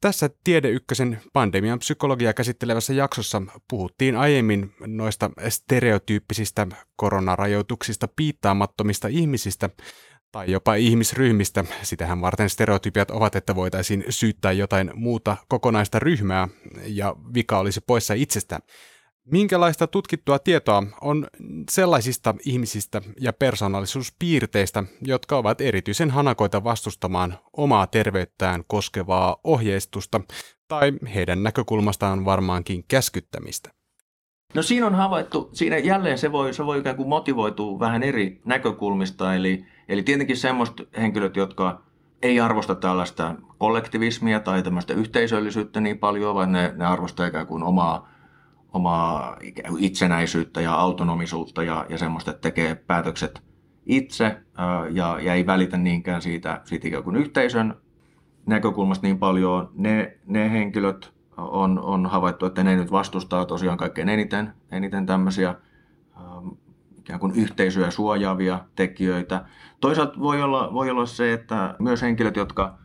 Tässä 0.00 0.30
Tiede 0.44 0.70
Ykkösen 0.70 1.20
pandemian 1.32 1.78
psykologiaa 1.78 2.32
käsittelevässä 2.32 2.92
jaksossa 2.92 3.42
puhuttiin 3.70 4.16
aiemmin 4.16 4.74
noista 4.86 5.30
stereotyyppisistä 5.48 6.66
koronarajoituksista 6.96 8.08
piittaamattomista 8.16 9.08
ihmisistä 9.08 9.70
tai 10.32 10.50
jopa 10.50 10.74
ihmisryhmistä. 10.74 11.64
Sitähän 11.82 12.20
varten 12.20 12.50
stereotypiat 12.50 13.10
ovat, 13.10 13.36
että 13.36 13.54
voitaisiin 13.54 14.04
syyttää 14.08 14.52
jotain 14.52 14.90
muuta 14.94 15.36
kokonaista 15.48 15.98
ryhmää 15.98 16.48
ja 16.86 17.16
vika 17.34 17.58
olisi 17.58 17.80
poissa 17.80 18.14
itsestä. 18.14 18.60
Minkälaista 19.30 19.86
tutkittua 19.86 20.38
tietoa 20.38 20.82
on 21.00 21.26
sellaisista 21.70 22.34
ihmisistä 22.46 23.02
ja 23.20 23.32
persoonallisuuspiirteistä, 23.32 24.84
jotka 25.02 25.36
ovat 25.36 25.60
erityisen 25.60 26.10
hanakoita 26.10 26.64
vastustamaan 26.64 27.38
omaa 27.56 27.86
terveyttään 27.86 28.64
koskevaa 28.66 29.36
ohjeistusta 29.44 30.20
tai 30.68 30.92
heidän 31.14 31.42
näkökulmastaan 31.42 32.24
varmaankin 32.24 32.84
käskyttämistä? 32.88 33.70
No 34.54 34.62
siinä 34.62 34.86
on 34.86 34.94
havaittu, 34.94 35.50
siinä 35.52 35.78
jälleen 35.78 36.18
se 36.18 36.32
voi, 36.32 36.54
se 36.54 36.66
voi 36.66 36.78
ikään 36.78 36.96
kuin 36.96 37.08
motivoitua 37.08 37.80
vähän 37.80 38.02
eri 38.02 38.40
näkökulmista, 38.44 39.34
eli, 39.34 39.64
eli 39.88 40.02
tietenkin 40.02 40.36
semmoista 40.36 40.82
henkilöt, 40.96 41.36
jotka 41.36 41.82
ei 42.22 42.40
arvosta 42.40 42.74
tällaista 42.74 43.34
kollektivismia 43.58 44.40
tai 44.40 44.62
tämmöistä 44.62 44.94
yhteisöllisyyttä 44.94 45.80
niin 45.80 45.98
paljon, 45.98 46.34
vaan 46.34 46.52
ne, 46.52 46.72
ne 46.76 46.86
arvostaa 46.86 47.26
ikään 47.26 47.46
kuin 47.46 47.62
omaa 47.62 48.13
omaa 48.74 49.36
itsenäisyyttä 49.78 50.60
ja 50.60 50.74
autonomisuutta 50.74 51.62
ja, 51.62 51.86
ja 51.88 51.98
semmoista, 51.98 52.30
että 52.30 52.40
tekee 52.40 52.74
päätökset 52.74 53.42
itse 53.86 54.36
ja, 54.90 55.18
ja 55.20 55.34
ei 55.34 55.46
välitä 55.46 55.76
niinkään 55.76 56.22
siitä, 56.22 56.60
siitä 56.64 56.88
ikään 56.88 57.04
kuin 57.04 57.16
yhteisön 57.16 57.74
näkökulmasta 58.46 59.06
niin 59.06 59.18
paljon. 59.18 59.70
Ne, 59.74 60.18
ne 60.26 60.50
henkilöt 60.50 61.12
on, 61.36 61.78
on 61.78 62.06
havaittu, 62.06 62.46
että 62.46 62.64
ne 62.64 62.76
nyt 62.76 62.92
vastustaa 62.92 63.44
tosiaan 63.44 63.78
kaikkein 63.78 64.08
eniten, 64.08 64.52
eniten 64.70 65.06
tämmöisiä 65.06 65.54
ikään 66.98 67.20
kuin 67.20 67.34
yhteisöjä 67.34 67.90
suojaavia 67.90 68.64
tekijöitä. 68.76 69.44
Toisaalta 69.80 70.18
voi 70.18 70.42
olla, 70.42 70.72
voi 70.72 70.90
olla 70.90 71.06
se, 71.06 71.32
että 71.32 71.74
myös 71.78 72.02
henkilöt, 72.02 72.36
jotka 72.36 72.78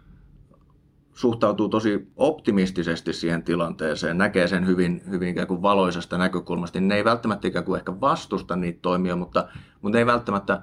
suhtautuu 1.20 1.70
tosi 1.70 2.08
optimistisesti 2.18 3.14
siihen 3.14 3.44
tilanteeseen, 3.44 4.18
näkee 4.18 4.48
sen 4.48 4.68
hyvin, 4.68 5.02
hyvin 5.10 5.30
ikään 5.30 5.48
kuin 5.48 5.62
valoisesta 5.62 6.18
näkökulmasta, 6.18 6.80
niin 6.80 6.88
ne 6.88 6.96
ei 6.96 7.04
välttämättä 7.04 7.48
ikään 7.48 7.66
kuin 7.66 7.78
ehkä 7.78 8.02
vastusta 8.02 8.56
niitä 8.56 8.80
toimia, 8.82 9.16
mutta, 9.16 9.48
mutta 9.82 9.96
ne 9.96 10.00
ei 10.00 10.06
välttämättä 10.06 10.62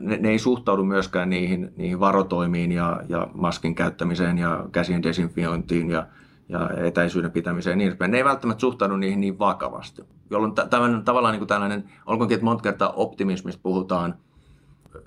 ne, 0.00 0.16
ne 0.16 0.28
ei 0.28 0.38
suhtaudu 0.38 0.84
myöskään 0.84 1.30
niihin, 1.30 1.72
niihin 1.76 2.00
varotoimiin 2.00 2.72
ja, 2.72 3.02
ja 3.08 3.28
maskin 3.34 3.74
käyttämiseen 3.74 4.38
ja 4.38 4.66
käsien 4.72 5.02
desinfiointiin 5.02 5.90
ja, 5.90 6.06
ja 6.48 6.70
etäisyyden 6.76 7.30
pitämiseen 7.30 7.72
ja 7.72 7.76
niin 7.76 7.88
edespäin. 7.88 8.10
Ne 8.10 8.16
ei 8.16 8.24
välttämättä 8.24 8.60
suhtaudu 8.60 8.96
niihin 8.96 9.20
niin 9.20 9.38
vakavasti. 9.38 10.02
Jolloin 10.30 10.54
tämän, 10.70 11.04
tavallaan 11.04 11.32
niin 11.32 11.40
kuin 11.40 11.48
tällainen, 11.48 11.84
olkoonkin, 12.06 12.34
että 12.34 12.44
monta 12.44 12.62
kertaa 12.62 12.92
optimismista 12.92 13.60
puhutaan 13.62 14.14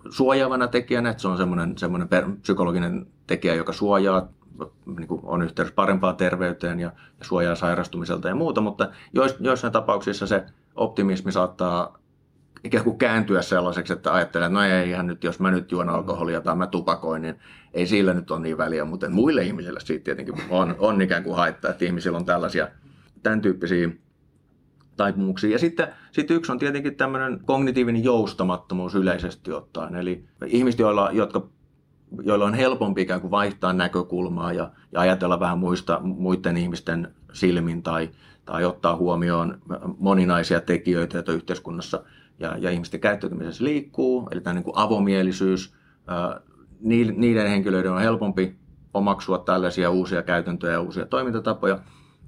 suojaavana 0.09 0.67
tekijänä, 0.67 1.09
että 1.09 1.21
se 1.21 1.27
on 1.27 1.37
semmoinen, 1.37 1.77
semmoinen 1.77 2.09
psykologinen 2.41 3.07
tekijä, 3.27 3.55
joka 3.55 3.73
suojaa 3.73 4.27
niin 4.97 5.07
kuin 5.07 5.21
on 5.23 5.41
yhteydessä 5.41 5.75
parempaan 5.75 6.15
terveyteen 6.15 6.79
ja, 6.79 6.91
ja 7.19 7.25
suojaa 7.25 7.55
sairastumiselta 7.55 8.27
ja 8.27 8.35
muuta, 8.35 8.61
mutta 8.61 8.89
jois, 9.13 9.35
joissain 9.39 9.73
tapauksissa 9.73 10.27
se 10.27 10.43
optimismi 10.75 11.31
saattaa 11.31 12.01
ikään 12.63 12.83
kuin 12.83 12.97
kääntyä 12.97 13.41
sellaiseksi, 13.41 13.93
että 13.93 14.13
ajattelee, 14.13 14.45
että 14.45 14.59
no 14.59 14.63
eihän 14.63 15.07
nyt, 15.07 15.23
jos 15.23 15.39
mä 15.39 15.51
nyt 15.51 15.71
juon 15.71 15.89
alkoholia 15.89 16.41
tai 16.41 16.55
mä 16.55 16.67
tupakoin, 16.67 17.21
niin 17.21 17.35
ei 17.73 17.87
sillä 17.87 18.13
nyt 18.13 18.31
ole 18.31 18.39
niin 18.39 18.57
väliä, 18.57 18.85
mutta 18.85 19.09
muille 19.09 19.43
ihmisille 19.43 19.79
siitä 19.79 20.03
tietenkin 20.03 20.35
on, 20.49 20.75
on 20.79 21.01
ikään 21.01 21.23
kuin 21.23 21.35
haittaa, 21.35 21.71
että 21.71 21.85
ihmisillä 21.85 22.17
on 22.17 22.25
tällaisia 22.25 22.67
tämän 23.23 23.41
tyyppisiä 23.41 23.89
taipumuksia. 24.97 25.49
Ja 25.49 25.59
sitten, 25.59 25.87
sitten 26.11 26.37
yksi 26.37 26.51
on 26.51 26.59
tietenkin 26.59 26.95
tämmöinen 26.95 27.39
kognitiivinen 27.45 28.03
joustamattomuus 28.03 28.95
yleisesti 28.95 29.51
ottaen, 29.51 29.95
eli 29.95 30.25
ihmiset, 30.45 30.79
joilla, 30.79 31.09
jotka 31.11 31.49
joilla 32.23 32.45
on 32.45 32.53
helpompi 32.53 33.01
ikään 33.01 33.21
kuin 33.21 33.31
vaihtaa 33.31 33.73
näkökulmaa 33.73 34.53
ja, 34.53 34.71
ja 34.91 34.99
ajatella 34.99 35.39
vähän 35.39 35.57
muista, 35.59 35.99
muiden 36.03 36.57
ihmisten 36.57 37.07
silmin 37.33 37.83
tai, 37.83 38.09
tai 38.45 38.65
ottaa 38.65 38.95
huomioon 38.95 39.61
moninaisia 39.97 40.61
tekijöitä, 40.61 41.17
joita 41.17 41.31
yhteiskunnassa 41.31 42.03
ja, 42.39 42.57
ja 42.57 42.71
ihmisten 42.71 42.99
käyttäytymisessä 42.99 43.63
liikkuu, 43.63 44.27
eli 44.31 44.41
tämä 44.41 44.53
niin 44.53 44.63
kuin 44.63 44.77
avomielisyys, 44.77 45.73
niiden 47.15 47.47
henkilöiden 47.47 47.91
on 47.91 48.01
helpompi 48.01 48.55
omaksua 48.93 49.37
tällaisia 49.37 49.89
uusia 49.89 50.21
käytäntöjä 50.21 50.73
ja 50.73 50.81
uusia 50.81 51.05
toimintatapoja, 51.05 51.79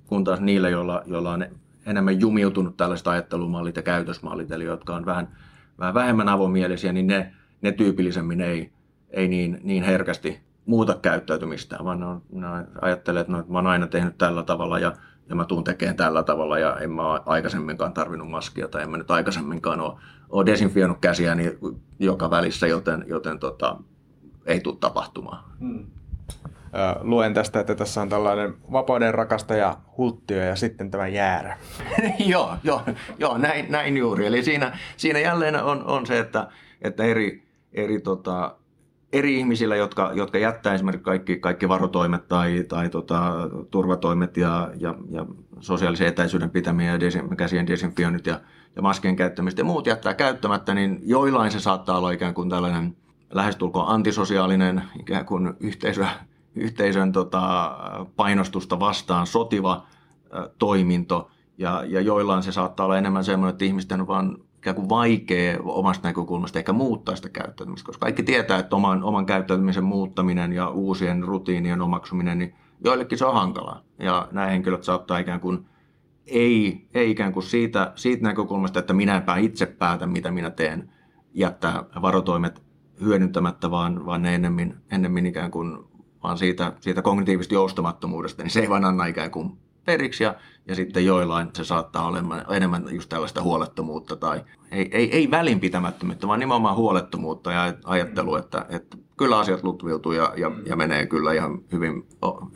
kun 0.07 0.23
taas 0.23 0.41
niillä, 0.41 0.69
joilla, 0.69 1.01
joilla 1.05 1.31
on 1.31 1.45
enemmän 1.85 2.19
jumiutunut 2.19 2.77
tällaiset 2.77 3.07
ajattelumallit 3.07 3.75
ja 3.75 3.81
käytösmallit, 3.81 4.51
eli 4.51 4.63
jotka 4.63 4.95
on 4.95 5.05
vähän, 5.05 5.27
vähän 5.79 5.93
vähemmän 5.93 6.29
avomielisiä, 6.29 6.93
niin 6.93 7.07
ne, 7.07 7.33
ne 7.61 7.71
tyypillisemmin 7.71 8.41
ei, 8.41 8.71
ei 9.13 9.27
niin, 9.27 9.59
niin 9.63 9.83
herkästi 9.83 10.39
muuta 10.65 10.95
käyttäytymistä, 11.01 11.77
vaan 11.83 11.99
ne, 11.99 12.05
on, 12.05 12.21
ne 12.31 12.47
ajattelee, 12.81 13.21
että, 13.21 13.33
no, 13.33 13.39
että 13.39 13.51
mä 13.51 13.57
oon 13.57 13.67
aina 13.67 13.87
tehnyt 13.87 14.17
tällä 14.17 14.43
tavalla 14.43 14.79
ja, 14.79 14.93
ja 15.29 15.35
mä 15.35 15.45
tuun 15.45 15.63
tekemään 15.63 15.95
tällä 15.95 16.23
tavalla 16.23 16.59
ja 16.59 16.77
en 16.77 16.91
mä 16.91 17.03
aikaisemminkaan 17.25 17.93
tarvinnut 17.93 18.29
maskia 18.29 18.67
tai 18.67 18.83
en 18.83 18.89
mä 18.89 18.97
nyt 18.97 19.11
aikaisemminkaan 19.11 19.81
ole, 19.81 19.99
ole 20.29 20.45
desinfioinut 20.45 20.97
käsiäni 21.01 21.57
joka 21.99 22.29
välissä, 22.29 22.67
joten, 22.67 23.05
joten 23.07 23.39
tota, 23.39 23.77
ei 24.45 24.59
tule 24.59 24.75
tapahtumaan. 24.79 25.43
Hmm. 25.59 25.85
Luen 27.01 27.33
tästä, 27.33 27.59
että 27.59 27.75
tässä 27.75 28.01
on 28.01 28.09
tällainen 28.09 28.53
vapauden 28.71 29.13
rakastaja 29.13 29.77
Hulttio 29.97 30.37
ja 30.37 30.55
sitten 30.55 30.91
tämä 30.91 31.07
jäärä. 31.07 31.57
joo, 32.33 32.55
joo, 32.63 32.81
joo 33.17 33.37
näin, 33.37 33.65
näin, 33.69 33.97
juuri. 33.97 34.25
Eli 34.25 34.43
siinä, 34.43 34.77
siinä 34.97 35.19
jälleen 35.19 35.63
on, 35.63 35.83
on 35.85 36.05
se, 36.05 36.19
että, 36.19 36.47
että 36.81 37.03
eri, 37.03 37.43
eri 37.73 37.99
tota, 37.99 38.55
eri 39.13 39.37
ihmisillä, 39.39 39.75
jotka, 39.75 40.11
jotka 40.13 40.37
jättää 40.37 40.73
esimerkiksi 40.73 41.03
kaikki, 41.03 41.37
kaikki 41.37 41.69
varotoimet 41.69 42.27
tai, 42.27 42.65
tai 42.67 42.89
tota, 42.89 43.33
turvatoimet 43.71 44.37
ja, 44.37 44.71
ja, 44.79 44.95
ja 45.09 45.25
sosiaalisen 45.59 46.07
etäisyyden 46.07 46.49
pitäminen 46.49 46.91
ja 46.91 46.99
desin, 46.99 47.37
käsien 47.37 47.67
desinfioinnit 47.67 48.27
ja, 48.27 48.39
ja 48.75 48.81
maskien 48.81 49.15
käyttämistä 49.15 49.61
ja 49.61 49.65
muut 49.65 49.87
jättää 49.87 50.13
käyttämättä, 50.13 50.73
niin 50.73 50.99
joillain 51.03 51.51
se 51.51 51.59
saattaa 51.59 51.97
olla 51.97 52.11
ikään 52.11 52.33
kuin 52.33 52.49
tällainen 52.49 52.97
lähestulkoon 53.33 53.89
antisosiaalinen 53.89 54.83
ikään 54.99 55.25
kuin 55.25 55.53
yhteisö, 55.59 56.05
yhteisön 56.55 57.11
tota, 57.11 57.75
painostusta 58.15 58.79
vastaan 58.79 59.27
sotiva 59.27 59.87
ä, 60.35 60.49
toiminto. 60.59 61.29
Ja, 61.57 61.83
ja 61.87 62.01
joillain 62.01 62.43
se 62.43 62.51
saattaa 62.51 62.85
olla 62.85 62.97
enemmän 62.97 63.23
semmoinen, 63.23 63.51
että 63.53 63.65
ihmisten 63.65 64.07
vaan 64.07 64.37
ikään 64.63 64.75
kuin 64.75 64.89
vaikea 64.89 65.57
omasta 65.63 66.07
näkökulmasta 66.07 66.59
ehkä 66.59 66.73
muuttaa 66.73 67.15
sitä 67.15 67.29
käyttäytymistä, 67.29 67.85
koska 67.85 68.05
kaikki 68.05 68.23
tietää, 68.23 68.59
että 68.59 68.75
oman, 68.75 69.03
oman 69.03 69.25
käyttäytymisen 69.25 69.83
muuttaminen 69.83 70.53
ja 70.53 70.69
uusien 70.69 71.23
rutiinien 71.23 71.81
omaksuminen, 71.81 72.37
niin 72.37 72.55
joillekin 72.83 73.17
se 73.17 73.25
on 73.25 73.33
hankalaa. 73.33 73.81
Ja 73.99 74.27
nämä 74.31 74.47
henkilöt 74.47 74.83
saattaa 74.83 75.17
ikään 75.17 75.39
kuin 75.39 75.65
ei, 76.27 76.87
ei 76.93 77.11
ikään 77.11 77.33
kuin 77.33 77.43
siitä, 77.43 77.91
siitä 77.95 78.23
näkökulmasta, 78.23 78.79
että 78.79 78.93
minäpä 78.93 79.35
itse 79.35 79.65
päätän, 79.65 80.09
mitä 80.09 80.31
minä 80.31 80.49
teen, 80.49 80.89
jättää 81.33 81.83
varotoimet 82.01 82.61
hyödyntämättä, 83.01 83.71
vaan, 83.71 84.05
vaan 84.05 84.21
ne 84.21 84.35
ennemmin, 84.35 84.75
ennemmin 84.91 85.25
ikään 85.25 85.51
kuin 85.51 85.77
vaan 86.23 86.37
siitä, 86.37 86.73
siitä 86.79 87.01
kognitiivisesta 87.01 87.53
joustamattomuudesta, 87.53 88.43
niin 88.43 88.51
se 88.51 88.59
ei 88.59 88.69
vaan 88.69 88.85
anna 88.85 89.05
ikään 89.05 89.31
kuin 89.31 89.57
periksi 89.85 90.23
ja, 90.23 90.35
ja 90.67 90.75
sitten 90.75 91.05
joillain 91.05 91.49
se 91.53 91.63
saattaa 91.63 92.07
olla 92.07 92.41
enemmän 92.55 92.85
just 92.91 93.09
tällaista 93.09 93.41
huolettomuutta 93.41 94.15
tai 94.15 94.41
ei, 94.71 94.89
ei, 94.91 95.11
ei 95.11 95.31
välinpitämättömyyttä, 95.31 96.27
vaan 96.27 96.39
nimenomaan 96.39 96.75
huolettomuutta 96.75 97.51
ja 97.51 97.73
ajattelu, 97.83 98.35
että, 98.35 98.65
että 98.69 98.97
kyllä 99.17 99.39
asiat 99.39 99.63
lutviutuu 99.63 100.11
ja, 100.11 100.33
ja, 100.37 100.51
ja 100.65 100.75
menee 100.75 101.05
kyllä 101.07 101.33
ihan 101.33 101.59
hyvin, 101.71 102.07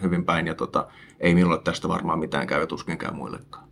hyvin 0.01 0.25
päin 0.25 0.47
ja 0.47 0.55
tota, 0.55 0.87
ei 1.19 1.35
minulle 1.35 1.61
tästä 1.63 1.87
varmaan 1.87 2.19
mitään 2.19 2.47
käy 2.47 2.67
tuskinkaan 2.67 3.15
muillekaan. 3.15 3.67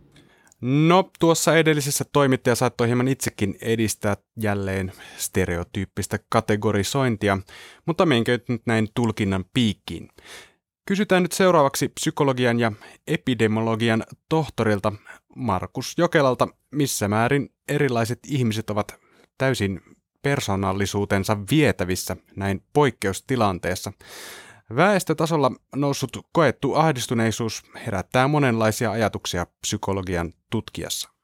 No 0.60 1.10
tuossa 1.20 1.56
edellisessä 1.56 2.04
toimittaja 2.12 2.54
saattoi 2.54 2.86
hieman 2.86 3.08
itsekin 3.08 3.56
edistää 3.60 4.16
jälleen 4.36 4.92
stereotyyppistä 5.16 6.18
kategorisointia, 6.28 7.38
mutta 7.86 8.06
menkö 8.06 8.38
nyt 8.48 8.62
näin 8.66 8.88
tulkinnan 8.94 9.44
piikkiin. 9.54 10.08
Kysytään 10.86 11.22
nyt 11.22 11.32
seuraavaksi 11.32 11.88
psykologian 11.88 12.60
ja 12.60 12.72
epidemiologian 13.06 14.04
tohtorilta 14.28 14.92
Markus 15.36 15.94
Jokelalta, 15.98 16.48
missä 16.70 17.08
määrin 17.08 17.52
erilaiset 17.68 18.18
ihmiset 18.26 18.70
ovat 18.70 18.94
täysin 19.38 19.80
persoonallisuutensa 20.22 21.36
vietävissä 21.50 22.16
näin 22.36 22.62
poikkeustilanteessa. 22.72 23.92
Väestötasolla 24.76 25.52
noussut 25.76 26.26
koettu 26.32 26.74
ahdistuneisuus 26.74 27.62
herättää 27.86 28.28
monenlaisia 28.28 28.90
ajatuksia 28.90 29.46
psykologian 29.60 30.32
tutkijassa. 30.50 31.15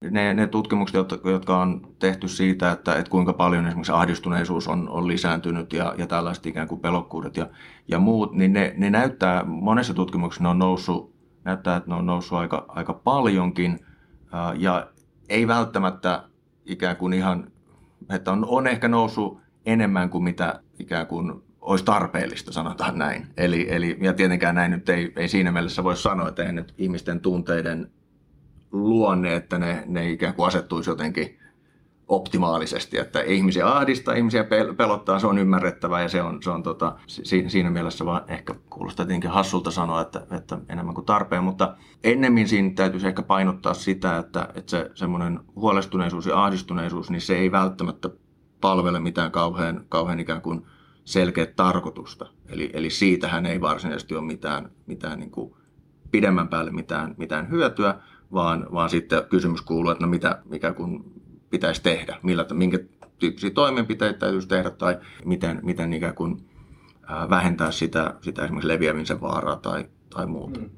Ne, 0.00 0.34
ne 0.34 0.46
tutkimukset, 0.46 0.96
jotka 1.24 1.58
on 1.58 1.94
tehty 1.98 2.28
siitä, 2.28 2.72
että, 2.72 2.94
että 2.94 3.10
kuinka 3.10 3.32
paljon 3.32 3.66
esimerkiksi 3.66 3.92
ahdistuneisuus 3.92 4.68
on, 4.68 4.88
on 4.88 5.08
lisääntynyt 5.08 5.72
ja, 5.72 5.94
ja 5.98 6.06
tällaiset 6.06 6.46
ikään 6.46 6.68
kuin 6.68 6.80
pelokkuudet 6.80 7.36
ja, 7.36 7.48
ja 7.88 7.98
muut, 7.98 8.32
niin 8.32 8.52
ne, 8.52 8.74
ne 8.76 8.90
näyttää, 8.90 9.44
monessa 9.44 9.94
tutkimuksessa 9.94 10.42
ne 10.42 10.48
on 10.48 10.58
noussut, 10.58 11.14
näyttää, 11.44 11.76
että 11.76 11.90
ne 11.90 11.96
on 11.96 12.06
noussut 12.06 12.38
aika, 12.38 12.64
aika 12.68 12.92
paljonkin 12.94 13.78
ja 14.58 14.88
ei 15.28 15.48
välttämättä 15.48 16.22
ikään 16.66 16.96
kuin 16.96 17.12
ihan, 17.12 17.50
että 18.10 18.32
on, 18.32 18.46
on 18.48 18.66
ehkä 18.66 18.88
noussut 18.88 19.40
enemmän 19.66 20.10
kuin 20.10 20.24
mitä 20.24 20.60
ikään 20.78 21.06
kuin 21.06 21.42
olisi 21.60 21.84
tarpeellista, 21.84 22.52
sanotaan 22.52 22.98
näin. 22.98 23.26
Eli, 23.36 23.66
eli, 23.68 23.98
ja 24.00 24.12
tietenkään 24.12 24.54
näin 24.54 24.70
nyt 24.70 24.88
ei, 24.88 25.12
ei 25.16 25.28
siinä 25.28 25.52
mielessä 25.52 25.84
voi 25.84 25.96
sanoa, 25.96 26.28
että 26.28 26.44
ei 26.44 26.52
nyt 26.52 26.74
ihmisten 26.78 27.20
tunteiden 27.20 27.90
luonne, 28.82 29.34
että 29.34 29.58
ne, 29.58 29.84
ne 29.86 30.10
ikään 30.10 30.34
kuin 30.34 30.46
asettuisi 30.46 30.90
jotenkin 30.90 31.38
optimaalisesti, 32.08 32.98
että 32.98 33.20
ihmisiä 33.20 33.68
ahdistaa, 33.68 34.14
ihmisiä 34.14 34.44
pelottaa, 34.76 35.18
se 35.18 35.26
on 35.26 35.38
ymmärrettävää 35.38 36.02
ja 36.02 36.08
se 36.08 36.22
on, 36.22 36.42
se 36.42 36.50
on 36.50 36.62
tota, 36.62 36.96
siinä 37.48 37.70
mielessä 37.70 38.04
vaan 38.06 38.22
ehkä 38.28 38.54
kuulostaa 38.70 39.06
tietenkin 39.06 39.30
hassulta 39.30 39.70
sanoa, 39.70 40.00
että, 40.00 40.26
että 40.30 40.58
enemmän 40.68 40.94
kuin 40.94 41.04
tarpeen, 41.04 41.44
mutta 41.44 41.76
ennemmin 42.04 42.48
siinä 42.48 42.70
täytyisi 42.74 43.06
ehkä 43.06 43.22
painottaa 43.22 43.74
sitä, 43.74 44.18
että, 44.18 44.48
että 44.54 44.70
se 44.70 44.90
semmoinen 44.94 45.40
huolestuneisuus 45.56 46.26
ja 46.26 46.44
ahdistuneisuus, 46.44 47.10
niin 47.10 47.20
se 47.20 47.36
ei 47.36 47.52
välttämättä 47.52 48.10
palvele 48.60 49.00
mitään 49.00 49.30
kauhean, 49.30 49.84
kauhean 49.88 50.20
ikään 50.20 50.42
kuin 50.42 50.66
selkeä 51.04 51.46
tarkoitusta. 51.46 52.26
Eli, 52.48 52.70
eli 52.72 52.90
siitähän 52.90 53.46
ei 53.46 53.60
varsinaisesti 53.60 54.14
ole 54.16 54.26
mitään, 54.26 54.70
mitään 54.86 55.20
niin 55.20 55.30
kuin 55.30 55.54
pidemmän 56.10 56.48
päälle 56.48 56.70
mitään, 56.70 57.14
mitään 57.18 57.50
hyötyä, 57.50 57.94
vaan, 58.32 58.66
vaan 58.72 58.90
sitten 58.90 59.22
kysymys 59.30 59.62
kuuluu, 59.62 59.90
että 59.90 60.04
no 60.04 60.10
mitä, 60.10 60.38
mikä 60.44 60.72
kun 60.72 61.12
pitäisi 61.50 61.82
tehdä, 61.82 62.16
millä, 62.22 62.46
minkä 62.52 62.78
tyyppisiä 63.18 63.50
toimenpiteitä 63.50 64.18
täytyisi 64.18 64.48
tehdä 64.48 64.70
tai 64.70 64.98
miten, 65.24 65.60
miten 65.62 65.92
ikään 65.92 66.14
kuin 66.14 66.44
vähentää 67.30 67.70
sitä, 67.70 68.14
sitä 68.20 68.44
esimerkiksi 68.44 68.68
leviämisen 68.68 69.20
vaaraa 69.20 69.56
tai, 69.56 69.84
tai 70.10 70.26
muuta. 70.26 70.60
Mm. 70.60 70.70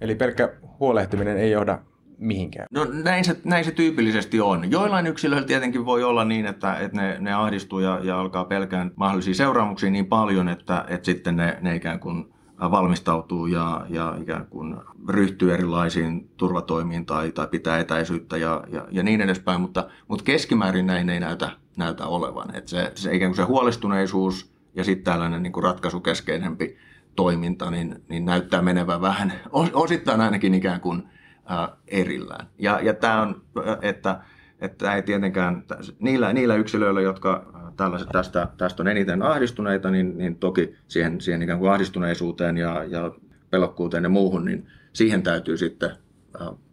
Eli 0.00 0.14
pelkkä 0.14 0.52
huolehtiminen 0.80 1.36
ei 1.36 1.50
johda 1.50 1.78
mihinkään? 2.18 2.66
No 2.70 2.86
näin 3.04 3.24
se, 3.24 3.36
näin 3.44 3.64
se 3.64 3.70
tyypillisesti 3.70 4.40
on. 4.40 4.70
Joillain 4.70 5.06
yksilöillä 5.06 5.46
tietenkin 5.46 5.84
voi 5.84 6.04
olla 6.04 6.24
niin, 6.24 6.46
että, 6.46 6.74
että 6.74 6.96
ne, 6.96 7.16
ne 7.20 7.32
ahdistuu 7.32 7.80
ja, 7.80 8.00
ja 8.02 8.20
alkaa 8.20 8.44
pelkään 8.44 8.90
mahdollisia 8.96 9.34
seuraamuksia 9.34 9.90
niin 9.90 10.06
paljon, 10.06 10.48
että, 10.48 10.84
että 10.88 11.06
sitten 11.06 11.36
ne, 11.36 11.58
ne 11.60 11.76
ikään 11.76 12.00
kuin 12.00 12.31
valmistautuu 12.70 13.46
ja, 13.46 13.86
ja 13.88 14.16
ikään 14.20 14.46
kuin 14.46 14.76
ryhtyy 15.08 15.54
erilaisiin 15.54 16.30
turvatoimiin 16.36 17.06
tai, 17.06 17.32
tai 17.32 17.46
pitää 17.46 17.78
etäisyyttä 17.78 18.36
ja, 18.36 18.64
ja, 18.68 18.86
ja 18.90 19.02
niin 19.02 19.20
edespäin, 19.20 19.60
mutta, 19.60 19.88
mutta 20.08 20.24
keskimäärin 20.24 20.86
näin 20.86 21.10
ei 21.10 21.20
näytä, 21.20 21.50
näytä 21.76 22.06
olevan. 22.06 22.56
Että 22.56 22.70
se, 22.70 22.92
se 22.94 23.14
ikään 23.14 23.30
kuin 23.30 23.36
se 23.36 23.42
huolestuneisuus 23.42 24.52
ja 24.74 24.84
sitten 24.84 25.12
tällainen 25.12 25.42
niin 25.42 25.52
kuin 25.52 25.64
ratkaisukeskeisempi 25.64 26.76
toiminta, 27.16 27.70
niin, 27.70 28.02
niin 28.08 28.24
näyttää 28.24 28.62
menevän 28.62 29.00
vähän, 29.00 29.32
osittain 29.72 30.20
ainakin 30.20 30.54
ikään 30.54 30.80
kuin 30.80 31.02
äh, 31.50 31.68
erillään. 31.88 32.46
Ja, 32.58 32.80
ja 32.82 32.94
tämä 32.94 33.22
on, 33.22 33.42
että, 33.82 34.20
että 34.60 34.94
ei 34.94 35.02
tietenkään, 35.02 35.64
niillä, 35.98 36.32
niillä 36.32 36.54
yksilöillä, 36.54 37.00
jotka 37.00 37.61
tällaiset, 37.76 38.08
tästä, 38.12 38.48
tästä 38.58 38.82
on 38.82 38.88
eniten 38.88 39.22
ahdistuneita, 39.22 39.90
niin, 39.90 40.18
niin 40.18 40.36
toki 40.36 40.74
siihen, 40.88 41.20
siihen 41.20 41.42
ikään 41.42 41.58
kuin 41.58 41.72
ahdistuneisuuteen 41.72 42.56
ja, 42.56 42.84
ja 42.84 43.12
pelokkuuteen 43.50 44.02
ja 44.02 44.08
muuhun, 44.08 44.44
niin 44.44 44.66
siihen 44.92 45.22
täytyy 45.22 45.56
sitten 45.56 45.90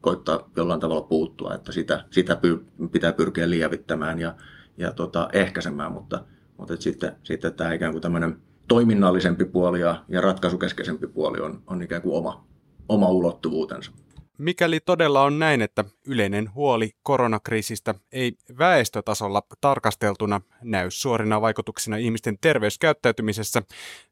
koittaa 0.02 0.50
jollain 0.56 0.80
tavalla 0.80 1.02
puuttua, 1.02 1.54
että 1.54 1.72
sitä, 1.72 2.06
sitä 2.12 2.36
py, 2.36 2.66
pitää 2.92 3.14
pyrkiä 3.14 3.50
lievittämään 3.50 4.20
ja, 4.20 4.36
ja 4.78 4.92
tota, 4.92 5.30
ehkäisemään, 5.34 5.92
mutta, 5.92 6.24
mutta 6.58 6.74
et 6.74 6.82
sitten, 6.82 7.16
sitten 7.24 7.54
tämä 7.54 7.74
ikään 7.74 7.92
kuin 7.92 8.02
tämmöinen 8.02 8.38
toiminnallisempi 8.68 9.46
puoli 9.46 9.82
ja, 9.82 10.04
ja 10.08 10.22
ratkaisukeskeisempi 10.22 11.08
puoli 11.08 11.40
on, 11.40 11.62
on 11.68 11.82
ikään 11.82 12.02
kuin 12.02 12.18
oma, 12.18 12.46
oma 12.90 13.10
ulottuvuutensa. 13.10 13.92
Mikäli 14.40 14.80
todella 14.80 15.24
on 15.24 15.40
näin, 15.40 15.62
että 15.62 15.86
yleinen 16.08 16.54
huoli 16.56 16.92
koronakriisistä 17.04 17.96
ei 18.12 18.34
väestötasolla 18.58 19.44
tarkasteltuna 19.62 20.42
näy 20.64 20.92
suorina 20.92 21.42
vaikutuksina 21.42 21.98
ihmisten 21.98 22.38
terveyskäyttäytymisessä, 22.42 23.62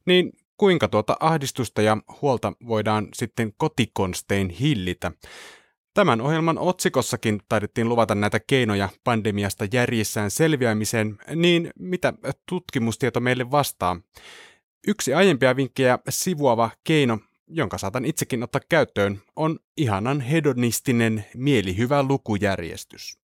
niin 0.06 0.32
kuinka 0.58 0.88
tuota 0.88 1.18
ahdistusta 1.20 1.82
ja 1.82 1.98
huolta 2.22 2.54
voidaan 2.68 3.08
sitten 3.14 3.54
kotikonstein 3.58 4.50
hillitä? 4.50 5.12
Tämän 5.94 6.22
ohjelman 6.22 6.58
otsikossakin 6.58 7.42
taidettiin 7.50 7.90
luvata 7.90 8.16
näitä 8.16 8.40
keinoja 8.40 8.90
pandemiasta 9.04 9.66
järjissään 9.74 10.32
selviämiseen, 10.32 11.18
niin 11.36 11.72
mitä 11.80 12.14
tutkimustieto 12.50 13.20
meille 13.20 13.52
vastaa? 13.52 14.00
Yksi 14.88 15.14
aiempia 15.14 15.56
vinkkejä 15.56 16.00
sivuava 16.10 16.70
keino, 16.84 17.20
jonka 17.48 17.78
saatan 17.78 18.06
itsekin 18.06 18.44
ottaa 18.44 18.62
käyttöön, 18.70 19.22
on 19.36 19.60
ihanan 19.78 20.22
hedonistinen 20.22 21.26
mielihyvä 21.36 22.04
lukujärjestys. 22.04 23.18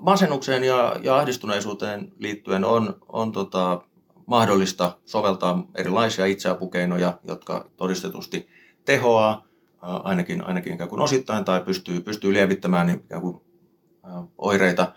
Masennukseen 0.00 0.64
ja, 0.64 0.96
ja 1.02 1.16
ahdistuneisuuteen 1.16 2.12
liittyen 2.18 2.64
on, 2.64 2.96
on 3.08 3.32
tota, 3.32 3.82
mahdollista 4.26 4.98
soveltaa 5.04 5.66
erilaisia 5.74 6.26
itseapukeinoja, 6.26 7.18
jotka 7.24 7.70
todistetusti 7.76 8.48
tehoaa 8.84 9.44
ainakin, 9.80 10.46
ainakin 10.46 10.74
ikään 10.74 10.90
kuin 10.90 11.00
osittain 11.00 11.44
tai 11.44 11.60
pystyy, 11.60 12.00
pystyy 12.00 12.32
lievittämään 12.32 12.86
niin 12.86 13.00
ikään 13.04 13.22
kuin, 13.22 13.40
oireita. 14.38 14.92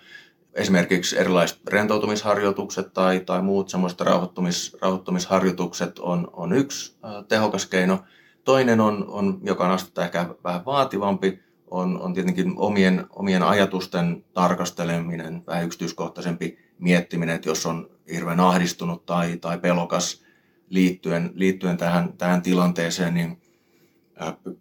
Esimerkiksi 0.53 1.19
erilaiset 1.19 1.59
rentoutumisharjoitukset 1.67 2.93
tai, 2.93 3.19
tai 3.19 3.41
muut 3.41 3.69
semmoiset 3.69 4.01
rauhoittumis, 4.01 4.77
rauhoittumisharjoitukset 4.81 5.99
on, 5.99 6.27
on 6.34 6.53
yksi 6.53 6.97
tehokas 7.27 7.65
keino. 7.65 7.99
Toinen 8.45 8.81
on, 8.81 9.05
on 9.07 9.39
joka 9.43 9.65
on 9.65 9.71
astetta 9.71 10.03
ehkä 10.03 10.35
vähän 10.43 10.65
vaativampi, 10.65 11.39
on, 11.71 12.01
on 12.01 12.13
tietenkin 12.13 12.53
omien, 12.55 13.05
omien 13.09 13.43
ajatusten 13.43 14.25
tarkasteleminen, 14.33 15.43
vähän 15.47 15.65
yksityiskohtaisempi 15.65 16.57
miettiminen, 16.79 17.35
että 17.35 17.49
jos 17.49 17.65
on 17.65 17.89
hirveän 18.11 18.39
ahdistunut 18.39 19.05
tai, 19.05 19.37
tai 19.37 19.57
pelokas 19.57 20.23
liittyen, 20.69 21.31
liittyen 21.33 21.77
tähän, 21.77 22.13
tähän 22.17 22.41
tilanteeseen, 22.41 23.13
niin 23.13 23.41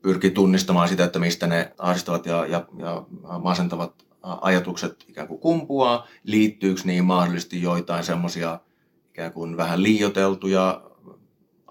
pyrkii 0.02 0.30
tunnistamaan 0.30 0.88
sitä, 0.88 1.04
että 1.04 1.18
mistä 1.18 1.46
ne 1.46 1.72
ahdistavat 1.78 2.26
ja, 2.26 2.46
ja, 2.46 2.66
ja 2.78 3.06
masentavat 3.42 4.06
ajatukset 4.22 5.04
ikään 5.08 5.28
kuin 5.28 5.40
kumpuaa, 5.40 6.06
liittyykö 6.24 6.80
niihin 6.84 7.04
mahdollisesti 7.04 7.62
joitain 7.62 8.04
semmoisia 8.04 8.60
ikään 9.10 9.32
kuin 9.32 9.56
vähän 9.56 9.82
liioteltuja 9.82 10.82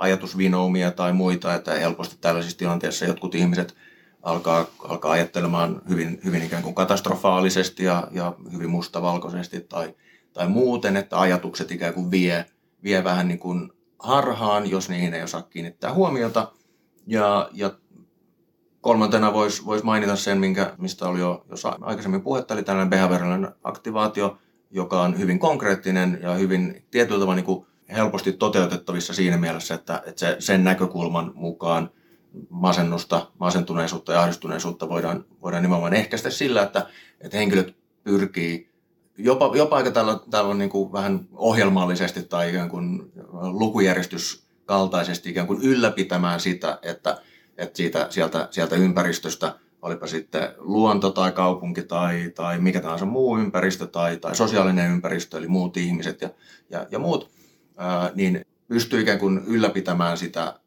ajatusvinoumia 0.02 0.91
tai 0.91 1.14
muita, 1.14 1.56
että 1.56 1.72
helposti 1.72 2.18
tällaisissa 2.22 2.58
tilanteissa 2.58 3.06
jotkut 3.06 3.36
ihmiset 3.36 3.76
alkaa, 4.24 4.66
alkaa 4.80 5.12
ajattelemaan 5.12 5.82
hyvin, 5.89 6.20
hyvin 6.26 6.43
ikään 6.43 6.64
kuin 6.64 6.76
katastrofaalisesti 6.76 7.84
ja, 7.84 8.08
ja 8.12 8.34
hyvin 8.52 8.70
mustavalkoisesti 8.70 9.62
tai, 9.62 9.95
tai 10.34 10.47
muuten, 10.47 10.97
että 10.97 11.20
ajatukset 11.20 11.72
ikään 11.72 11.93
kuin 11.93 12.12
vie, 12.12 12.45
vie 12.84 13.04
vähän 13.04 13.28
niin 13.28 13.39
kuin 13.39 13.72
harhaan, 13.99 14.70
jos 14.70 14.89
niihin 14.89 15.14
ei 15.14 15.24
osaa 15.24 15.41
kiinnittää 15.41 15.93
huomiota. 15.93 16.52
Ja, 17.08 17.49
ja 17.54 17.72
kolmantena 18.82 19.34
voisi 19.34 19.66
vois 19.66 19.84
mainita 19.84 20.16
sen, 20.16 20.38
minkä, 20.38 20.74
mistä 20.78 21.08
oli 21.08 21.20
jo, 21.20 21.45
jo 21.49 21.56
aikaisemmin 21.82 22.22
puhetta, 22.22 22.54
eli 22.54 22.64
tällainen 22.64 22.89
behaviorallinen 22.89 23.52
aktivaatio, 23.64 24.38
joka 24.72 25.02
on 25.02 25.20
hyvin 25.20 25.39
konkreettinen 25.39 26.20
ja 26.22 26.34
hyvin 26.34 26.86
tietyllä 26.91 27.20
tavalla 27.20 27.36
niin 27.36 27.45
kuin 27.45 27.66
helposti 27.92 28.32
toteutettavissa 28.32 29.14
siinä 29.14 29.38
mielessä, 29.38 29.74
että, 29.74 30.04
että 30.06 30.20
se, 30.20 30.36
sen 30.39 30.64
näkökulman 30.64 31.32
mukaan 31.36 31.89
masennusta, 32.50 33.28
masentuneisuutta 33.39 34.14
ja 34.14 34.22
ahdistuneisuutta 34.22 34.89
voidaan, 34.89 35.26
voidaan 35.42 35.64
nimenomaan 35.64 35.94
ehkäistä 35.94 36.30
sillä, 36.30 36.64
että, 36.64 36.88
että 37.22 37.38
henkilöt 37.38 37.76
pyrkii 38.04 38.72
jopa, 39.18 39.52
jopa 39.56 39.76
aika 39.76 39.92
tällä, 39.92 40.20
tällä 40.30 40.54
niin 40.54 40.70
kuin 40.70 40.92
vähän 40.92 41.28
ohjelmallisesti 41.32 42.24
tai 42.24 42.50
ikään 42.50 42.70
kuin 42.70 43.12
lukujärjestyskaltaisesti 43.32 45.30
ikään 45.30 45.48
kuin 45.48 45.62
ylläpitämään 45.62 46.39
sitä, 46.39 46.80
että, 46.82 47.22
että 47.58 47.78
siitä, 47.78 48.08
sieltä, 48.10 48.48
sieltä 48.52 48.76
ympäristöstä, 48.76 49.56
olipa 49.82 50.08
sitten 50.08 50.54
luonto 50.58 51.10
tai 51.10 51.32
kaupunki 51.32 51.84
tai, 51.84 52.32
tai 52.36 52.60
mikä 52.60 52.82
tahansa 52.82 53.06
muu 53.06 53.38
ympäristö 53.38 53.88
tai, 53.88 54.18
tai 54.18 54.36
sosiaalinen 54.36 54.92
ympäristö, 54.92 55.38
eli 55.38 55.48
muut 55.48 55.78
ihmiset 55.78 56.22
ja, 56.22 56.30
ja, 56.70 56.88
ja 56.92 57.00
muut, 57.00 57.32
niin 58.16 58.46
pystyy 58.68 59.02
ikään 59.02 59.20
kuin 59.20 59.42
ylläpitämään 59.48 60.18
sitä, 60.18 60.60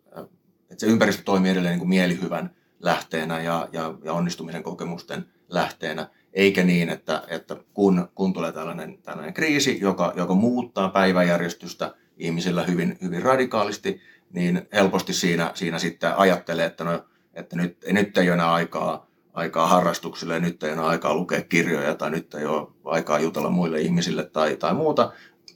että 0.70 0.80
se 0.80 0.86
ympäristö 0.86 1.22
toimii 1.22 1.50
edelleen 1.50 1.72
niin 1.72 1.78
kuin 1.78 1.88
mielihyvän 1.88 2.50
lähteenä 2.80 3.40
ja, 3.40 3.68
ja, 3.72 3.94
ja 4.04 4.12
onnistumisen 4.12 4.62
kokemusten 4.62 5.26
lähteenä, 5.48 6.08
eikä 6.32 6.64
niin, 6.64 6.88
että, 6.88 7.22
että 7.28 7.56
kun, 7.74 8.08
kun 8.14 8.32
tulee 8.32 8.52
tällainen, 8.52 8.98
tällainen 9.02 9.34
kriisi, 9.34 9.80
joka, 9.80 10.12
joka 10.16 10.34
muuttaa 10.34 10.88
päiväjärjestystä 10.88 11.94
ihmisillä 12.16 12.62
hyvin, 12.62 12.98
hyvin 13.02 13.22
radikaalisti, 13.22 14.00
niin 14.32 14.68
helposti 14.72 15.12
siinä, 15.12 15.50
siinä 15.54 15.78
sitten 15.78 16.16
ajattelee, 16.16 16.66
että, 16.66 16.84
no, 16.84 17.04
että 17.34 17.56
nyt, 17.56 17.78
nyt 17.92 18.18
ei 18.18 18.28
ole 18.28 18.34
enää 18.34 18.52
aikaa, 18.52 19.06
aikaa 19.32 19.66
harrastuksille, 19.66 20.40
nyt 20.40 20.62
ei 20.62 20.72
ole 20.72 20.80
aikaa 20.80 21.14
lukea 21.14 21.42
kirjoja 21.42 21.94
tai 21.94 22.10
nyt 22.10 22.34
ei 22.34 22.46
ole 22.46 22.68
aikaa 22.84 23.18
jutella 23.18 23.50
muille 23.50 23.80
ihmisille 23.80 24.24
tai, 24.24 24.56
tai 24.56 24.74
muuta. 24.74 25.12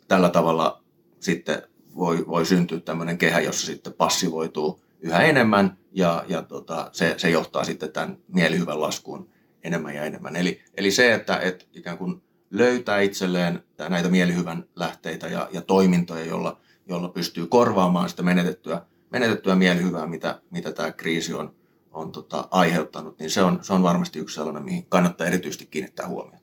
Tällä 0.08 0.28
tavalla 0.28 0.82
sitten 1.20 1.62
voi, 1.96 2.26
voi 2.26 2.46
syntyä 2.46 2.80
tämmöinen 2.80 3.18
kehä, 3.18 3.40
jossa 3.40 3.66
sitten 3.66 3.92
passivoituu 3.92 4.80
yhä 5.00 5.22
enemmän 5.22 5.78
ja, 5.92 6.24
ja 6.28 6.42
tota, 6.42 6.88
se, 6.92 7.14
se 7.16 7.30
johtaa 7.30 7.64
sitten 7.64 7.92
tämän 7.92 8.18
mielihyvän 8.28 8.80
laskuun 8.80 9.28
enemmän 9.64 9.94
ja 9.94 10.04
enemmän. 10.04 10.36
Eli, 10.36 10.60
eli 10.76 10.90
se, 10.90 11.14
että 11.14 11.36
et 11.36 11.68
ikään 11.74 11.98
kuin 11.98 12.22
löytää 12.50 13.00
itselleen 13.00 13.64
näitä 13.88 14.08
mielihyvän 14.08 14.64
lähteitä 14.76 15.28
ja, 15.28 15.48
ja 15.52 15.60
toimintoja, 15.60 16.24
jolla, 16.24 16.60
jolla 16.88 17.08
pystyy 17.08 17.46
korvaamaan 17.46 18.08
sitä 18.08 18.22
menetettyä, 18.22 18.82
menetettyä 19.10 19.54
mielihyvää, 19.54 20.06
mitä, 20.06 20.40
mitä 20.50 20.72
tämä 20.72 20.92
kriisi 20.92 21.34
on, 21.34 21.54
on 21.90 22.12
tota, 22.12 22.48
aiheuttanut, 22.50 23.18
niin 23.18 23.30
se 23.30 23.42
on, 23.42 23.58
se 23.62 23.72
on 23.72 23.82
varmasti 23.82 24.18
yksi 24.18 24.34
sellainen, 24.34 24.64
mihin 24.64 24.86
kannattaa 24.88 25.26
erityisesti 25.26 25.66
kiinnittää 25.66 26.08
huomiota. 26.08 26.37